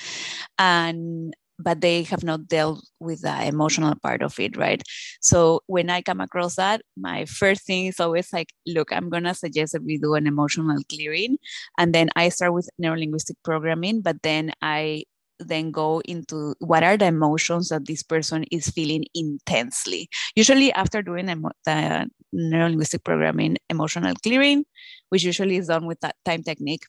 and 0.59 1.33
but 1.63 1.81
they 1.81 2.03
have 2.05 2.25
not 2.25 2.49
dealt 2.49 2.83
with 3.01 3.23
the 3.23 3.47
emotional 3.47 3.95
part 4.03 4.23
of 4.23 4.39
it, 4.41 4.57
right? 4.57 4.83
So 5.21 5.61
when 5.67 5.91
I 5.91 6.03
come 6.03 6.21
across 6.21 6.57
that, 6.57 6.83
my 6.97 7.25
first 7.27 7.67
thing 7.67 7.87
is 7.87 8.01
always 8.01 8.33
like, 8.33 8.53
look, 8.67 8.93
I'm 8.93 9.11
gonna 9.11 9.35
suggest 9.35 9.73
that 9.73 9.85
we 9.85 9.99
do 9.99 10.15
an 10.15 10.27
emotional 10.27 10.83
clearing, 10.89 11.39
and 11.79 11.95
then 11.95 12.11
I 12.17 12.29
start 12.31 12.55
with 12.55 12.69
neurolinguistic 12.83 13.37
programming, 13.45 14.01
but 14.01 14.23
then 14.23 14.53
I 14.63 15.05
then 15.39 15.71
go 15.71 16.01
into 16.05 16.55
what 16.59 16.83
are 16.83 16.99
the 16.99 17.07
emotions 17.07 17.71
that 17.71 17.87
this 17.87 18.03
person 18.03 18.45
is 18.53 18.69
feeling 18.69 19.05
intensely. 19.15 20.09
Usually, 20.37 20.73
after 20.73 21.03
doing 21.03 21.27
the 21.27 22.11
neurolinguistic 22.35 23.05
programming 23.05 23.57
emotional 23.69 24.15
clearing, 24.23 24.65
which 25.09 25.25
usually 25.25 25.57
is 25.57 25.69
done 25.69 25.87
with 25.87 26.01
that 26.01 26.17
time 26.25 26.43
technique, 26.43 26.85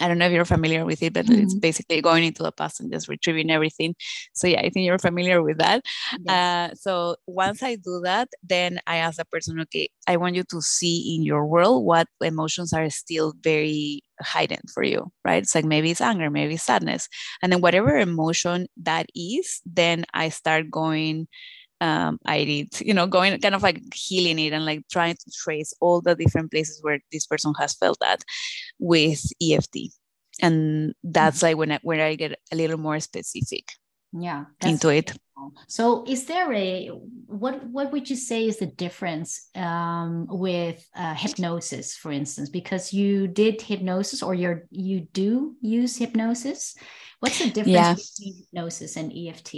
I 0.00 0.08
don't 0.08 0.18
know 0.18 0.26
if 0.26 0.32
you're 0.32 0.44
familiar 0.44 0.84
with 0.84 1.02
it, 1.02 1.12
but 1.12 1.26
mm-hmm. 1.26 1.42
it's 1.42 1.54
basically 1.54 2.00
going 2.00 2.24
into 2.24 2.42
the 2.42 2.52
past 2.52 2.80
and 2.80 2.92
just 2.92 3.08
retrieving 3.08 3.50
everything. 3.50 3.94
So 4.34 4.46
yeah, 4.46 4.60
I 4.60 4.70
think 4.70 4.86
you're 4.86 4.98
familiar 4.98 5.42
with 5.42 5.58
that. 5.58 5.84
Yes. 6.24 6.28
Uh, 6.28 6.74
so 6.74 7.16
once 7.26 7.62
I 7.62 7.76
do 7.76 8.00
that, 8.04 8.28
then 8.42 8.80
I 8.86 8.96
ask 8.96 9.18
the 9.18 9.24
person, 9.24 9.60
okay, 9.60 9.88
I 10.06 10.16
want 10.16 10.36
you 10.36 10.44
to 10.50 10.62
see 10.62 11.16
in 11.16 11.22
your 11.22 11.46
world 11.46 11.84
what 11.84 12.08
emotions 12.20 12.72
are 12.72 12.88
still 12.90 13.34
very 13.42 14.02
heightened 14.20 14.70
for 14.72 14.82
you, 14.82 15.10
right? 15.24 15.42
It's 15.42 15.54
like 15.54 15.64
maybe 15.64 15.90
it's 15.90 16.00
anger, 16.00 16.30
maybe 16.30 16.54
it's 16.54 16.62
sadness, 16.62 17.08
and 17.42 17.52
then 17.52 17.60
whatever 17.60 17.98
emotion 17.98 18.66
that 18.82 19.06
is, 19.14 19.60
then 19.66 20.04
I 20.14 20.30
start 20.30 20.70
going 20.70 21.28
um, 21.80 22.18
I 22.24 22.44
did, 22.44 22.80
you 22.80 22.94
know, 22.94 23.06
going 23.06 23.40
kind 23.40 23.54
of 23.54 23.62
like 23.62 23.82
healing 23.94 24.38
it 24.38 24.52
and 24.52 24.64
like 24.64 24.82
trying 24.90 25.14
to 25.14 25.30
trace 25.30 25.74
all 25.80 26.00
the 26.00 26.14
different 26.14 26.50
places 26.50 26.82
where 26.82 27.00
this 27.12 27.26
person 27.26 27.52
has 27.58 27.74
felt 27.74 27.98
that 28.00 28.22
with 28.78 29.24
EFT. 29.42 29.92
And 30.40 30.94
that's 31.02 31.38
mm-hmm. 31.38 31.46
like 31.46 31.56
when 31.56 31.72
I, 31.72 31.78
when 31.82 32.00
I 32.00 32.14
get 32.14 32.38
a 32.52 32.56
little 32.56 32.78
more 32.78 33.00
specific 33.00 33.68
yeah 34.18 34.44
into 34.64 34.88
it 34.88 35.12
so 35.66 36.04
is 36.06 36.24
there 36.26 36.52
a 36.52 36.88
what 37.26 37.62
what 37.66 37.92
would 37.92 38.08
you 38.08 38.16
say 38.16 38.46
is 38.46 38.58
the 38.58 38.66
difference 38.66 39.48
um, 39.54 40.26
with 40.28 40.88
uh, 40.96 41.14
hypnosis 41.14 41.94
for 41.94 42.10
instance 42.10 42.48
because 42.48 42.92
you 42.92 43.28
did 43.28 43.60
hypnosis 43.60 44.22
or 44.22 44.34
you're 44.34 44.66
you 44.70 45.00
do 45.12 45.54
use 45.60 45.96
hypnosis 45.96 46.74
what's 47.20 47.38
the 47.38 47.50
difference 47.50 47.68
yeah. 47.68 47.94
between 47.94 48.36
hypnosis 48.38 48.96
and 48.96 49.12
eft 49.28 49.54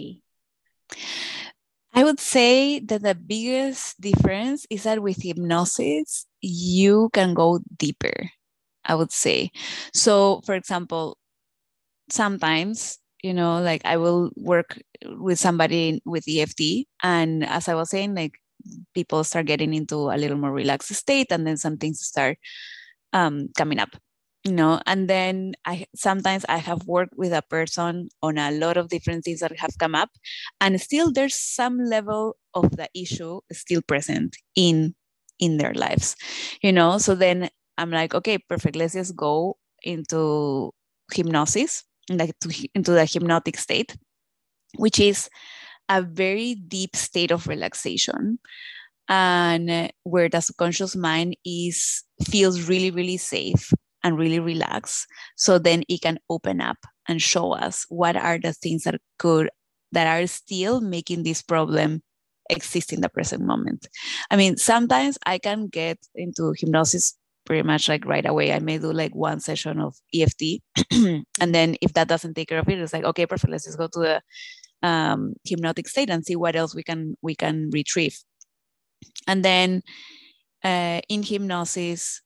I 1.99 2.05
would 2.05 2.20
say 2.20 2.78
that 2.78 3.03
the 3.03 3.16
biggest 3.16 4.01
difference 4.01 4.66
is 4.70 4.84
that 4.84 5.03
with 5.03 5.20
hypnosis, 5.20 6.26
you 6.40 7.11
can 7.12 7.34
go 7.34 7.59
deeper, 7.76 8.30
I 8.84 8.94
would 8.94 9.11
say. 9.11 9.51
So, 9.92 10.40
for 10.46 10.55
example, 10.55 11.18
sometimes, 12.09 13.01
you 13.24 13.34
know, 13.34 13.61
like 13.61 13.82
I 13.84 13.96
will 13.96 14.30
work 14.36 14.78
with 15.05 15.40
somebody 15.40 16.01
with 16.07 16.22
EFT, 16.28 16.86
and 17.03 17.44
as 17.44 17.68
I 17.68 17.74
was 17.74 17.90
saying, 17.90 18.14
like 18.14 18.38
people 18.94 19.24
start 19.24 19.46
getting 19.46 19.74
into 19.74 19.96
a 19.96 20.18
little 20.22 20.38
more 20.38 20.53
relaxed 20.53 20.94
state, 20.94 21.32
and 21.32 21.44
then 21.49 21.57
some 21.57 21.78
things 21.78 21.99
start 22.07 22.38
um, 23.12 23.49
coming 23.59 23.80
up 23.80 23.90
you 24.45 24.53
know 24.53 24.80
and 24.86 25.09
then 25.09 25.55
i 25.64 25.84
sometimes 25.95 26.45
i 26.49 26.57
have 26.57 26.86
worked 26.86 27.12
with 27.16 27.32
a 27.32 27.43
person 27.43 28.09
on 28.22 28.39
a 28.39 28.51
lot 28.53 28.76
of 28.76 28.89
different 28.89 29.24
things 29.24 29.41
that 29.41 29.57
have 29.59 29.76
come 29.78 29.95
up 29.95 30.11
and 30.61 30.80
still 30.80 31.12
there's 31.12 31.34
some 31.34 31.78
level 31.84 32.36
of 32.55 32.76
the 32.76 32.89
issue 32.95 33.41
still 33.53 33.82
present 33.82 34.36
in 34.55 34.95
in 35.41 35.57
their 35.59 35.74
lives 35.74 36.16
you 36.62 36.72
know? 36.72 36.99
So 36.99 37.14
then 37.14 37.49
i'm 37.76 37.91
like 37.91 38.14
okay 38.14 38.39
perfect 38.39 38.76
let's 38.76 38.95
just 38.95 39.16
go 39.16 39.57
into 39.82 40.72
hypnosis 41.12 41.84
like 42.11 42.39
to, 42.41 42.68
into 42.74 42.93
the 42.93 43.05
hypnotic 43.05 43.57
state 43.57 43.97
which 44.76 45.01
is 45.01 45.28
a 45.89 46.03
very 46.03 46.55
deep 46.55 46.97
state 46.97 47.30
of 47.30 47.47
relaxation 47.49 48.39
and 49.09 49.70
uh, 49.70 49.89
where 50.05 50.28
the 50.28 50.41
subconscious 50.41 50.97
mind 50.97 51.36
is 51.45 52.05
feels 52.28 52.68
really 52.68 52.91
really 52.91 53.16
safe 53.16 53.72
and 54.05 54.18
really 54.18 54.40
relax. 54.40 55.07
So 55.36 55.59
then 55.59 55.82
it 55.88 56.03
can 56.03 56.18
open 56.30 56.61
up 56.61 56.78
and 57.09 57.20
show 57.20 57.53
us 57.53 57.86
what 57.88 58.16
are 58.16 58.38
the 58.38 58.53
things 58.53 58.84
that 58.84 59.01
could 59.18 59.51
that 59.92 60.07
are 60.07 60.26
still 60.26 60.80
making 60.80 61.22
this 61.22 61.42
problem 61.42 62.03
exist 62.51 62.92
in 62.92 63.01
the 63.01 63.09
present 63.09 63.42
moment. 63.42 63.88
I 64.30 64.36
mean 64.36 64.57
sometimes 64.57 65.18
i 65.26 65.38
can 65.38 65.68
get 65.68 65.99
into 66.14 66.55
hypnosis 66.57 67.14
pretty 67.44 67.62
much 67.62 67.88
like 67.88 68.05
right 68.05 68.26
away. 68.26 68.53
I 68.53 68.59
may 68.59 68.78
do 68.78 68.92
like 68.92 69.14
one 69.14 69.40
session 69.40 69.80
of 69.80 69.94
eft 70.14 70.42
and 70.92 71.55
then 71.55 71.76
if 71.80 71.94
that 71.94 72.09
doesn't 72.09 72.34
take 72.34 72.49
care 72.49 72.59
of 72.59 72.68
it 72.68 72.78
it's 72.78 72.92
like 72.92 73.05
okay 73.05 73.26
perfect 73.26 73.51
let's 73.51 73.64
just 73.64 73.78
go 73.78 73.88
to 73.88 73.99
the 73.99 74.22
um, 74.82 75.34
hypnotic 75.44 75.88
state 75.88 76.11
and 76.11 76.24
see 76.24 76.36
what 76.36 76.57
else 76.57 76.74
we 76.74 76.82
can 76.82 77.16
we 77.22 77.34
can 77.34 77.70
retrieve. 77.72 78.18
And 79.26 79.44
then 79.44 79.82
uh, 80.64 81.01
in 81.09 81.22
hypnosis 81.22 82.22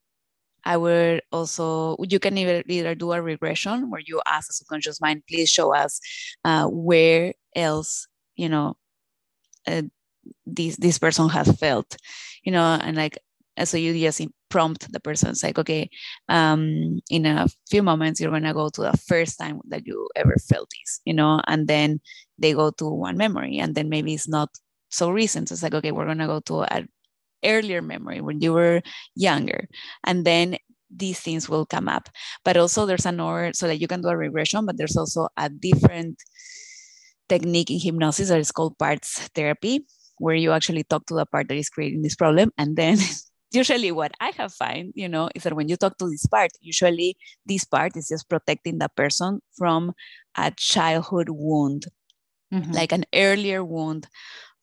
I 0.64 0.76
would 0.76 1.22
also, 1.32 1.96
you 2.08 2.18
can 2.18 2.38
either, 2.38 2.62
either 2.66 2.94
do 2.94 3.12
a 3.12 3.22
regression 3.22 3.90
where 3.90 4.02
you 4.04 4.20
ask 4.26 4.48
the 4.48 4.54
subconscious 4.54 5.00
mind, 5.00 5.22
please 5.28 5.50
show 5.50 5.74
us 5.74 6.00
uh, 6.44 6.66
where 6.66 7.34
else, 7.54 8.06
you 8.36 8.48
know, 8.48 8.76
uh, 9.66 9.82
this, 10.46 10.76
this 10.76 10.98
person 10.98 11.28
has 11.28 11.50
felt, 11.58 11.96
you 12.44 12.52
know, 12.52 12.78
and 12.82 12.96
like, 12.96 13.18
so 13.64 13.76
you 13.76 13.92
just 13.98 14.22
prompt 14.48 14.90
the 14.92 15.00
person. 15.00 15.30
It's 15.30 15.42
like, 15.42 15.58
okay, 15.58 15.90
um, 16.28 17.00
in 17.10 17.26
a 17.26 17.48
few 17.68 17.82
moments, 17.82 18.20
you're 18.20 18.30
going 18.30 18.44
to 18.44 18.54
go 18.54 18.68
to 18.70 18.82
the 18.82 18.96
first 18.96 19.38
time 19.38 19.60
that 19.68 19.86
you 19.86 20.08
ever 20.16 20.36
felt 20.48 20.70
this, 20.70 21.00
you 21.04 21.12
know, 21.12 21.40
and 21.46 21.68
then 21.68 22.00
they 22.38 22.52
go 22.54 22.70
to 22.70 22.86
one 22.88 23.16
memory 23.16 23.58
and 23.58 23.74
then 23.74 23.88
maybe 23.88 24.14
it's 24.14 24.28
not 24.28 24.48
so 24.88 25.10
recent. 25.10 25.48
So 25.48 25.54
it's 25.54 25.62
like, 25.62 25.74
okay, 25.74 25.92
we're 25.92 26.06
going 26.06 26.18
to 26.18 26.26
go 26.26 26.40
to 26.40 26.62
a 26.62 26.86
earlier 27.44 27.82
memory 27.82 28.20
when 28.20 28.40
you 28.40 28.52
were 28.52 28.82
younger 29.14 29.68
and 30.04 30.24
then 30.24 30.56
these 30.94 31.20
things 31.20 31.48
will 31.48 31.64
come 31.64 31.88
up 31.88 32.08
but 32.44 32.56
also 32.56 32.84
there's 32.84 33.06
another 33.06 33.52
so 33.54 33.66
that 33.66 33.80
you 33.80 33.88
can 33.88 34.02
do 34.02 34.08
a 34.08 34.16
regression 34.16 34.66
but 34.66 34.76
there's 34.76 34.96
also 34.96 35.28
a 35.36 35.48
different 35.48 36.22
technique 37.28 37.70
in 37.70 37.80
hypnosis 37.80 38.28
that 38.28 38.40
is 38.40 38.52
called 38.52 38.76
parts 38.78 39.28
therapy 39.34 39.86
where 40.18 40.34
you 40.34 40.52
actually 40.52 40.84
talk 40.84 41.06
to 41.06 41.14
the 41.14 41.26
part 41.26 41.48
that 41.48 41.56
is 41.56 41.70
creating 41.70 42.02
this 42.02 42.14
problem 42.14 42.50
and 42.58 42.76
then 42.76 42.98
usually 43.52 43.92
what 43.92 44.12
i 44.20 44.30
have 44.36 44.52
find 44.52 44.92
you 44.94 45.08
know 45.08 45.28
is 45.34 45.42
that 45.42 45.54
when 45.54 45.68
you 45.68 45.76
talk 45.76 45.96
to 45.98 46.08
this 46.08 46.26
part 46.26 46.50
usually 46.60 47.16
this 47.46 47.64
part 47.64 47.96
is 47.96 48.08
just 48.08 48.28
protecting 48.28 48.78
the 48.78 48.88
person 48.96 49.40
from 49.56 49.92
a 50.36 50.50
childhood 50.56 51.28
wound 51.28 51.86
mm-hmm. 52.52 52.72
like 52.72 52.92
an 52.92 53.04
earlier 53.14 53.64
wound 53.64 54.08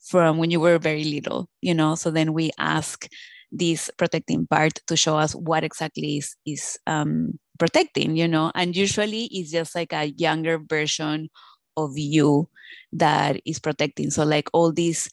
from 0.10 0.38
when 0.38 0.52
you 0.52 0.60
were 0.60 0.80
very 0.80 1.04
little, 1.06 1.50
you 1.62 1.74
know. 1.74 1.96
So 1.96 2.12
then 2.12 2.34
we 2.34 2.52
ask 2.60 3.08
this 3.52 3.90
protecting 3.98 4.48
part 4.48 4.74
to 4.88 4.98
show 4.98 5.18
us 5.18 5.34
what 5.34 5.64
exactly 5.64 6.18
is 6.18 6.36
is 6.46 6.78
um, 6.88 7.40
protecting, 7.60 8.18
you 8.18 8.28
know. 8.28 8.52
And 8.56 8.76
usually 8.76 9.26
it's 9.32 9.52
just 9.52 9.76
like 9.76 9.94
a 9.94 10.14
younger 10.18 10.60
version 10.60 11.30
of 11.78 11.98
you 11.98 12.50
that 12.94 13.40
is 13.46 13.60
protecting. 13.60 14.12
So 14.12 14.24
like 14.26 14.50
all 14.54 14.72
these 14.72 15.10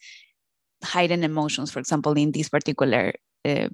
hidden 0.84 1.24
emotions 1.24 1.70
for 1.70 1.80
example 1.80 2.12
in 2.14 2.32
this 2.32 2.48
particular 2.48 3.12
uh, 3.44 3.68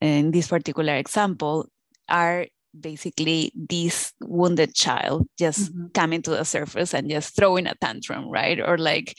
in 0.00 0.30
this 0.30 0.48
particular 0.48 0.96
example 0.96 1.66
are 2.08 2.46
basically 2.78 3.52
this 3.54 4.12
wounded 4.20 4.74
child 4.74 5.26
just 5.38 5.72
mm-hmm. 5.72 5.88
coming 5.94 6.22
to 6.22 6.30
the 6.30 6.44
surface 6.44 6.94
and 6.94 7.10
just 7.10 7.36
throwing 7.36 7.66
a 7.66 7.74
tantrum 7.76 8.28
right 8.28 8.60
or 8.60 8.78
like 8.78 9.14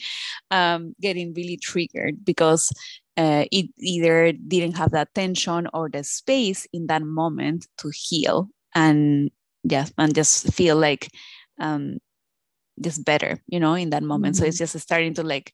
um, 0.50 0.94
getting 1.00 1.32
really 1.34 1.56
triggered 1.56 2.24
because 2.24 2.72
uh, 3.16 3.44
it 3.52 3.66
either 3.78 4.32
didn't 4.32 4.76
have 4.76 4.90
that 4.90 5.14
tension 5.14 5.68
or 5.72 5.88
the 5.88 6.02
space 6.02 6.66
in 6.72 6.86
that 6.88 7.02
moment 7.02 7.66
to 7.78 7.90
heal 7.94 8.48
and 8.74 9.30
yeah 9.62 9.86
and 9.98 10.14
just 10.14 10.52
feel 10.52 10.76
like 10.76 11.08
um, 11.60 11.98
just 12.80 13.04
better 13.04 13.38
you 13.46 13.60
know 13.60 13.74
in 13.74 13.90
that 13.90 14.02
moment 14.02 14.34
mm-hmm. 14.34 14.42
so 14.42 14.48
it's 14.48 14.56
mm-hmm. 14.56 14.64
just 14.64 14.78
starting 14.80 15.14
to 15.14 15.22
like 15.22 15.52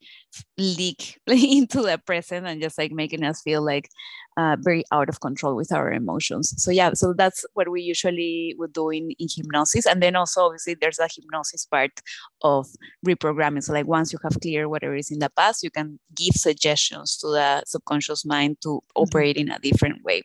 leak 0.56 1.20
into 1.26 1.82
the 1.82 2.00
present 2.06 2.46
and 2.46 2.62
just 2.62 2.78
like 2.78 2.92
making 2.92 3.22
us 3.22 3.42
feel 3.42 3.62
like 3.62 3.88
uh, 4.36 4.56
very 4.60 4.84
out 4.90 5.08
of 5.08 5.20
control 5.20 5.54
with 5.54 5.70
our 5.72 5.92
emotions 5.92 6.54
so 6.56 6.70
yeah 6.70 6.92
so 6.94 7.12
that's 7.12 7.44
what 7.54 7.68
we 7.68 7.82
usually 7.82 8.54
would 8.58 8.72
do 8.72 8.88
in, 8.88 9.10
in 9.18 9.28
hypnosis 9.34 9.86
and 9.86 10.02
then 10.02 10.16
also 10.16 10.44
obviously 10.46 10.74
there's 10.80 10.98
a 10.98 11.08
hypnosis 11.14 11.66
part 11.66 11.90
of 12.42 12.66
reprogramming 13.06 13.62
so 13.62 13.72
like 13.72 13.86
once 13.86 14.12
you 14.12 14.18
have 14.22 14.40
clear 14.40 14.68
whatever 14.68 14.94
is 14.94 15.10
in 15.10 15.18
the 15.18 15.30
past 15.36 15.62
you 15.62 15.70
can 15.70 15.98
give 16.14 16.34
suggestions 16.34 17.18
to 17.18 17.26
the 17.28 17.62
subconscious 17.66 18.24
mind 18.24 18.56
to 18.62 18.68
mm-hmm. 18.68 19.02
operate 19.02 19.36
in 19.36 19.50
a 19.50 19.58
different 19.58 20.02
way 20.04 20.22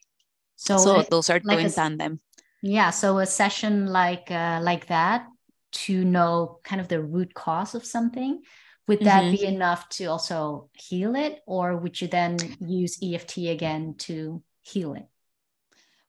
so, 0.56 0.78
so 0.78 1.02
those 1.10 1.30
are 1.30 1.42
like 1.44 1.60
two 1.60 1.66
in 1.66 1.72
tandem 1.72 2.20
yeah 2.62 2.90
so 2.90 3.18
a 3.18 3.26
session 3.26 3.88
like 3.88 4.32
uh, 4.32 4.60
like 4.64 4.88
that 4.88 5.28
to 5.76 6.06
know 6.06 6.60
kind 6.64 6.80
of 6.80 6.88
the 6.88 7.02
root 7.02 7.34
cause 7.34 7.76
of 7.76 7.86
something 7.86 8.42
would 8.88 9.02
that 9.02 9.24
mm-hmm. 9.24 9.36
be 9.36 9.46
enough 9.46 9.90
to 9.90 10.06
also 10.06 10.70
heal 10.74 11.16
it 11.16 11.42
or 11.46 11.76
would 11.76 12.00
you 12.00 12.08
then 12.08 12.38
use 12.60 12.98
eft 13.04 13.38
again 13.38 13.96
to 13.98 14.42
heal 14.62 14.94
it 14.94 15.06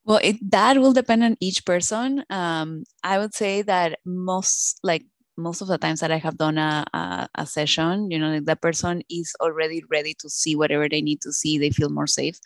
well 0.05 0.21
it 0.23 0.37
that 0.51 0.79
will 0.79 0.93
depend 0.93 1.25
on 1.25 1.37
each 1.41 1.65
person 1.65 2.25
um, 2.31 2.85
i 3.03 3.19
would 3.19 3.35
say 3.35 3.63
that 3.63 3.99
most 4.05 4.79
like 4.83 5.05
most 5.39 5.61
of 5.61 5.69
the 5.69 5.77
times 5.79 6.01
that 6.01 6.13
i 6.13 6.17
have 6.17 6.39
done 6.39 6.57
a, 6.59 6.85
a, 6.95 7.29
a 7.35 7.47
session 7.47 8.11
you 8.11 8.19
know 8.19 8.31
like 8.31 8.45
the 8.45 8.57
person 8.57 9.03
is 9.11 9.35
already 9.41 9.83
ready 9.91 10.15
to 10.15 10.31
see 10.31 10.55
whatever 10.57 10.89
they 10.89 11.03
need 11.03 11.21
to 11.21 11.33
see 11.33 11.59
they 11.59 11.71
feel 11.71 11.91
more 11.91 12.07
safe 12.07 12.39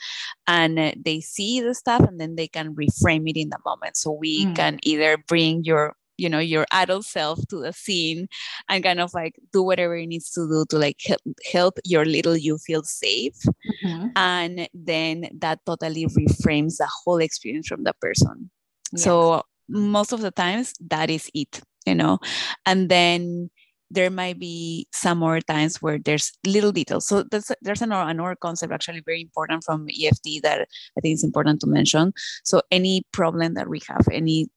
and 0.46 0.78
uh, 0.78 0.92
they 1.04 1.20
see 1.20 1.60
the 1.60 1.74
stuff 1.74 2.00
and 2.00 2.18
then 2.18 2.34
they 2.34 2.48
can 2.48 2.74
reframe 2.74 3.28
it 3.28 3.38
in 3.38 3.50
the 3.50 3.58
moment 3.64 3.96
so 3.96 4.10
we 4.10 4.46
mm. 4.46 4.56
can 4.56 4.78
either 4.82 5.16
bring 5.28 5.62
your 5.62 5.94
you 6.20 6.28
know 6.28 6.38
your 6.38 6.66
adult 6.72 7.04
self 7.04 7.38
to 7.48 7.60
the 7.60 7.72
scene 7.72 8.28
and 8.68 8.84
kind 8.84 9.00
of 9.00 9.12
like 9.14 9.34
do 9.52 9.62
whatever 9.62 9.96
it 9.96 10.06
needs 10.06 10.30
to 10.30 10.46
do 10.48 10.64
to 10.68 10.78
like 10.78 11.00
help, 11.06 11.20
help 11.50 11.78
your 11.84 12.04
little 12.04 12.36
you 12.36 12.58
feel 12.58 12.82
safe 12.82 13.38
mm-hmm. 13.84 14.08
and 14.16 14.68
then 14.74 15.28
that 15.38 15.58
totally 15.64 16.06
reframes 16.06 16.76
the 16.76 16.88
whole 17.04 17.18
experience 17.18 17.66
from 17.66 17.84
the 17.84 17.94
person 18.00 18.50
yes. 18.92 19.02
so 19.02 19.42
most 19.68 20.12
of 20.12 20.20
the 20.20 20.30
times 20.30 20.74
that 20.80 21.08
is 21.08 21.30
it 21.34 21.60
you 21.86 21.94
know 21.94 22.18
and 22.66 22.88
then 22.88 23.50
there 23.90 24.10
might 24.10 24.38
be 24.38 24.86
some 24.92 25.18
more 25.18 25.40
times 25.40 25.82
where 25.82 25.98
there's 25.98 26.32
little 26.46 26.70
details. 26.70 27.06
So 27.06 27.24
there's, 27.24 27.50
there's 27.60 27.82
another, 27.82 28.08
another 28.08 28.36
concept 28.36 28.72
actually 28.72 29.02
very 29.04 29.20
important 29.20 29.64
from 29.64 29.88
EFT 29.90 30.42
that 30.44 30.68
I 30.96 31.00
think 31.00 31.14
is 31.14 31.24
important 31.24 31.60
to 31.62 31.66
mention. 31.66 32.12
So 32.44 32.62
any 32.70 33.02
problem 33.12 33.54
that 33.54 33.68
we 33.68 33.80
have, 33.88 34.06
any 34.12 34.48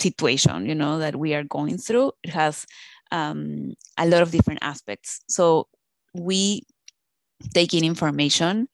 situation 0.00 0.66
you 0.66 0.74
know 0.74 0.98
that 0.98 1.16
we 1.16 1.34
are 1.34 1.44
going 1.44 1.78
through 1.78 2.12
it 2.22 2.30
has 2.30 2.66
um, 3.12 3.74
a 3.98 4.06
lot 4.06 4.22
of 4.22 4.30
different 4.30 4.60
aspects 4.62 5.20
so 5.28 5.66
we 6.14 6.62
take 7.54 7.74
in 7.74 7.84
information 7.84 8.68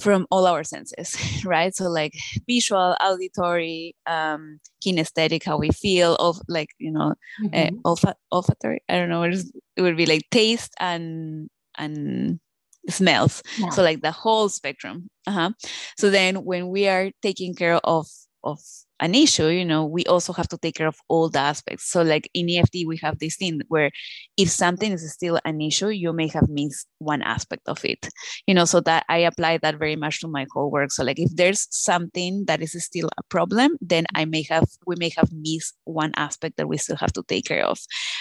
from 0.00 0.26
all 0.30 0.46
our 0.46 0.62
senses 0.64 1.16
right 1.44 1.74
so 1.74 1.88
like 1.88 2.14
visual 2.46 2.96
auditory 3.00 3.94
um, 4.06 4.60
kinesthetic 4.84 5.42
how 5.44 5.56
we 5.56 5.70
feel 5.70 6.14
of 6.16 6.38
like 6.48 6.70
you 6.78 6.90
know 6.90 7.14
eh, 7.52 7.68
mm-hmm. 7.68 7.78
uh, 7.84 7.90
olfa- 7.90 8.14
olfactory 8.32 8.80
i 8.88 8.96
don't 8.96 9.08
know 9.08 9.22
it 9.22 9.44
would 9.78 9.96
be 9.96 10.06
like 10.06 10.22
taste 10.30 10.74
and 10.78 11.48
and 11.78 12.40
smells 12.88 13.42
yeah. 13.58 13.68
so 13.70 13.82
like 13.82 14.00
the 14.02 14.12
whole 14.12 14.48
spectrum 14.48 15.08
uh-huh. 15.26 15.50
so 15.98 16.10
then 16.10 16.44
when 16.44 16.68
we 16.68 16.86
are 16.86 17.10
taking 17.22 17.54
care 17.54 17.80
of 17.84 18.06
of 18.44 18.60
an 19.00 19.14
issue, 19.14 19.48
you 19.48 19.64
know, 19.64 19.84
we 19.84 20.04
also 20.06 20.32
have 20.32 20.48
to 20.48 20.58
take 20.58 20.74
care 20.76 20.86
of 20.86 20.96
all 21.08 21.28
the 21.28 21.38
aspects. 21.38 21.90
So, 21.90 22.02
like 22.02 22.30
in 22.32 22.48
EFT, 22.48 22.86
we 22.86 22.96
have 22.98 23.18
this 23.18 23.36
thing 23.36 23.60
where 23.68 23.90
if 24.36 24.48
something 24.48 24.92
is 24.92 25.12
still 25.12 25.38
an 25.44 25.60
issue, 25.60 25.88
you 25.88 26.12
may 26.12 26.28
have 26.28 26.48
missed 26.48 26.86
one 26.98 27.22
aspect 27.22 27.68
of 27.68 27.84
it, 27.84 28.08
you 28.46 28.54
know, 28.54 28.64
so 28.64 28.80
that 28.80 29.04
I 29.08 29.18
apply 29.18 29.58
that 29.58 29.78
very 29.78 29.96
much 29.96 30.20
to 30.20 30.28
my 30.28 30.46
whole 30.52 30.70
work. 30.70 30.92
So, 30.92 31.04
like 31.04 31.18
if 31.18 31.30
there's 31.34 31.66
something 31.70 32.44
that 32.46 32.62
is 32.62 32.72
still 32.84 33.08
a 33.18 33.22
problem, 33.24 33.76
then 33.80 34.06
I 34.14 34.24
may 34.24 34.42
have, 34.48 34.68
we 34.86 34.96
may 34.96 35.10
have 35.16 35.30
missed 35.32 35.74
one 35.84 36.12
aspect 36.16 36.56
that 36.56 36.68
we 36.68 36.78
still 36.78 36.96
have 36.96 37.12
to 37.14 37.22
take 37.28 37.44
care 37.44 37.64
of. 37.64 37.78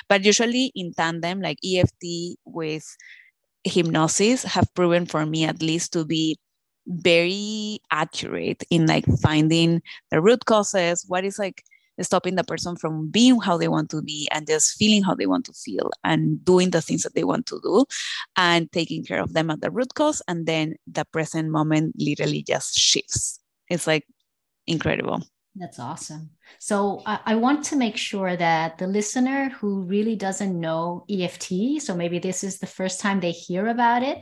But 0.10 0.26
usually 0.26 0.72
in 0.76 0.94
tandem, 0.94 1.42
like 1.42 1.60
EFT 1.64 2.38
with 2.46 2.86
hypnosis 3.64 4.44
have 4.44 4.72
proven 4.76 5.06
for 5.06 5.26
me 5.26 5.44
at 5.44 5.62
least 5.62 5.92
to 5.94 6.06
be 6.06 6.38
very 6.88 7.80
accurate 7.92 8.64
in 8.70 8.86
like 8.86 9.06
finding 9.22 9.82
the 10.12 10.22
root 10.22 10.46
causes 10.46 11.06
what 11.08 11.24
is 11.24 11.40
like 11.40 11.64
stopping 12.02 12.36
the 12.36 12.44
person 12.44 12.76
from 12.76 13.10
being 13.10 13.40
how 13.40 13.58
they 13.58 13.68
want 13.68 13.90
to 13.90 14.02
be 14.02 14.28
and 14.32 14.48
just 14.48 14.78
feeling 14.78 15.02
how 15.02 15.16
they 15.16 15.26
want 15.26 15.46
to 15.46 15.54
feel 15.54 15.90
and 16.04 16.44
doing 16.44 16.72
the 16.72 16.82
things 16.82 17.04
that 17.04 17.16
they 17.16 17.24
want 17.24 17.46
to 17.46 17.60
do 17.64 17.86
and 18.36 18.72
taking 18.72 19.04
care 19.04 19.22
of 19.22 19.34
them 19.34 19.50
at 19.50 19.62
the 19.62 19.72
root 19.72 19.94
cause 19.94 20.22
and 20.28 20.46
then 20.46 20.76
the 20.88 21.06
present 21.06 21.50
moment 21.50 21.96
literally 21.98 22.44
just 22.44 22.76
shifts 22.76 23.40
it's 23.70 23.88
like 23.88 24.06
incredible 24.68 25.22
that's 25.58 25.80
awesome. 25.80 26.32
So 26.60 27.02
I, 27.06 27.20
I, 27.28 27.36
want 27.36 27.64
to 27.66 27.78
make 27.78 27.96
sure 27.96 28.36
that 28.36 28.78
the 28.78 28.88
listener 28.88 29.50
who 29.50 29.84
really 29.84 30.18
doesn't 30.18 30.60
know 30.60 31.06
EFT, 31.10 31.82
so 31.82 31.96
maybe 31.96 32.20
this 32.20 32.44
is 32.44 32.60
the 32.60 32.68
first 32.68 33.00
time 33.00 33.22
they 33.22 33.32
hear 33.32 33.68
about 33.68 34.04
it, 34.04 34.22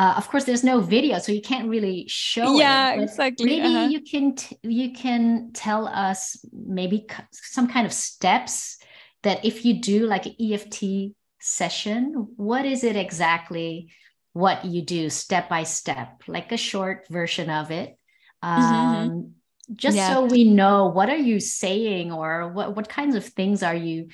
uh, 0.00 0.14
of 0.16 0.30
course, 0.30 0.44
there's 0.44 0.64
no 0.64 0.80
video, 0.80 1.18
so 1.18 1.30
you 1.30 1.42
can't 1.42 1.68
really 1.68 2.06
show 2.08 2.58
yeah, 2.58 2.94
it. 2.94 3.02
exactly. 3.02 3.44
Maybe 3.44 3.66
uh-huh. 3.66 3.88
you 3.88 4.00
can 4.00 4.34
t- 4.34 4.56
you 4.62 4.94
can 4.94 5.50
tell 5.52 5.86
us 5.86 6.42
maybe 6.54 7.04
c- 7.10 7.22
some 7.32 7.68
kind 7.68 7.84
of 7.84 7.92
steps 7.92 8.78
that 9.24 9.44
if 9.44 9.66
you 9.66 9.82
do 9.82 10.06
like 10.06 10.24
an 10.24 10.36
EFT 10.40 11.12
session, 11.38 12.28
what 12.36 12.64
is 12.64 12.82
it 12.82 12.96
exactly? 12.96 13.92
What 14.32 14.64
you 14.64 14.80
do 14.80 15.10
step 15.10 15.50
by 15.50 15.64
step, 15.64 16.22
like 16.26 16.50
a 16.50 16.56
short 16.56 17.06
version 17.10 17.50
of 17.50 17.70
it. 17.70 17.98
Mm-hmm, 18.42 18.74
mm-hmm. 18.74 19.10
Um, 19.10 19.34
just 19.74 19.98
yeah. 19.98 20.14
so 20.14 20.24
we 20.24 20.44
know 20.44 20.86
what 20.86 21.10
are 21.10 21.16
you 21.30 21.40
saying 21.40 22.10
or 22.10 22.48
what 22.48 22.74
what 22.74 22.88
kinds 22.88 23.16
of 23.16 23.24
things 23.26 23.62
are 23.62 23.76
you 23.76 24.08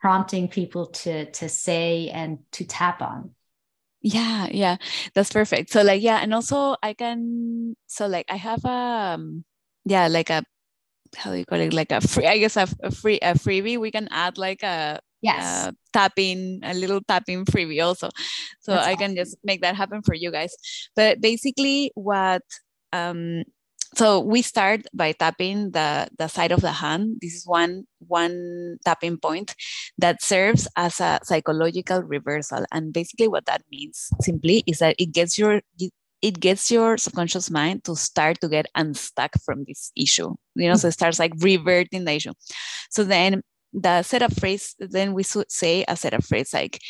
prompting 0.00 0.48
people 0.48 0.86
to 0.86 1.30
to 1.32 1.50
say 1.50 2.08
and 2.08 2.38
to 2.52 2.64
tap 2.64 3.02
on 3.02 3.34
yeah 4.06 4.46
yeah 4.52 4.76
that's 5.14 5.32
perfect. 5.32 5.70
So 5.70 5.82
like 5.82 6.00
yeah 6.00 6.18
and 6.22 6.32
also 6.32 6.76
i 6.82 6.92
can 6.94 7.74
so 7.86 8.06
like 8.06 8.26
i 8.30 8.36
have 8.36 8.64
a 8.64 9.14
um, 9.18 9.44
yeah 9.84 10.06
like 10.06 10.30
a 10.30 10.44
how 11.16 11.32
do 11.32 11.38
you 11.38 11.46
call 11.46 11.60
it? 11.60 11.72
Like 11.72 11.92
a 11.92 12.00
free 12.00 12.26
i 12.26 12.38
guess 12.38 12.56
a, 12.56 12.68
a 12.82 12.90
free 12.90 13.18
a 13.20 13.34
freebie. 13.34 13.78
We 13.78 13.90
can 13.90 14.08
add 14.12 14.38
like 14.38 14.62
a 14.62 15.00
yes. 15.22 15.70
tapping 15.92 16.60
a 16.62 16.74
little 16.74 17.00
tapping 17.02 17.44
freebie 17.46 17.82
also. 17.84 18.10
So 18.60 18.72
that's 18.72 18.86
i 18.86 18.94
awesome. 18.94 18.98
can 18.98 19.16
just 19.16 19.36
make 19.42 19.62
that 19.62 19.74
happen 19.74 20.02
for 20.02 20.14
you 20.14 20.30
guys. 20.30 20.54
But 20.94 21.20
basically 21.20 21.90
what 21.94 22.42
um 22.92 23.42
so 23.94 24.20
we 24.20 24.42
start 24.42 24.82
by 24.92 25.12
tapping 25.12 25.70
the, 25.70 26.08
the 26.18 26.28
side 26.28 26.52
of 26.52 26.60
the 26.60 26.72
hand. 26.72 27.18
This 27.20 27.34
is 27.34 27.46
one, 27.46 27.84
one 28.06 28.78
tapping 28.84 29.18
point 29.18 29.54
that 29.98 30.22
serves 30.22 30.68
as 30.76 31.00
a 31.00 31.20
psychological 31.22 32.02
reversal. 32.02 32.64
And 32.72 32.92
basically 32.92 33.28
what 33.28 33.46
that 33.46 33.62
means 33.70 34.10
simply 34.20 34.64
is 34.66 34.78
that 34.78 34.96
it 34.98 35.12
gets 35.12 35.38
your 35.38 35.60
it 36.22 36.40
gets 36.40 36.70
your 36.70 36.96
subconscious 36.96 37.50
mind 37.50 37.84
to 37.84 37.94
start 37.94 38.40
to 38.40 38.48
get 38.48 38.66
unstuck 38.74 39.32
from 39.44 39.64
this 39.68 39.92
issue. 39.96 40.34
You 40.54 40.68
know, 40.68 40.74
so 40.74 40.88
it 40.88 40.90
mm-hmm. 40.90 40.94
starts 40.94 41.18
like 41.18 41.32
reverting 41.38 42.04
the 42.04 42.12
issue. 42.12 42.32
So 42.90 43.04
then 43.04 43.42
the 43.72 44.02
setup 44.02 44.32
phrase, 44.34 44.74
then 44.78 45.12
we 45.12 45.22
should 45.22 45.50
say 45.50 45.84
a 45.86 45.96
setup 45.96 46.24
phrase 46.24 46.52
like, 46.54 46.80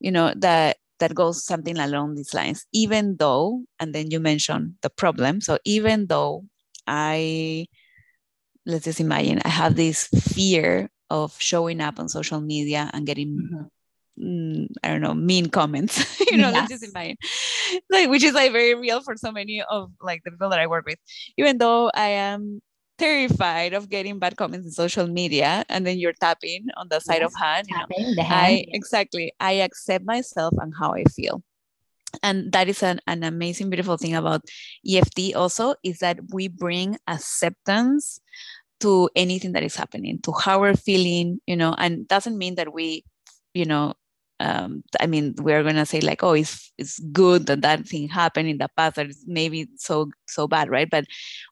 you 0.00 0.12
know, 0.12 0.32
that 0.36 0.76
that 0.98 1.14
goes 1.14 1.44
something 1.44 1.78
along 1.78 2.14
these 2.14 2.34
lines. 2.34 2.66
Even 2.72 3.16
though, 3.16 3.64
and 3.78 3.94
then 3.94 4.10
you 4.10 4.20
mention 4.20 4.76
the 4.82 4.90
problem. 4.90 5.40
So 5.40 5.58
even 5.64 6.06
though 6.06 6.44
I, 6.86 7.66
let's 8.66 8.84
just 8.84 9.00
imagine, 9.00 9.40
I 9.44 9.48
have 9.48 9.76
this 9.76 10.08
fear 10.08 10.90
of 11.10 11.34
showing 11.38 11.80
up 11.80 11.98
on 11.98 12.08
social 12.08 12.40
media 12.40 12.90
and 12.92 13.06
getting. 13.06 13.36
Mm-hmm. 13.36 13.64
Mm, 14.18 14.66
I 14.82 14.88
don't 14.88 15.00
know, 15.00 15.14
mean 15.14 15.48
comments, 15.48 16.18
you 16.28 16.36
know, 16.38 16.48
yes. 16.48 16.68
let's 16.68 16.82
just 16.82 16.82
imagine, 16.82 17.16
like, 17.88 18.08
which 18.10 18.24
is 18.24 18.34
like 18.34 18.50
very 18.50 18.74
real 18.74 19.00
for 19.00 19.14
so 19.16 19.30
many 19.30 19.62
of 19.62 19.92
like 20.02 20.24
the 20.24 20.32
people 20.32 20.48
that 20.50 20.58
I 20.58 20.66
work 20.66 20.86
with. 20.86 20.98
Even 21.36 21.58
though 21.58 21.88
I 21.94 22.08
am 22.08 22.60
terrified 22.98 23.72
of 23.74 23.88
getting 23.88 24.18
bad 24.18 24.36
comments 24.36 24.66
in 24.66 24.72
social 24.72 25.06
media 25.06 25.64
and 25.68 25.86
then 25.86 25.98
you're 25.98 26.12
tapping 26.20 26.66
on 26.76 26.88
the 26.88 27.00
side 27.00 27.22
yes, 27.22 27.32
of 27.32 27.40
hand, 27.40 27.68
you 27.70 27.76
know, 27.76 28.22
hand. 28.22 28.30
I 28.30 28.64
exactly 28.68 29.32
I 29.40 29.52
accept 29.52 30.04
myself 30.04 30.54
and 30.58 30.72
how 30.78 30.94
I 30.94 31.04
feel. 31.04 31.42
and 32.22 32.52
that 32.52 32.68
is 32.68 32.82
an, 32.82 33.00
an 33.06 33.22
amazing 33.22 33.70
beautiful 33.70 33.96
thing 33.96 34.14
about 34.14 34.42
eft 34.88 35.20
also 35.36 35.74
is 35.84 35.98
that 35.98 36.18
we 36.32 36.48
bring 36.48 36.96
acceptance 37.06 38.20
to 38.80 39.10
anything 39.14 39.52
that 39.52 39.62
is 39.62 39.76
happening 39.76 40.18
to 40.22 40.32
how 40.32 40.60
we're 40.60 40.76
feeling 40.76 41.38
you 41.46 41.56
know 41.56 41.74
and 41.78 42.08
doesn't 42.08 42.38
mean 42.38 42.54
that 42.54 42.72
we 42.72 43.04
you 43.54 43.64
know 43.64 43.92
um, 44.40 44.84
I 45.00 45.06
mean, 45.06 45.34
we're 45.38 45.62
gonna 45.62 45.86
say 45.86 46.00
like, 46.00 46.22
oh, 46.22 46.32
it's 46.32 46.72
it's 46.78 46.98
good 47.12 47.46
that 47.46 47.62
that 47.62 47.86
thing 47.86 48.08
happened 48.08 48.48
in 48.48 48.58
the 48.58 48.68
past, 48.76 48.98
or 48.98 49.02
it's 49.02 49.24
maybe 49.26 49.66
so 49.76 50.10
so 50.26 50.46
bad, 50.46 50.70
right? 50.70 50.88
But 50.88 51.06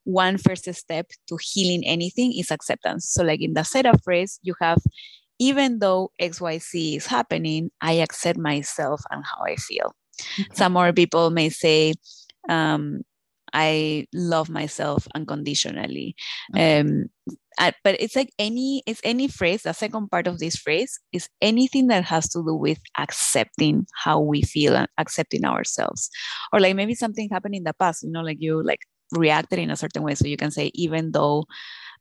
one 0.05 0.39
first 0.39 0.73
step 0.73 1.11
to 1.29 1.39
healing 1.41 1.85
anything 1.85 2.33
is 2.33 2.51
acceptance. 2.51 3.09
So, 3.09 3.25
like 3.25 3.41
in 3.41 3.55
the 3.55 3.65
setup 3.65 4.03
phrase, 4.05 4.39
you 4.43 4.55
have, 4.61 4.79
even 5.39 5.81
though 5.81 6.13
X 6.19 6.41
Y 6.41 6.59
Z 6.59 6.97
is 6.97 7.07
happening, 7.07 7.71
I 7.81 7.95
accept 7.95 8.39
myself 8.39 9.03
and 9.11 9.25
how 9.25 9.45
I 9.45 9.57
feel. 9.57 9.95
Okay. 10.41 10.49
Some 10.55 10.73
more 10.73 10.93
people 10.93 11.31
may 11.31 11.49
say, 11.49 11.95
um, 12.49 13.03
I 13.53 14.07
love 14.13 14.49
myself 14.49 15.07
unconditionally. 15.15 16.17
Okay. 16.55 16.81
Um, 16.81 17.07
but 17.59 17.97
it's 18.01 18.15
like 18.15 18.33
any 18.39 18.83
it's 18.87 19.01
any 19.03 19.29
phrase 19.29 19.63
the 19.63 19.73
second 19.73 20.09
part 20.09 20.27
of 20.27 20.39
this 20.39 20.57
phrase 20.57 20.99
is 21.13 21.29
anything 21.41 21.87
that 21.89 22.05
has 22.05 22.29
to 22.29 22.43
do 22.45 22.55
with 22.55 22.79
accepting 22.99 23.87
how 23.95 24.21
we 24.21 24.43
feel 24.43 24.77
and 24.77 24.89
accepting 24.99 25.45
ourselves 25.45 26.11
or 26.53 26.61
like 26.61 26.77
maybe 26.77 26.95
something 26.95 27.29
happened 27.31 27.55
in 27.55 27.65
the 27.65 27.73
past 27.75 28.03
you 28.03 28.11
know 28.11 28.21
like 28.21 28.39
you 28.41 28.63
like 28.63 28.81
reacted 29.13 29.59
in 29.59 29.71
a 29.71 29.77
certain 29.77 30.03
way 30.03 30.15
so 30.15 30.27
you 30.27 30.37
can 30.37 30.51
say 30.51 30.71
even 30.75 31.13
though 31.13 31.45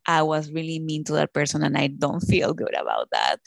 i 0.08 0.22
was 0.22 0.52
really 0.52 0.80
mean 0.80 1.04
to 1.04 1.14
that 1.14 1.34
person 1.34 1.64
and 1.64 1.78
i 1.78 1.88
don't 1.88 2.22
feel 2.22 2.54
good 2.54 2.76
about 2.78 3.08
that 3.12 3.40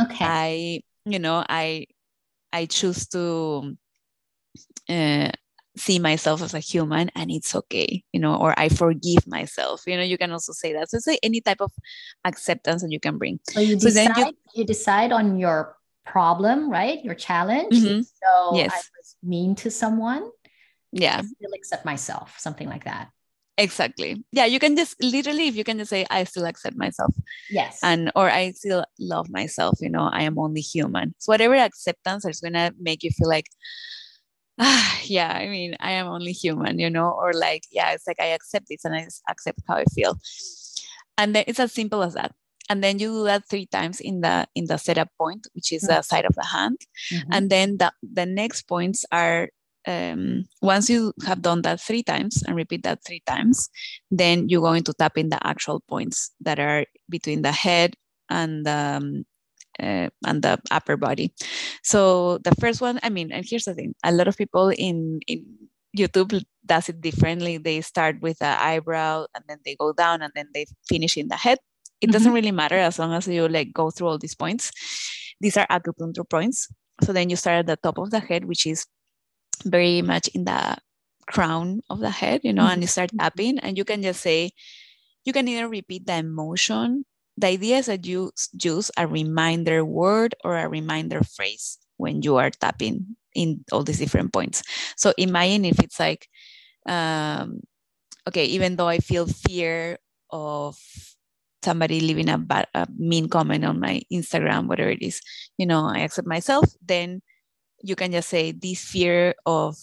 okay 0.00 0.16
i 0.20 0.80
you 1.06 1.18
know 1.18 1.44
i 1.48 1.86
i 2.52 2.66
choose 2.66 3.06
to 3.06 3.74
uh, 4.88 5.30
see 5.76 5.98
myself 5.98 6.40
as 6.40 6.54
a 6.54 6.60
human 6.60 7.10
and 7.16 7.32
it's 7.32 7.54
okay 7.54 8.04
you 8.12 8.20
know 8.20 8.36
or 8.36 8.54
i 8.56 8.68
forgive 8.68 9.26
myself 9.26 9.82
you 9.86 9.96
know 9.96 10.02
you 10.02 10.18
can 10.18 10.30
also 10.30 10.52
say 10.52 10.72
that. 10.72 10.90
So 10.90 10.96
it's 10.96 11.06
like 11.06 11.20
any 11.22 11.40
type 11.40 11.60
of 11.60 11.72
acceptance 12.24 12.82
that 12.82 12.90
you 12.90 13.00
can 13.00 13.18
bring. 13.18 13.40
So 13.48 13.60
you 13.60 13.78
so 13.78 13.88
decide 13.88 14.16
you, 14.16 14.32
you, 14.54 14.64
decide 14.64 15.12
on 15.12 15.38
your 15.38 15.76
problem 16.04 16.70
right? 16.70 17.02
Your 17.04 17.14
challenge. 17.14 17.74
Mm-hmm. 17.74 18.02
so 18.02 18.56
yes. 18.56 18.72
i 18.72 18.76
was 18.76 19.16
mean 19.22 19.54
to 19.56 19.70
someone. 19.70 20.30
Yeah. 20.92 21.18
i 21.18 21.22
still 21.22 21.54
accept 21.54 21.84
myself 21.84 22.36
something 22.38 22.68
like 22.68 22.84
that. 22.84 23.10
Exactly. 23.56 24.24
Yeah 24.32 24.46
you 24.46 24.58
can 24.58 24.76
just 24.76 25.00
literally 25.02 25.48
if 25.48 25.56
you 25.56 25.64
can 25.64 25.78
just 25.78 25.90
say 25.90 26.06
i 26.10 26.24
still 26.24 26.44
accept 26.46 26.76
myself. 26.76 27.14
Yes. 27.50 27.80
And 27.82 28.12
or 28.14 28.30
i 28.30 28.52
still 28.52 28.84
love 28.98 29.30
myself 29.30 29.78
you 29.80 29.90
know 29.90 30.08
i 30.12 30.22
am 30.22 30.38
only 30.38 30.60
human. 30.60 31.14
So 31.18 31.32
whatever 31.32 31.54
acceptance 31.54 32.24
is 32.24 32.40
going 32.40 32.54
to 32.54 32.74
make 32.78 33.02
you 33.02 33.10
feel 33.10 33.28
like 33.28 33.46
ah, 34.58 35.00
yeah, 35.04 35.32
I 35.32 35.48
mean, 35.48 35.76
I 35.80 35.92
am 35.92 36.06
only 36.06 36.32
human, 36.32 36.78
you 36.78 36.90
know, 36.90 37.10
or 37.10 37.32
like, 37.32 37.64
yeah, 37.70 37.92
it's 37.92 38.06
like 38.06 38.20
I 38.20 38.26
accept 38.26 38.66
this 38.68 38.84
and 38.84 38.94
I 38.94 39.06
accept 39.28 39.60
how 39.68 39.76
I 39.76 39.84
feel. 39.84 40.18
And 41.16 41.34
then 41.34 41.44
it's 41.46 41.60
as 41.60 41.72
simple 41.72 42.02
as 42.02 42.14
that. 42.14 42.32
And 42.70 42.82
then 42.82 42.98
you 42.98 43.08
do 43.08 43.24
that 43.24 43.48
three 43.48 43.66
times 43.66 44.00
in 44.00 44.22
the 44.22 44.46
in 44.54 44.66
the 44.66 44.78
setup 44.78 45.08
point, 45.18 45.46
which 45.54 45.70
is 45.70 45.84
mm-hmm. 45.84 45.96
the 45.96 46.02
side 46.02 46.24
of 46.24 46.34
the 46.34 46.44
hand. 46.44 46.78
Mm-hmm. 47.12 47.32
And 47.32 47.50
then 47.50 47.76
the, 47.76 47.92
the 48.02 48.24
next 48.24 48.62
points 48.62 49.04
are 49.12 49.50
um, 49.86 50.46
once 50.62 50.88
you 50.88 51.12
have 51.26 51.42
done 51.42 51.60
that 51.62 51.80
three 51.80 52.02
times 52.02 52.42
and 52.42 52.56
repeat 52.56 52.82
that 52.84 53.00
three 53.06 53.22
times, 53.26 53.68
then 54.10 54.48
you're 54.48 54.62
going 54.62 54.82
to 54.84 54.94
tap 54.94 55.18
in 55.18 55.28
the 55.28 55.46
actual 55.46 55.80
points 55.88 56.30
that 56.40 56.58
are 56.58 56.86
between 57.10 57.42
the 57.42 57.52
head 57.52 57.94
and 58.30 58.66
um, 58.66 59.24
uh, 59.80 60.08
and 60.26 60.42
the 60.42 60.60
upper 60.70 60.96
body. 60.96 61.32
So 61.82 62.38
the 62.38 62.54
first 62.60 62.80
one, 62.80 62.98
I 63.02 63.08
mean, 63.08 63.32
and 63.32 63.44
here's 63.48 63.64
the 63.64 63.74
thing: 63.74 63.94
a 64.04 64.12
lot 64.12 64.28
of 64.28 64.36
people 64.36 64.70
in 64.70 65.20
in 65.26 65.44
YouTube 65.96 66.42
does 66.66 66.88
it 66.88 67.00
differently. 67.00 67.58
They 67.58 67.80
start 67.80 68.20
with 68.20 68.38
the 68.38 68.60
eyebrow 68.60 69.26
and 69.34 69.44
then 69.48 69.58
they 69.64 69.76
go 69.76 69.92
down 69.92 70.22
and 70.22 70.32
then 70.34 70.48
they 70.52 70.66
finish 70.88 71.16
in 71.16 71.28
the 71.28 71.36
head. 71.36 71.58
It 72.00 72.10
doesn't 72.10 72.28
mm-hmm. 72.28 72.34
really 72.34 72.50
matter 72.50 72.76
as 72.76 72.98
long 72.98 73.12
as 73.12 73.28
you 73.28 73.48
like 73.48 73.72
go 73.72 73.90
through 73.90 74.08
all 74.08 74.18
these 74.18 74.34
points. 74.34 74.72
These 75.40 75.56
are 75.56 75.66
acupuncture 75.70 76.28
points. 76.28 76.68
So 77.02 77.12
then 77.12 77.30
you 77.30 77.36
start 77.36 77.58
at 77.58 77.66
the 77.66 77.76
top 77.76 77.98
of 77.98 78.10
the 78.10 78.20
head, 78.20 78.44
which 78.44 78.66
is 78.66 78.86
very 79.64 80.02
much 80.02 80.28
in 80.28 80.44
the 80.44 80.76
crown 81.30 81.80
of 81.88 82.00
the 82.00 82.10
head, 82.10 82.40
you 82.44 82.52
know, 82.52 82.62
mm-hmm. 82.62 82.72
and 82.72 82.82
you 82.82 82.88
start 82.88 83.10
tapping 83.18 83.58
and 83.60 83.78
you 83.78 83.84
can 83.84 84.02
just 84.02 84.20
say, 84.20 84.50
you 85.24 85.32
can 85.32 85.48
either 85.48 85.68
repeat 85.68 86.06
the 86.06 86.16
emotion 86.16 87.04
the 87.36 87.48
idea 87.48 87.78
is 87.78 87.86
that 87.86 88.06
you 88.06 88.32
use 88.62 88.90
a 88.96 89.06
reminder 89.06 89.84
word 89.84 90.34
or 90.44 90.56
a 90.56 90.68
reminder 90.68 91.22
phrase 91.22 91.78
when 91.96 92.22
you 92.22 92.36
are 92.36 92.50
tapping 92.50 93.16
in 93.34 93.64
all 93.72 93.82
these 93.82 93.98
different 93.98 94.32
points. 94.32 94.62
So 94.96 95.12
imagine 95.18 95.64
if 95.64 95.80
it's 95.80 95.98
like, 95.98 96.28
um, 96.86 97.60
okay, 98.28 98.44
even 98.46 98.76
though 98.76 98.88
I 98.88 98.98
feel 98.98 99.26
fear 99.26 99.98
of 100.30 100.78
somebody 101.62 102.00
leaving 102.00 102.28
a, 102.28 102.38
bad, 102.38 102.66
a 102.74 102.86
mean 102.96 103.28
comment 103.28 103.64
on 103.64 103.80
my 103.80 104.02
Instagram, 104.12 104.68
whatever 104.68 104.90
it 104.90 105.02
is, 105.02 105.20
you 105.58 105.66
know, 105.66 105.86
I 105.86 106.00
accept 106.00 106.28
myself, 106.28 106.66
then 106.84 107.22
you 107.82 107.96
can 107.96 108.12
just 108.12 108.28
say 108.28 108.52
this 108.52 108.80
fear 108.80 109.34
of 109.46 109.76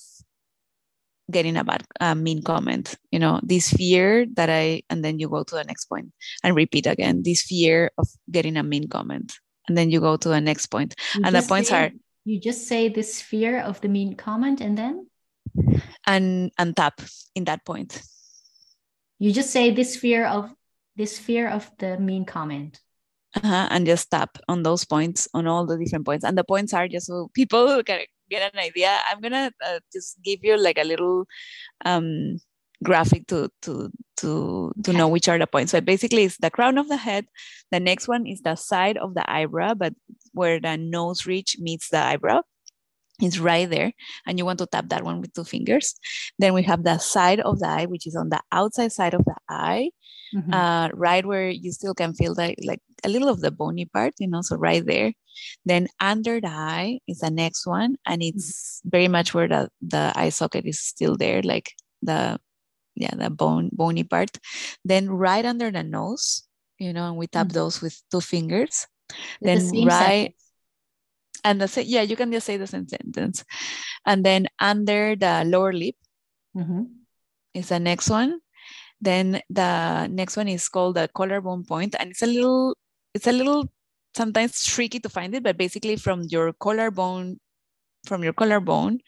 getting 1.31 1.57
a 1.57 1.63
bad 1.63 1.83
uh, 1.99 2.15
mean 2.15 2.41
comment 2.43 2.95
you 3.11 3.19
know 3.19 3.39
this 3.43 3.71
fear 3.71 4.25
that 4.33 4.49
i 4.49 4.81
and 4.89 5.03
then 5.03 5.17
you 5.17 5.29
go 5.29 5.43
to 5.43 5.55
the 5.55 5.63
next 5.63 5.85
point 5.85 6.11
and 6.43 6.55
repeat 6.55 6.85
again 6.85 7.23
this 7.23 7.41
fear 7.41 7.89
of 7.97 8.07
getting 8.29 8.57
a 8.57 8.63
mean 8.63 8.87
comment 8.87 9.33
and 9.67 9.77
then 9.77 9.89
you 9.89 9.99
go 9.99 10.17
to 10.17 10.29
the 10.29 10.41
next 10.41 10.67
point. 10.67 10.95
You 11.15 11.21
and 11.23 11.35
the 11.35 11.41
points 11.41 11.69
say, 11.69 11.85
are 11.85 11.91
you 12.25 12.39
just 12.39 12.67
say 12.67 12.89
this 12.89 13.21
fear 13.21 13.61
of 13.61 13.81
the 13.81 13.87
mean 13.87 14.15
comment 14.15 14.61
and 14.61 14.77
then? 14.77 15.07
And 16.05 16.51
and 16.57 16.75
tap 16.75 16.99
in 17.35 17.45
that 17.45 17.65
point. 17.65 18.01
You 19.19 19.31
just 19.31 19.51
say 19.51 19.71
this 19.71 19.95
fear 19.95 20.25
of 20.25 20.53
this 20.95 21.19
fear 21.19 21.47
of 21.47 21.69
the 21.77 21.97
mean 21.97 22.25
comment. 22.25 22.79
Uh-huh, 23.33 23.67
and 23.71 23.85
just 23.85 24.11
tap 24.11 24.37
on 24.49 24.63
those 24.63 24.83
points 24.83 25.29
on 25.33 25.47
all 25.47 25.65
the 25.65 25.77
different 25.77 26.05
points. 26.05 26.25
And 26.25 26.37
the 26.37 26.43
points 26.43 26.73
are 26.73 26.89
just 26.89 27.07
so 27.07 27.31
people 27.33 27.81
can 27.83 28.01
get 28.31 28.53
an 28.53 28.59
idea, 28.59 28.97
I'm 29.09 29.19
gonna 29.19 29.51
uh, 29.63 29.79
just 29.91 30.17
give 30.23 30.39
you 30.41 30.57
like 30.57 30.79
a 30.79 30.87
little 30.87 31.27
um, 31.83 32.39
graphic 32.83 33.27
to 33.27 33.51
to 33.63 33.91
to 34.17 34.71
to 34.83 34.93
know 34.93 35.07
which 35.07 35.27
are 35.27 35.37
the 35.37 35.47
points. 35.47 35.71
So 35.71 35.81
basically, 35.81 36.23
it's 36.23 36.37
the 36.37 36.49
crown 36.49 36.77
of 36.77 36.87
the 36.87 36.97
head. 36.97 37.27
The 37.71 37.79
next 37.79 38.07
one 38.07 38.25
is 38.25 38.41
the 38.41 38.55
side 38.55 38.97
of 38.97 39.13
the 39.13 39.29
eyebrow, 39.29 39.75
but 39.75 39.93
where 40.31 40.59
the 40.59 40.77
nose 40.77 41.27
ridge 41.27 41.57
meets 41.59 41.89
the 41.89 41.99
eyebrow. 41.99 42.41
It's 43.21 43.37
right 43.37 43.69
there, 43.69 43.93
and 44.25 44.39
you 44.39 44.45
want 44.45 44.57
to 44.59 44.65
tap 44.65 44.89
that 44.89 45.03
one 45.03 45.21
with 45.21 45.33
two 45.33 45.43
fingers. 45.43 45.93
Then 46.39 46.55
we 46.55 46.63
have 46.63 46.83
the 46.83 46.97
side 46.97 47.39
of 47.39 47.59
the 47.59 47.67
eye, 47.67 47.85
which 47.85 48.07
is 48.07 48.15
on 48.15 48.29
the 48.29 48.41
outside 48.51 48.91
side 48.91 49.13
of 49.13 49.23
the 49.25 49.35
eye, 49.47 49.91
mm-hmm. 50.33 50.53
uh, 50.53 50.89
right 50.93 51.25
where 51.25 51.49
you 51.49 51.71
still 51.71 51.93
can 51.93 52.13
feel 52.13 52.33
like 52.35 52.57
like 52.63 52.81
a 53.03 53.09
little 53.09 53.29
of 53.29 53.41
the 53.41 53.51
bony 53.51 53.85
part, 53.85 54.13
you 54.19 54.27
know, 54.27 54.41
so 54.41 54.55
right 54.55 54.85
there. 54.85 55.13
Then 55.65 55.87
under 55.99 56.41
the 56.41 56.49
eye 56.49 56.99
is 57.07 57.19
the 57.19 57.31
next 57.31 57.65
one, 57.65 57.97
and 58.05 58.21
mm-hmm. 58.21 58.37
it's 58.37 58.79
mm-hmm. 58.79 58.89
very 58.89 59.07
much 59.07 59.33
where 59.33 59.47
the, 59.47 59.69
the 59.81 60.11
eye 60.15 60.29
socket 60.29 60.65
is 60.65 60.79
still 60.79 61.15
there, 61.15 61.41
like 61.41 61.71
the 62.01 62.39
yeah, 62.95 63.15
the 63.15 63.29
bone 63.29 63.69
bony 63.71 64.03
part. 64.03 64.37
Then 64.83 65.09
right 65.09 65.45
under 65.45 65.71
the 65.71 65.83
nose, 65.83 66.43
you 66.77 66.93
know, 66.93 67.07
and 67.07 67.17
we 67.17 67.27
tap 67.27 67.47
mm-hmm. 67.47 67.53
those 67.53 67.81
with 67.81 68.01
two 68.11 68.21
fingers. 68.21 68.87
then 69.41 69.59
the 69.69 69.85
right 69.85 70.31
sentence. 70.31 71.43
and 71.43 71.61
the 71.61 71.67
same, 71.67 71.85
yeah, 71.87 72.01
you 72.01 72.15
can 72.15 72.31
just 72.31 72.45
say 72.45 72.57
the 72.57 72.67
same 72.67 72.87
sentence. 72.87 73.43
And 74.05 74.25
then 74.25 74.47
under 74.59 75.15
the 75.15 75.43
lower 75.45 75.73
lip 75.73 75.95
mm-hmm. 76.55 76.83
is 77.53 77.69
the 77.69 77.79
next 77.79 78.09
one. 78.09 78.39
Then 79.01 79.41
the 79.49 80.07
next 80.07 80.37
one 80.37 80.47
is 80.47 80.69
called 80.69 80.95
the 80.95 81.09
collarbone 81.13 81.65
point, 81.65 81.95
and 81.99 82.11
it's 82.11 82.21
a 82.21 82.27
little, 82.27 82.77
it's 83.13 83.27
a 83.27 83.31
little 83.31 83.67
sometimes 84.15 84.63
tricky 84.63 84.99
to 84.99 85.09
find 85.09 85.33
it, 85.35 85.43
but 85.43 85.57
basically 85.57 85.95
from 85.95 86.23
your 86.29 86.53
collarbone, 86.53 87.39
from 88.05 88.23
your 88.23 88.33
collarbone, 88.33 88.99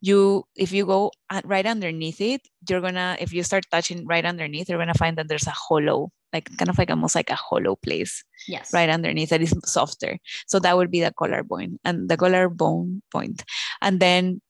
you 0.00 0.44
if 0.56 0.72
you 0.72 0.84
go 0.84 1.10
right 1.44 1.64
underneath 1.64 2.20
it, 2.20 2.42
you're 2.68 2.80
gonna 2.80 3.16
if 3.20 3.32
you 3.32 3.42
start 3.42 3.64
touching 3.70 4.06
right 4.06 4.24
underneath, 4.24 4.68
you're 4.68 4.78
gonna 4.78 4.94
find 4.94 5.16
that 5.16 5.28
there's 5.28 5.46
a 5.46 5.54
hollow, 5.54 6.10
like 6.32 6.50
kind 6.58 6.68
of 6.68 6.76
like 6.76 6.90
almost 6.90 7.14
like 7.14 7.30
a 7.30 7.36
hollow 7.36 7.76
place. 7.76 8.24
Yes. 8.48 8.72
Right 8.72 8.90
underneath 8.90 9.30
that 9.30 9.42
is 9.42 9.54
softer. 9.64 10.18
So 10.48 10.58
that 10.58 10.76
would 10.76 10.90
be 10.90 11.00
the 11.00 11.12
collarbone 11.12 11.78
and 11.84 12.08
the 12.08 12.16
collarbone 12.16 13.02
point. 13.12 13.44
And 13.80 14.00
then 14.00 14.40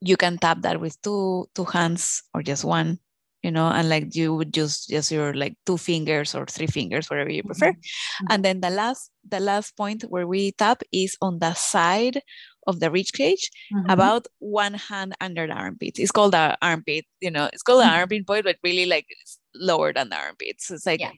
you 0.00 0.16
can 0.16 0.38
tap 0.38 0.62
that 0.62 0.80
with 0.80 1.00
two 1.02 1.46
two 1.54 1.64
hands 1.64 2.22
or 2.34 2.42
just 2.42 2.64
one 2.64 2.98
you 3.42 3.50
know 3.50 3.68
and 3.68 3.88
like 3.88 4.14
you 4.14 4.34
would 4.34 4.52
just 4.52 4.88
just 4.88 5.10
your 5.10 5.34
like 5.34 5.56
two 5.66 5.76
fingers 5.76 6.34
or 6.34 6.46
three 6.46 6.66
fingers 6.66 7.10
whatever 7.10 7.30
you 7.30 7.42
prefer 7.42 7.72
mm-hmm. 7.72 8.26
and 8.30 8.44
then 8.44 8.60
the 8.60 8.70
last 8.70 9.10
the 9.28 9.40
last 9.40 9.76
point 9.76 10.02
where 10.08 10.26
we 10.26 10.52
tap 10.52 10.82
is 10.92 11.16
on 11.20 11.38
the 11.40 11.52
side 11.54 12.20
of 12.66 12.78
the 12.78 12.90
rib 12.90 13.06
cage 13.12 13.50
mm-hmm. 13.72 13.90
about 13.90 14.26
one 14.38 14.74
hand 14.74 15.14
under 15.20 15.46
the 15.46 15.52
armpit 15.52 15.98
it's 15.98 16.12
called 16.12 16.32
the 16.32 16.56
armpit 16.62 17.04
you 17.20 17.30
know 17.30 17.48
it's 17.52 17.62
called 17.62 17.80
the 17.80 17.84
mm-hmm. 17.84 17.96
armpit 17.96 18.26
point 18.26 18.44
but 18.44 18.56
really 18.62 18.86
like 18.86 19.06
it's 19.08 19.38
lower 19.54 19.92
than 19.92 20.08
the 20.08 20.16
armpits 20.16 20.70
it's 20.70 20.86
like 20.86 21.00
yeah. 21.00 21.10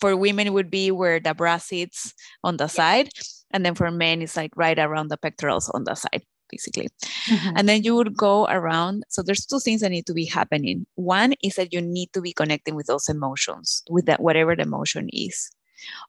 for 0.00 0.14
women 0.16 0.46
it 0.46 0.52
would 0.52 0.70
be 0.70 0.90
where 0.90 1.18
the 1.18 1.34
bra 1.34 1.56
sits 1.56 2.12
on 2.44 2.56
the 2.58 2.64
yeah. 2.64 2.68
side 2.68 3.08
and 3.50 3.64
then 3.64 3.74
for 3.74 3.90
men 3.90 4.20
it's 4.20 4.36
like 4.36 4.52
right 4.56 4.78
around 4.78 5.08
the 5.08 5.16
pectorals 5.16 5.70
on 5.70 5.84
the 5.84 5.94
side 5.94 6.22
basically. 6.50 6.88
Mm-hmm. 7.28 7.56
And 7.56 7.68
then 7.68 7.82
you 7.82 7.94
would 7.96 8.16
go 8.16 8.46
around. 8.46 9.04
So 9.08 9.22
there's 9.22 9.46
two 9.46 9.60
things 9.60 9.80
that 9.80 9.90
need 9.90 10.06
to 10.06 10.14
be 10.14 10.24
happening. 10.24 10.86
One 10.94 11.34
is 11.42 11.56
that 11.56 11.72
you 11.72 11.80
need 11.80 12.12
to 12.12 12.20
be 12.20 12.32
connecting 12.32 12.74
with 12.74 12.86
those 12.86 13.08
emotions, 13.08 13.82
with 13.90 14.06
that 14.06 14.20
whatever 14.20 14.56
the 14.56 14.62
emotion 14.62 15.08
is, 15.12 15.50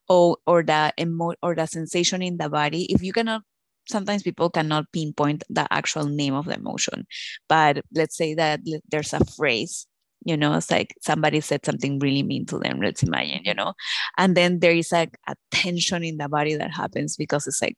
or 0.08 0.38
or 0.46 0.64
the 0.64 0.94
emo- 1.00 1.40
or 1.42 1.56
the 1.56 1.66
sensation 1.66 2.22
in 2.22 2.38
the 2.38 2.50
body. 2.50 2.92
If 2.92 3.02
you 3.02 3.14
cannot 3.14 3.42
sometimes 3.88 4.24
people 4.24 4.50
cannot 4.50 4.92
pinpoint 4.92 5.44
the 5.50 5.72
actual 5.72 6.06
name 6.06 6.34
of 6.34 6.46
the 6.46 6.56
emotion 6.56 7.06
but 7.48 7.84
let's 7.94 8.18
say 8.18 8.34
that 8.34 8.60
there's 8.90 9.14
a 9.14 9.24
phrase 9.24 9.86
you 10.26 10.36
know 10.36 10.54
it's 10.56 10.72
like 10.72 10.96
somebody 11.02 11.40
said 11.40 11.64
something 11.66 12.00
really 12.00 12.24
mean 12.24 12.46
to 12.46 12.58
them 12.60 12.80
let's 12.82 13.04
imagine 13.04 13.42
you 13.44 13.54
know 13.54 13.74
and 14.18 14.36
then 14.36 14.60
there 14.60 14.72
is 14.72 14.92
like 14.92 15.18
a 15.28 15.36
tension 15.52 16.04
in 16.04 16.18
the 16.18 16.28
body 16.28 16.56
that 16.56 16.72
happens 16.74 17.16
because 17.16 17.48
it's 17.48 17.62
like 17.62 17.78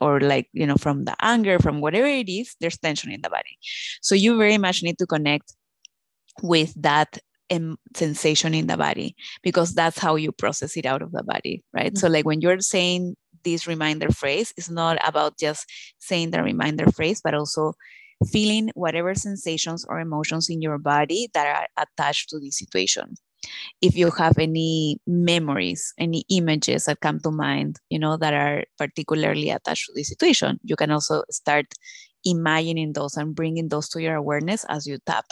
or 0.00 0.20
like 0.20 0.48
you 0.52 0.66
know 0.66 0.76
from 0.76 1.04
the 1.04 1.16
anger 1.20 1.58
from 1.58 1.80
whatever 1.80 2.06
it 2.06 2.28
is 2.28 2.56
there's 2.60 2.78
tension 2.78 3.10
in 3.10 3.20
the 3.22 3.30
body 3.30 3.58
so 4.00 4.14
you 4.14 4.36
very 4.36 4.58
much 4.58 4.82
need 4.82 4.98
to 4.98 5.06
connect 5.06 5.54
with 6.42 6.74
that 6.80 7.18
um, 7.50 7.78
sensation 7.94 8.54
in 8.54 8.66
the 8.66 8.76
body 8.76 9.14
because 9.42 9.74
that's 9.74 9.98
how 9.98 10.16
you 10.16 10.32
process 10.32 10.76
it 10.76 10.86
out 10.86 11.02
of 11.02 11.12
the 11.12 11.22
body 11.22 11.62
right 11.72 11.92
mm-hmm. 11.92 11.98
so 11.98 12.08
like 12.08 12.24
when 12.24 12.40
you're 12.40 12.60
saying 12.60 13.16
this 13.44 13.66
reminder 13.66 14.10
phrase 14.10 14.52
it's 14.56 14.70
not 14.70 14.98
about 15.06 15.38
just 15.38 15.66
saying 15.98 16.30
the 16.30 16.42
reminder 16.42 16.90
phrase 16.90 17.20
but 17.22 17.34
also 17.34 17.72
feeling 18.30 18.70
whatever 18.74 19.14
sensations 19.14 19.84
or 19.88 20.00
emotions 20.00 20.48
in 20.48 20.62
your 20.62 20.78
body 20.78 21.28
that 21.34 21.46
are 21.46 21.84
attached 21.84 22.28
to 22.30 22.40
the 22.40 22.50
situation 22.50 23.14
if 23.82 23.96
you 23.96 24.10
have 24.10 24.38
any 24.38 24.98
memories 25.06 25.92
any 25.98 26.24
images 26.30 26.84
that 26.84 27.00
come 27.00 27.20
to 27.20 27.30
mind 27.30 27.78
you 27.90 27.98
know 27.98 28.16
that 28.16 28.34
are 28.34 28.64
particularly 28.78 29.50
attached 29.50 29.86
to 29.86 29.92
the 29.94 30.02
situation 30.04 30.58
you 30.64 30.76
can 30.76 30.90
also 30.90 31.22
start 31.30 31.66
imagining 32.24 32.92
those 32.92 33.16
and 33.16 33.34
bringing 33.34 33.68
those 33.68 33.88
to 33.88 34.02
your 34.02 34.16
awareness 34.16 34.64
as 34.68 34.86
you 34.86 34.98
tap. 35.06 35.26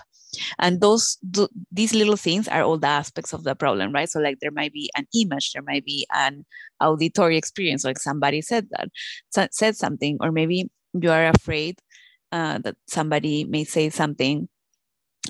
And 0.58 0.80
those 0.80 1.18
th- 1.32 1.48
these 1.70 1.94
little 1.94 2.16
things 2.16 2.48
are 2.48 2.62
all 2.62 2.78
the 2.78 2.88
aspects 2.88 3.32
of 3.32 3.44
the 3.44 3.54
problem 3.54 3.92
right? 3.92 4.08
So 4.08 4.20
like 4.20 4.38
there 4.40 4.50
might 4.50 4.72
be 4.72 4.90
an 4.96 5.06
image 5.14 5.52
there 5.52 5.62
might 5.62 5.84
be 5.84 6.06
an 6.12 6.44
auditory 6.80 7.36
experience 7.36 7.84
like 7.84 7.98
somebody 7.98 8.42
said 8.42 8.68
that 8.72 9.54
said 9.54 9.76
something 9.76 10.18
or 10.20 10.32
maybe 10.32 10.70
you 11.00 11.10
are 11.10 11.28
afraid 11.28 11.78
uh, 12.32 12.58
that 12.58 12.76
somebody 12.88 13.44
may 13.44 13.64
say 13.64 13.90
something 13.90 14.48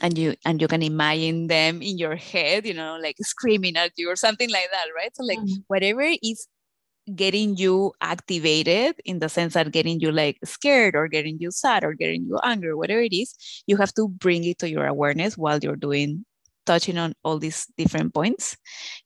and 0.02 0.18
you 0.18 0.34
and 0.44 0.60
you 0.60 0.68
can 0.68 0.82
imagine 0.82 1.46
them 1.46 1.80
in 1.82 1.98
your 1.98 2.16
head 2.16 2.66
you 2.66 2.74
know 2.74 2.98
like 3.00 3.16
screaming 3.22 3.76
at 3.76 3.92
you 3.96 4.10
or 4.10 4.16
something 4.16 4.50
like 4.50 4.68
that 4.72 4.86
right 4.94 5.14
so 5.14 5.24
like 5.24 5.38
mm-hmm. 5.38 5.62
whatever 5.68 6.02
is 6.22 6.46
getting 7.14 7.56
you 7.56 7.92
activated 8.00 8.96
in 9.04 9.18
the 9.18 9.28
sense 9.28 9.54
that 9.54 9.70
getting 9.70 10.00
you 10.00 10.10
like 10.10 10.38
scared 10.42 10.96
or 10.96 11.06
getting 11.06 11.38
you 11.38 11.50
sad 11.50 11.84
or 11.84 11.92
getting 11.92 12.24
you 12.24 12.38
angry 12.42 12.74
whatever 12.74 13.00
it 13.00 13.12
is 13.12 13.34
you 13.66 13.76
have 13.76 13.92
to 13.92 14.08
bring 14.08 14.42
it 14.44 14.58
to 14.58 14.70
your 14.70 14.86
awareness 14.86 15.36
while 15.36 15.58
you're 15.58 15.76
doing 15.76 16.24
touching 16.64 16.96
on 16.96 17.14
all 17.22 17.38
these 17.38 17.66
different 17.76 18.14
points 18.14 18.56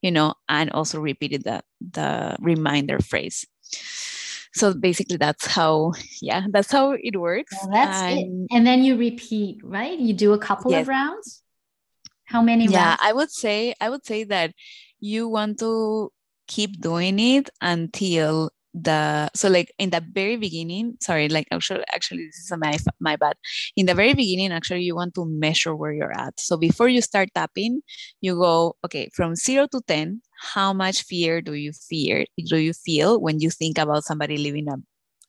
you 0.00 0.12
know 0.12 0.32
and 0.48 0.70
also 0.70 1.00
repeating 1.00 1.40
the 1.40 1.60
the 1.80 2.36
reminder 2.38 3.00
phrase 3.00 3.44
so 4.58 4.74
basically 4.74 5.16
that's 5.16 5.46
how 5.46 5.92
yeah 6.20 6.42
that's 6.50 6.70
how 6.70 6.92
it 6.92 7.16
works 7.16 7.54
well, 7.62 7.70
that's 7.72 8.02
and, 8.02 8.18
it 8.50 8.54
and 8.54 8.66
then 8.66 8.82
you 8.82 8.96
repeat 8.96 9.60
right 9.62 9.98
you 9.98 10.12
do 10.12 10.32
a 10.32 10.38
couple 10.38 10.70
yes. 10.70 10.82
of 10.82 10.88
rounds 10.88 11.42
how 12.24 12.42
many 12.42 12.66
yeah 12.66 12.88
rounds? 12.90 13.00
i 13.02 13.12
would 13.12 13.30
say 13.30 13.74
i 13.80 13.88
would 13.88 14.04
say 14.04 14.24
that 14.24 14.52
you 15.00 15.28
want 15.28 15.58
to 15.58 16.10
keep 16.46 16.80
doing 16.80 17.18
it 17.18 17.50
until 17.60 18.50
the 18.84 19.30
so 19.34 19.48
like 19.48 19.72
in 19.78 19.90
the 19.90 20.02
very 20.12 20.36
beginning 20.36 20.96
sorry 21.00 21.28
like 21.28 21.46
actually 21.50 21.84
actually 21.92 22.26
this 22.26 22.36
is 22.36 22.52
my 22.56 22.78
my 23.00 23.16
bad. 23.16 23.36
In 23.76 23.86
the 23.86 23.94
very 23.94 24.14
beginning 24.14 24.52
actually 24.52 24.82
you 24.82 24.94
want 24.94 25.14
to 25.14 25.26
measure 25.26 25.74
where 25.74 25.92
you're 25.92 26.16
at. 26.16 26.38
So 26.38 26.56
before 26.56 26.88
you 26.88 27.00
start 27.00 27.28
tapping 27.34 27.82
you 28.20 28.34
go 28.34 28.76
okay 28.84 29.10
from 29.14 29.34
0 29.34 29.68
to 29.72 29.80
10 29.86 30.22
how 30.54 30.72
much 30.72 31.02
fear 31.02 31.40
do 31.42 31.54
you 31.54 31.72
fear 31.72 32.24
do 32.46 32.56
you 32.56 32.72
feel 32.72 33.20
when 33.20 33.40
you 33.40 33.50
think 33.50 33.78
about 33.78 34.04
somebody 34.04 34.38
leaving 34.38 34.68
a 34.68 34.76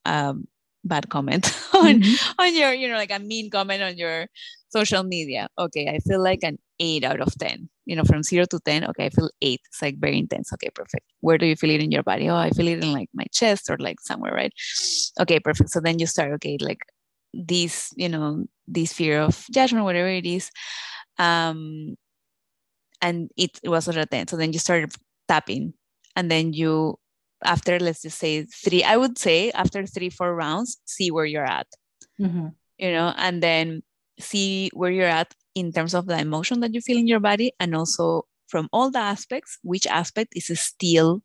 um, 0.05 0.47
bad 0.83 1.09
comment 1.09 1.45
on 1.73 2.01
mm-hmm. 2.01 2.41
on 2.41 2.55
your 2.55 2.73
you 2.73 2.87
know 2.87 2.95
like 2.95 3.11
a 3.11 3.19
mean 3.19 3.49
comment 3.49 3.81
on 3.81 3.97
your 3.97 4.27
social 4.69 5.03
media? 5.03 5.49
Okay 5.57 5.87
i 5.89 5.97
feel 5.99 6.21
like 6.21 6.43
an 6.43 6.57
8 6.79 7.03
out 7.03 7.21
of 7.21 7.33
10 7.37 7.69
you 7.89 7.95
know 7.95 8.03
from 8.03 8.21
0 8.21 8.45
to 8.51 8.59
10 8.59 8.85
okay 8.89 9.07
i 9.07 9.09
feel 9.09 9.29
8 9.41 9.59
it's 9.65 9.81
like 9.81 9.97
very 9.99 10.17
intense 10.19 10.53
okay 10.53 10.69
perfect. 10.69 11.05
Where 11.21 11.39
do 11.39 11.47
you 11.47 11.55
feel 11.55 11.71
it 11.71 11.81
in 11.81 11.91
your 11.91 12.03
body? 12.03 12.29
Oh 12.29 12.35
i 12.35 12.51
feel 12.51 12.67
it 12.67 12.83
in 12.83 12.93
like 12.93 13.09
my 13.13 13.25
chest 13.33 13.69
or 13.69 13.77
like 13.79 13.99
somewhere 13.99 14.33
right? 14.33 14.53
Okay 15.19 15.39
perfect. 15.39 15.71
So 15.71 15.79
then 15.79 15.97
you 15.99 16.05
start 16.05 16.31
okay 16.33 16.57
like 16.61 16.83
this 17.33 17.91
you 17.97 18.09
know 18.09 18.45
this 18.67 18.93
fear 18.93 19.21
of 19.21 19.45
judgment 19.51 19.85
whatever 19.85 20.07
it 20.07 20.25
is 20.25 20.49
um 21.17 21.95
and 23.01 23.29
it, 23.37 23.59
it 23.63 23.69
was 23.69 23.87
at 23.87 23.97
a 23.97 24.05
10 24.05 24.27
so 24.27 24.37
then 24.37 24.53
you 24.53 24.59
started 24.59 24.93
tapping 25.27 25.73
and 26.15 26.29
then 26.29 26.53
you 26.53 26.95
after 27.43 27.79
let's 27.79 28.01
just 28.01 28.19
say 28.19 28.45
three 28.45 28.83
i 28.83 28.97
would 28.97 29.17
say 29.17 29.51
after 29.51 29.85
three 29.85 30.09
four 30.09 30.35
rounds 30.35 30.77
see 30.85 31.09
where 31.11 31.25
you're 31.25 31.45
at. 31.59 31.67
Mm-hmm. 32.19 32.47
you 32.77 32.91
know 32.91 33.13
and 33.17 33.41
then 33.41 33.81
see 34.19 34.69
where 34.73 34.91
you're 34.91 35.15
at 35.21 35.33
in 35.59 35.71
terms 35.71 35.93
of 35.93 36.05
the 36.07 36.17
emotion 36.17 36.59
that 36.61 36.73
you 36.73 36.81
feel 36.81 36.97
in 36.97 37.07
your 37.07 37.19
body 37.19 37.51
and 37.59 37.75
also 37.75 38.25
from 38.47 38.67
all 38.71 38.89
the 38.89 38.99
aspects 38.99 39.57
which 39.63 39.85
aspect 39.87 40.33
is 40.35 40.47
still 40.59 41.21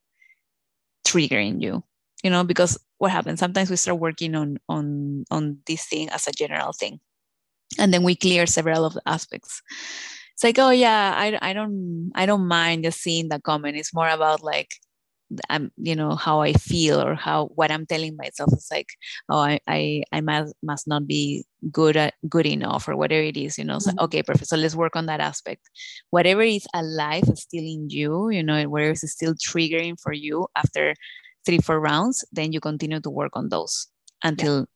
triggering 1.06 1.62
you 1.62 1.82
you 2.22 2.30
know 2.30 2.44
because 2.44 2.78
what 2.98 3.10
happens 3.10 3.40
sometimes 3.40 3.70
we 3.70 3.76
start 3.76 3.98
working 3.98 4.34
on 4.34 4.58
on 4.68 5.24
on 5.30 5.58
this 5.66 5.86
thing 5.86 6.08
as 6.10 6.26
a 6.26 6.32
general 6.32 6.72
thing 6.72 7.00
and 7.78 7.92
then 7.92 8.02
we 8.02 8.14
clear 8.14 8.46
several 8.46 8.84
of 8.84 8.94
the 8.94 9.02
aspects. 9.06 9.62
It's 10.34 10.42
like 10.42 10.58
oh 10.58 10.70
yeah 10.70 11.14
i, 11.16 11.50
I 11.50 11.52
don't 11.52 12.10
i 12.16 12.26
don't 12.26 12.48
mind 12.48 12.84
just 12.84 13.00
seeing 13.00 13.28
the 13.28 13.40
comment. 13.40 13.76
It's 13.76 13.94
more 13.94 14.08
about 14.08 14.42
like 14.42 14.74
I'm, 15.48 15.72
you 15.76 15.96
know, 15.96 16.14
how 16.14 16.40
I 16.40 16.52
feel 16.52 17.00
or 17.00 17.14
how 17.14 17.46
what 17.54 17.70
I'm 17.70 17.86
telling 17.86 18.16
myself 18.16 18.52
is 18.52 18.68
like, 18.70 18.88
oh, 19.28 19.38
I, 19.38 19.60
I, 19.66 20.02
I 20.12 20.20
must 20.20 20.54
must 20.62 20.86
not 20.86 21.06
be 21.06 21.44
good 21.70 21.96
at 21.96 22.14
good 22.28 22.46
enough 22.46 22.88
or 22.88 22.96
whatever 22.96 23.22
it 23.22 23.36
is, 23.36 23.58
you 23.58 23.64
know. 23.64 23.78
Mm-hmm. 23.78 23.98
So, 23.98 24.04
okay, 24.04 24.22
perfect. 24.22 24.48
So 24.48 24.56
let's 24.56 24.74
work 24.76 24.96
on 24.96 25.06
that 25.06 25.20
aspect. 25.20 25.62
Whatever 26.10 26.42
is 26.42 26.66
alive 26.74 27.24
is 27.28 27.42
still 27.42 27.64
in 27.64 27.90
you, 27.90 28.30
you 28.30 28.42
know, 28.42 28.62
whatever 28.68 28.92
is 28.92 29.10
still 29.10 29.34
triggering 29.34 29.96
for 30.00 30.12
you 30.12 30.46
after 30.56 30.94
three, 31.44 31.58
four 31.58 31.80
rounds, 31.80 32.24
then 32.32 32.52
you 32.52 32.60
continue 32.60 33.00
to 33.00 33.10
work 33.10 33.32
on 33.34 33.48
those 33.48 33.88
until 34.22 34.66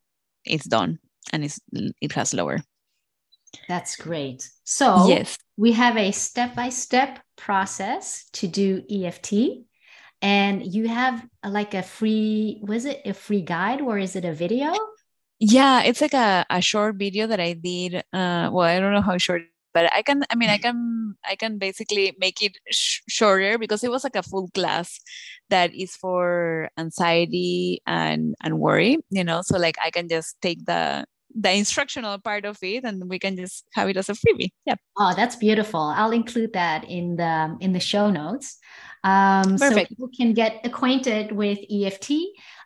yeah. 0.45 0.53
it's 0.55 0.65
done 0.65 0.99
and 1.31 1.43
it's 1.43 1.59
it 2.01 2.11
has 2.13 2.33
lower. 2.33 2.59
That's 3.67 3.95
great. 3.95 4.49
So 4.63 5.07
yes, 5.07 5.37
we 5.57 5.71
have 5.73 5.97
a 5.97 6.11
step 6.11 6.55
by 6.55 6.69
step 6.69 7.19
process 7.35 8.29
to 8.33 8.47
do 8.47 8.83
EFT 8.89 9.65
and 10.21 10.65
you 10.65 10.87
have 10.87 11.25
a, 11.43 11.49
like 11.49 11.73
a 11.73 11.83
free 11.83 12.59
was 12.63 12.85
it 12.85 13.01
a 13.05 13.13
free 13.13 13.41
guide 13.41 13.81
or 13.81 13.97
is 13.97 14.15
it 14.15 14.25
a 14.25 14.33
video? 14.33 14.73
Yeah 15.39 15.83
it's 15.83 16.01
like 16.01 16.13
a, 16.13 16.45
a 16.49 16.61
short 16.61 16.95
video 16.95 17.27
that 17.27 17.39
i 17.39 17.53
did 17.53 17.95
uh 18.11 18.49
well 18.51 18.67
i 18.67 18.79
don't 18.79 18.93
know 18.93 19.01
how 19.01 19.17
short 19.17 19.43
but 19.73 19.91
i 19.93 20.01
can 20.01 20.23
i 20.29 20.35
mean 20.35 20.49
i 20.49 20.57
can 20.57 21.15
i 21.23 21.35
can 21.35 21.57
basically 21.57 22.13
make 22.19 22.41
it 22.41 22.57
sh- 22.71 22.99
shorter 23.07 23.57
because 23.57 23.83
it 23.83 23.91
was 23.91 24.03
like 24.03 24.17
a 24.17 24.23
full 24.23 24.49
class 24.53 24.99
that 25.49 25.73
is 25.73 25.95
for 25.95 26.69
anxiety 26.77 27.81
and 27.87 28.35
and 28.43 28.59
worry 28.59 28.97
you 29.11 29.23
know? 29.23 29.41
So 29.41 29.57
like 29.57 29.77
i 29.81 29.89
can 29.91 30.09
just 30.09 30.35
take 30.41 30.65
the 30.65 31.05
the 31.35 31.51
instructional 31.53 32.17
part 32.19 32.45
of 32.45 32.57
it 32.61 32.83
and 32.83 33.09
we 33.09 33.19
can 33.19 33.35
just 33.37 33.65
have 33.73 33.87
it 33.87 33.97
as 33.97 34.09
a 34.09 34.13
freebie 34.13 34.49
yeah 34.65 34.75
oh 34.97 35.13
that's 35.15 35.35
beautiful 35.35 35.93
i'll 35.95 36.11
include 36.11 36.51
that 36.53 36.83
in 36.89 37.15
the 37.15 37.57
in 37.59 37.71
the 37.71 37.79
show 37.79 38.09
notes 38.09 38.57
um, 39.03 39.57
so 39.57 39.73
people 39.85 40.09
can 40.15 40.33
get 40.33 40.61
acquainted 40.65 41.31
with 41.31 41.59
EFT. 41.71 42.11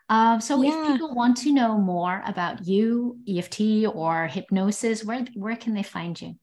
Um, 0.10 0.42
so 0.42 0.62
yeah. 0.62 0.70
if 0.70 0.88
people 0.88 1.14
want 1.14 1.38
to 1.38 1.52
know 1.52 1.78
more 1.78 2.22
about 2.26 2.66
you, 2.68 3.20
EFT 3.28 3.86
or 3.94 4.28
hypnosis, 4.28 5.04
where 5.04 5.26
where 5.36 5.56
can 5.56 5.74
they 5.74 5.84
find 5.84 6.20
you? 6.20 6.36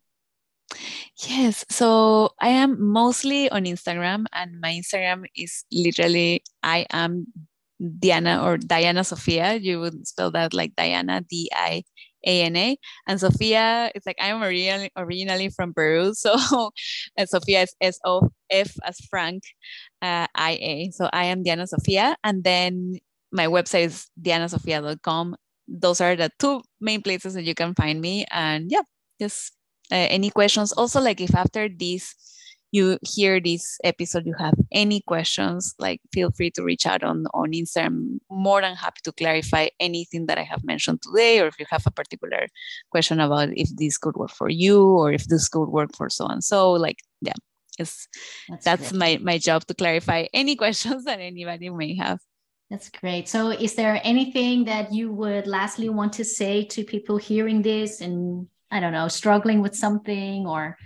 Yes, 1.29 1.64
so 1.68 2.31
I 2.41 2.49
am 2.49 2.81
mostly 2.81 3.51
on 3.51 3.64
Instagram, 3.64 4.27
and 4.33 4.61
my 4.61 4.73
Instagram 4.73 5.25
is 5.37 5.64
literally 5.73 6.43
I 6.62 6.87
am 6.91 7.27
Diana 7.99 8.43
or 8.45 8.57
Diana 8.57 9.05
Sofia. 9.05 9.55
You 9.55 9.81
would 9.81 10.07
spell 10.07 10.31
that 10.33 10.55
like 10.55 10.75
Diana 10.77 11.21
D 11.29 11.51
I 11.53 11.83
a 12.25 12.43
N 12.43 12.57
A. 12.57 12.77
And 13.07 13.21
Sofia, 13.21 13.91
it's 13.95 14.07
like 14.07 14.16
I'm 14.21 14.43
originally, 14.43 14.91
originally 14.97 15.49
from 15.51 15.75
Peru. 15.75 16.12
So 16.21 16.71
and 17.16 17.29
Sofia 17.29 17.62
is 17.62 17.75
S 17.81 17.99
O 18.05 18.31
F 18.51 18.73
as 18.85 18.99
Frank, 19.11 19.43
uh, 20.03 20.27
I 20.35 20.53
A. 20.61 20.91
So 20.93 21.09
I 21.12 21.25
am 21.25 21.43
Diana 21.43 21.66
Sofia. 21.66 22.16
And 22.25 22.45
then 22.45 22.99
my 23.33 23.47
website 23.47 23.87
is 23.87 24.07
dianasofia.com. 24.21 25.37
Those 25.68 26.01
are 26.01 26.16
the 26.16 26.31
two 26.39 26.62
main 26.81 27.03
places 27.03 27.35
that 27.35 27.45
you 27.45 27.55
can 27.55 27.75
find 27.75 28.01
me. 28.01 28.27
And 28.31 28.71
yeah, 28.71 28.83
just 29.21 29.53
uh, 29.93 30.09
any 30.11 30.31
questions. 30.31 30.73
Also, 30.73 31.01
like 31.01 31.21
if 31.21 31.35
after 31.35 31.68
this, 31.68 32.14
you 32.73 32.99
hear 33.03 33.41
this 33.41 33.79
episode, 33.85 34.27
you 34.27 34.35
have 34.39 34.55
any 34.73 35.01
questions, 35.01 35.75
like 35.79 36.01
feel 36.12 36.31
free 36.31 36.51
to 36.53 36.62
reach 36.62 36.87
out 36.87 37.03
on, 37.03 37.27
on 37.35 37.53
Instagram. 37.53 38.18
More 38.31 38.61
than 38.61 38.77
happy 38.77 39.01
to 39.05 39.12
clarify 39.12 39.68
anything 39.81 40.27
that 40.27 40.39
I 40.39 40.43
have 40.43 40.64
mentioned 40.64 41.03
today, 41.03 41.41
or 41.41 41.47
if 41.47 41.59
you 41.59 41.66
have 41.71 41.87
a 41.87 41.91
particular 41.91 42.47
question 42.91 43.21
about 43.21 43.51
if 43.57 43.68
this 43.77 43.99
could 43.99 44.16
work 44.16 44.31
for 44.31 44.49
you 44.49 44.83
or 44.83 45.12
if 45.12 45.27
this 45.27 45.49
could 45.49 45.68
work 45.68 45.91
for 45.97 46.09
so 46.09 46.27
and 46.27 46.45
so, 46.45 46.73
like, 46.73 46.99
yeah, 47.21 47.33
it's 47.79 48.09
that's, 48.49 48.64
that's 48.64 48.93
my, 48.93 49.18
my 49.23 49.39
job 49.39 49.66
to 49.66 49.75
clarify 49.75 50.27
any 50.33 50.57
questions 50.62 51.05
that 51.05 51.21
anybody 51.21 51.71
may 51.71 51.97
have. 51.97 52.21
That's 52.71 52.89
great. 52.89 53.29
So, 53.29 53.51
is 53.51 53.75
there 53.75 54.01
anything 54.05 54.64
that 54.66 54.93
you 54.93 55.12
would 55.12 55.49
lastly 55.49 55.89
want 55.89 56.12
to 56.14 56.25
say 56.25 56.64
to 56.66 56.85
people 56.85 57.16
hearing 57.16 57.62
this 57.62 58.01
and 58.01 58.47
I 58.71 58.79
don't 58.79 58.93
know, 58.93 59.09
struggling 59.09 59.61
with 59.61 59.75
something 59.75 60.47
or 60.47 60.79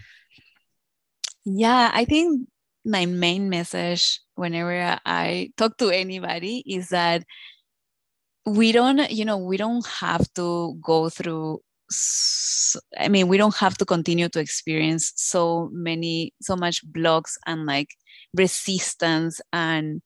yeah, 1.44 1.90
I 1.92 2.04
think 2.04 2.48
my 2.84 3.06
main 3.06 3.48
message 3.48 4.20
whenever 4.34 4.98
I 5.06 5.50
talk 5.56 5.76
to 5.78 5.90
anybody 5.90 6.62
is 6.66 6.90
that 6.90 7.24
we 8.46 8.72
don't, 8.72 9.10
you 9.10 9.24
know, 9.24 9.38
we 9.38 9.56
don't 9.56 9.86
have 9.86 10.26
to 10.34 10.78
go 10.82 11.08
through 11.08 11.60
I 12.98 13.08
mean, 13.08 13.28
we 13.28 13.36
don't 13.36 13.54
have 13.56 13.76
to 13.78 13.84
continue 13.84 14.28
to 14.30 14.40
experience 14.40 15.12
so 15.16 15.68
many, 15.72 16.32
so 16.40 16.56
much 16.56 16.80
blocks 16.92 17.36
and 17.46 17.66
like 17.66 17.88
resistance 18.36 19.40
and 19.52 20.00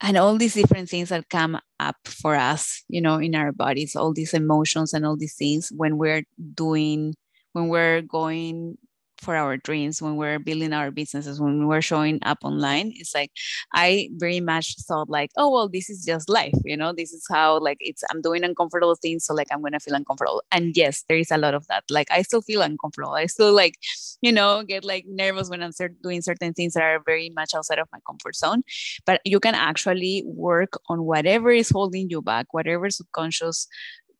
and 0.00 0.16
all 0.16 0.36
these 0.38 0.54
different 0.54 0.88
things 0.88 1.10
that 1.10 1.28
come 1.30 1.58
up 1.80 1.96
for 2.06 2.36
us, 2.36 2.84
you 2.88 3.00
know, 3.00 3.16
in 3.18 3.34
our 3.34 3.52
bodies, 3.52 3.96
all 3.96 4.12
these 4.14 4.34
emotions 4.34 4.92
and 4.94 5.06
all 5.06 5.16
these 5.16 5.34
things 5.36 5.72
when 5.76 5.98
we're 5.98 6.22
doing, 6.54 7.14
when 7.52 7.68
we're 7.68 8.02
going 8.02 8.78
for 9.20 9.36
our 9.36 9.56
dreams 9.56 10.00
when 10.00 10.16
we're 10.16 10.38
building 10.38 10.72
our 10.72 10.90
businesses 10.90 11.40
when 11.40 11.66
we're 11.66 11.80
showing 11.80 12.18
up 12.22 12.38
online 12.42 12.92
it's 12.96 13.14
like 13.14 13.32
i 13.74 14.08
very 14.16 14.40
much 14.40 14.76
thought 14.86 15.08
like 15.08 15.30
oh 15.36 15.50
well 15.50 15.68
this 15.68 15.90
is 15.90 16.04
just 16.04 16.28
life 16.28 16.54
you 16.64 16.76
know? 16.76 16.92
This 16.92 17.12
is 17.12 17.26
how 17.30 17.58
like 17.58 17.78
it's 17.80 18.02
i'm 18.10 18.20
doing 18.20 18.44
uncomfortable 18.44 18.94
things 18.94 19.24
so 19.24 19.34
like 19.34 19.48
i'm 19.50 19.62
gonna 19.62 19.80
feel 19.80 19.94
uncomfortable. 19.94 20.42
And 20.52 20.76
yes 20.76 21.04
there 21.08 21.18
is 21.18 21.30
a 21.30 21.38
lot 21.38 21.54
of 21.54 21.66
that. 21.68 21.84
Like 21.90 22.08
i 22.10 22.22
still 22.22 22.42
feel 22.42 22.62
uncomfortable. 22.62 23.14
I 23.14 23.26
still 23.26 23.52
like 23.52 23.76
you 24.20 24.32
know 24.32 24.62
get 24.62 24.84
like 24.84 25.04
nervous 25.08 25.48
when 25.48 25.62
i'm 25.62 25.72
doing 26.02 26.22
certain 26.22 26.52
things 26.52 26.74
that 26.74 26.82
are 26.82 27.00
very 27.04 27.30
much 27.30 27.54
outside 27.54 27.78
of 27.78 27.88
my 27.92 27.98
comfort 28.06 28.36
zone. 28.36 28.62
But 29.06 29.20
you 29.24 29.40
can 29.40 29.54
actually 29.54 30.22
work 30.26 30.74
on 30.88 31.04
whatever 31.04 31.50
is 31.50 31.70
holding 31.70 32.10
you 32.10 32.22
back 32.22 32.46
whatever 32.52 32.90
subconscious 32.90 33.66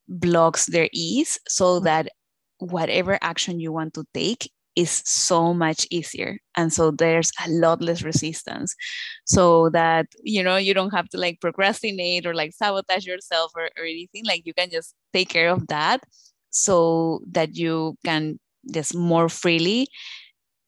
blocks 0.08 0.66
there 0.66 0.88
is 0.92 1.38
so 1.48 1.76
mm-hmm. 1.76 1.84
that 1.84 2.08
whatever 2.58 3.18
action 3.20 3.60
you 3.60 3.70
want 3.72 3.94
to 3.94 4.04
take 4.14 4.50
is 4.78 5.02
so 5.04 5.52
much 5.52 5.88
easier. 5.90 6.38
And 6.56 6.72
so 6.72 6.92
there's 6.92 7.32
a 7.44 7.50
lot 7.50 7.82
less 7.82 8.02
resistance 8.02 8.76
so 9.26 9.70
that 9.70 10.06
you 10.22 10.40
know 10.40 10.56
you 10.56 10.72
don't 10.72 10.94
have 10.94 11.08
to 11.08 11.18
like 11.18 11.40
procrastinate 11.40 12.24
or 12.24 12.32
like 12.32 12.52
sabotage 12.52 13.04
yourself 13.04 13.50
or, 13.56 13.64
or 13.76 13.84
anything. 13.84 14.24
Like 14.24 14.46
you 14.46 14.54
can 14.54 14.70
just 14.70 14.94
take 15.12 15.30
care 15.30 15.50
of 15.50 15.66
that 15.66 16.04
so 16.50 17.20
that 17.32 17.56
you 17.56 17.96
can 18.04 18.38
just 18.72 18.94
more 18.94 19.28
freely 19.28 19.88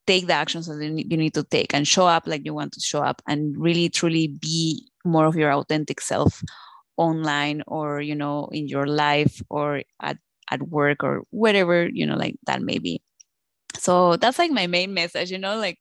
take 0.08 0.26
the 0.26 0.32
actions 0.32 0.66
that 0.66 0.82
you 0.82 1.16
need 1.16 1.34
to 1.34 1.44
take 1.44 1.72
and 1.72 1.86
show 1.86 2.06
up 2.06 2.26
like 2.26 2.44
you 2.44 2.52
want 2.52 2.72
to 2.72 2.80
show 2.80 3.00
up 3.00 3.22
and 3.28 3.54
really 3.56 3.88
truly 3.88 4.26
be 4.26 4.88
more 5.04 5.26
of 5.26 5.36
your 5.36 5.52
authentic 5.52 6.00
self 6.00 6.42
online 6.96 7.62
or 7.68 8.00
you 8.00 8.14
know 8.14 8.48
in 8.50 8.66
your 8.66 8.88
life 8.88 9.40
or 9.50 9.82
at, 10.02 10.18
at 10.50 10.60
work 10.62 11.04
or 11.04 11.22
whatever 11.30 11.88
you 11.88 12.04
know 12.04 12.16
like 12.16 12.34
that 12.46 12.60
may 12.60 12.78
be 12.78 13.00
so 13.78 14.16
that's 14.16 14.38
like 14.38 14.50
my 14.50 14.66
main 14.66 14.92
message 14.94 15.30
you 15.30 15.38
know 15.38 15.56
like 15.56 15.78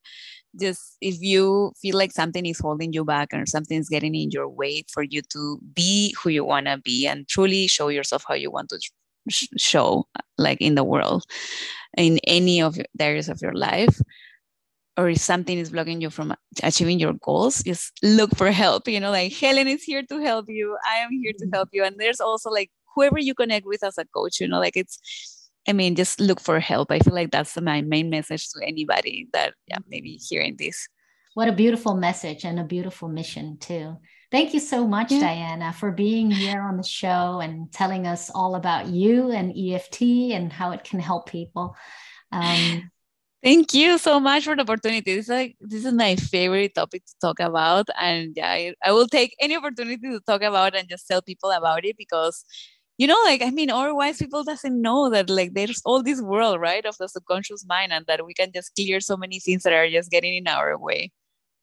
just 0.60 0.98
if 1.02 1.22
you 1.22 1.72
feel 1.82 1.98
like 1.98 2.12
something 2.12 2.46
is 2.46 2.60
holding 2.60 2.92
you 2.92 3.06
back 3.06 3.30
or 3.34 3.46
something's 3.46 3.90
getting 3.90 4.16
in 4.16 4.32
your 4.32 4.50
way 4.50 4.84
for 4.92 5.04
you 5.04 5.22
to 5.22 5.60
be 5.76 6.16
who 6.22 6.30
you 6.30 6.44
want 6.44 6.66
to 6.66 6.78
be 6.78 7.06
and 7.06 7.28
truly 7.28 7.68
show 7.68 7.88
yourself 7.90 8.24
how 8.28 8.34
you 8.34 8.50
want 8.50 8.70
to 8.70 8.80
sh- 9.30 9.48
show 9.58 10.08
like 10.38 10.60
in 10.60 10.76
the 10.76 10.84
world 10.84 11.24
in 11.98 12.20
any 12.26 12.62
of 12.62 12.76
the 12.76 13.04
areas 13.04 13.30
of 13.30 13.42
your 13.42 13.54
life 13.54 14.00
or 14.98 15.10
if 15.10 15.20
something 15.20 15.58
is 15.58 15.70
blocking 15.70 16.02
you 16.02 16.10
from 16.10 16.34
achieving 16.64 17.00
your 17.00 17.14
goals 17.22 17.64
just 17.64 17.94
look 18.02 18.36
for 18.36 18.52
help 18.52 18.88
you 18.88 19.00
know 19.00 19.12
like 19.12 19.32
helen 19.34 19.68
is 19.68 19.84
here 19.84 20.04
to 20.04 20.20
help 20.20 20.46
you 20.50 20.76
i 20.90 20.96
am 20.96 21.10
here 21.12 21.34
to 21.38 21.46
mm-hmm. 21.46 21.56
help 21.56 21.70
you 21.72 21.84
and 21.84 21.96
there's 22.00 22.20
also 22.20 22.50
like 22.50 22.72
whoever 22.96 23.20
you 23.20 23.36
connect 23.36 23.66
with 23.66 23.84
as 23.84 23.98
a 23.98 24.06
coach 24.06 24.40
you 24.40 24.48
know 24.48 24.60
like 24.60 24.76
it's 24.76 25.00
I 25.68 25.74
mean, 25.74 25.96
just 25.96 26.20
look 26.20 26.40
for 26.40 26.60
help. 26.60 26.92
I 26.92 27.00
feel 27.00 27.14
like 27.14 27.32
that's 27.32 27.60
my 27.60 27.82
main 27.82 28.10
message 28.10 28.50
to 28.52 28.66
anybody 28.66 29.28
that 29.34 29.54
yeah, 29.68 29.78
maybe 29.88 30.14
hearing 30.16 30.56
this. 30.58 30.88
What 31.34 31.48
a 31.48 31.54
beautiful 31.54 31.96
message 31.96 32.44
and 32.44 32.60
a 32.60 32.64
beautiful 32.64 33.08
mission 33.08 33.58
too. 33.60 33.98
Thank 34.32 34.54
you 34.54 34.60
so 34.60 34.88
much, 34.88 35.12
yeah. 35.12 35.20
Diana, 35.20 35.74
for 35.74 35.92
being 35.92 36.30
here 36.30 36.62
on 36.62 36.78
the 36.78 36.84
show 36.84 37.40
and 37.42 37.72
telling 37.72 38.06
us 38.06 38.30
all 38.30 38.56
about 38.56 38.88
you 38.88 39.32
and 39.32 39.56
EFT 39.58 40.02
and 40.34 40.54
how 40.54 40.72
it 40.72 40.84
can 40.84 41.00
help 41.00 41.30
people. 41.30 41.76
Um, 42.32 42.92
Thank 43.42 43.74
you 43.74 43.98
so 43.98 44.20
much 44.20 44.44
for 44.44 44.56
the 44.56 44.64
opportunity. 44.64 45.16
This 45.16 45.26
is 45.26 45.30
like 45.30 45.56
this 45.62 45.86
is 45.86 45.94
my 45.94 46.18
favorite 46.18 46.76
topic 46.76 47.06
to 47.06 47.14
talk 47.22 47.40
about, 47.40 47.88
and 47.98 48.34
yeah, 48.36 48.52
I, 48.52 48.74
I 48.84 48.92
will 48.92 49.08
take 49.08 49.34
any 49.40 49.56
opportunity 49.56 50.10
to 50.10 50.20
talk 50.28 50.42
about 50.42 50.76
and 50.76 50.90
just 50.90 51.08
tell 51.08 51.22
people 51.22 51.50
about 51.52 51.86
it 51.86 51.96
because 51.98 52.44
you 53.00 53.08
know 53.08 53.18
like 53.24 53.42
i 53.42 53.50
mean 53.50 53.72
otherwise 53.72 54.18
people 54.18 54.44
doesn't 54.44 54.80
know 54.80 55.10
that 55.10 55.30
like 55.30 55.54
there's 55.54 55.82
all 55.86 56.04
this 56.04 56.22
world 56.22 56.60
right 56.60 56.86
of 56.86 56.96
the 56.98 57.08
subconscious 57.08 57.66
mind 57.66 57.92
and 57.92 58.06
that 58.06 58.24
we 58.26 58.34
can 58.36 58.52
just 58.54 58.76
clear 58.76 59.00
so 59.00 59.18
many 59.18 59.40
things 59.40 59.64
that 59.64 59.74
are 59.74 59.90
just 59.90 60.12
getting 60.12 60.36
in 60.36 60.48
our 60.48 60.78
way. 60.78 61.12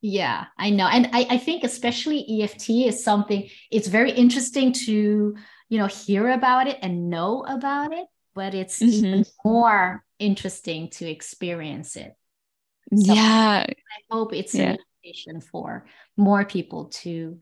Yeah 0.01 0.45
i 0.57 0.69
know. 0.69 0.87
And 0.87 1.09
i, 1.13 1.25
I 1.29 1.37
think 1.37 1.63
especially 1.63 2.41
eft 2.41 2.69
is 2.69 3.03
something 3.03 3.49
it's 3.71 3.87
very 3.87 4.11
interesting 4.11 4.73
to 4.85 5.35
you 5.69 5.77
know 5.77 5.87
hear 5.87 6.29
about 6.29 6.67
it 6.67 6.79
and 6.81 7.09
know 7.09 7.43
about 7.47 7.93
it 7.93 8.07
but 8.35 8.53
it's 8.53 8.79
mm-hmm. 8.79 9.05
even 9.05 9.25
more 9.43 10.03
interesting 10.19 10.89
to 10.91 11.09
experience 11.09 11.95
it. 11.95 12.15
So 12.95 13.13
yeah. 13.13 13.65
I 13.67 13.73
hope 14.11 14.33
it's 14.33 14.53
yeah. 14.53 14.71
an 14.71 14.77
invitation 15.03 15.41
for 15.41 15.87
more 16.15 16.45
people 16.45 16.85
to 16.85 17.39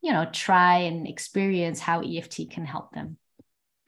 you 0.00 0.12
know 0.12 0.26
try 0.32 0.78
and 0.88 1.06
experience 1.06 1.80
how 1.80 2.00
eft 2.00 2.40
can 2.50 2.64
help 2.64 2.92
them 2.92 3.18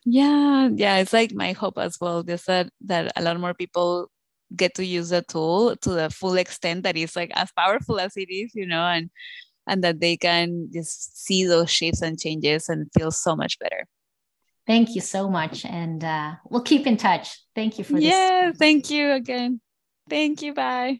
yeah 0.05 0.69
yeah 0.75 0.97
it's 0.97 1.13
like 1.13 1.33
my 1.35 1.53
hope 1.53 1.77
as 1.79 1.99
well 2.01 2.23
just 2.23 2.47
that 2.47 2.71
that 2.81 3.13
a 3.17 3.23
lot 3.23 3.39
more 3.39 3.55
people 3.55 4.11
get 4.57 4.75
to 4.75 4.85
use 4.85 5.11
the 5.11 5.23
tool 5.23 5.77
to 5.77 5.91
the 5.91 6.11
full 6.11 6.35
extent 6.35 6.83
that 6.83 6.97
it's 6.97 7.17
like 7.17 7.31
as 7.35 7.51
powerful 7.53 8.01
as 8.01 8.17
it 8.17 8.31
is 8.31 8.53
you 8.55 8.67
know 8.67 8.83
and 8.83 9.11
and 9.67 9.85
that 9.85 10.01
they 10.01 10.17
can 10.17 10.69
just 10.73 11.25
see 11.25 11.45
those 11.45 11.71
shifts 11.71 12.03
and 12.03 12.19
changes 12.19 12.69
and 12.69 12.91
feel 12.97 13.11
so 13.11 13.37
much 13.37 13.59
better. 13.59 13.87
Thank 14.67 14.95
you 14.95 15.01
so 15.01 15.29
much 15.29 15.65
and 15.65 16.03
uh, 16.03 16.33
we'll 16.49 16.63
keep 16.63 16.87
in 16.87 16.97
touch. 16.97 17.39
Thank 17.55 17.79
you 17.79 17.85
for 17.85 17.95
this. 17.95 18.05
Yeah 18.05 18.53
thank 18.53 18.91
you 18.91 19.13
again. 19.13 19.61
Thank 20.09 20.43
you 20.43 20.55
bye. 20.55 20.99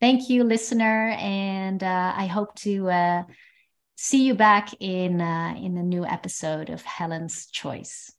Thank 0.00 0.28
you 0.30 0.44
listener 0.44 1.10
and 1.18 1.82
uh, 1.82 2.12
i 2.16 2.26
hope 2.26 2.54
to 2.56 2.88
uh, 2.88 3.22
see 3.96 4.24
you 4.24 4.34
back 4.34 4.70
in 4.80 5.20
uh, 5.20 5.54
in 5.56 5.76
a 5.76 5.82
new 5.82 6.06
episode 6.06 6.70
of 6.70 6.82
helen's 6.82 7.46
choice 7.50 8.10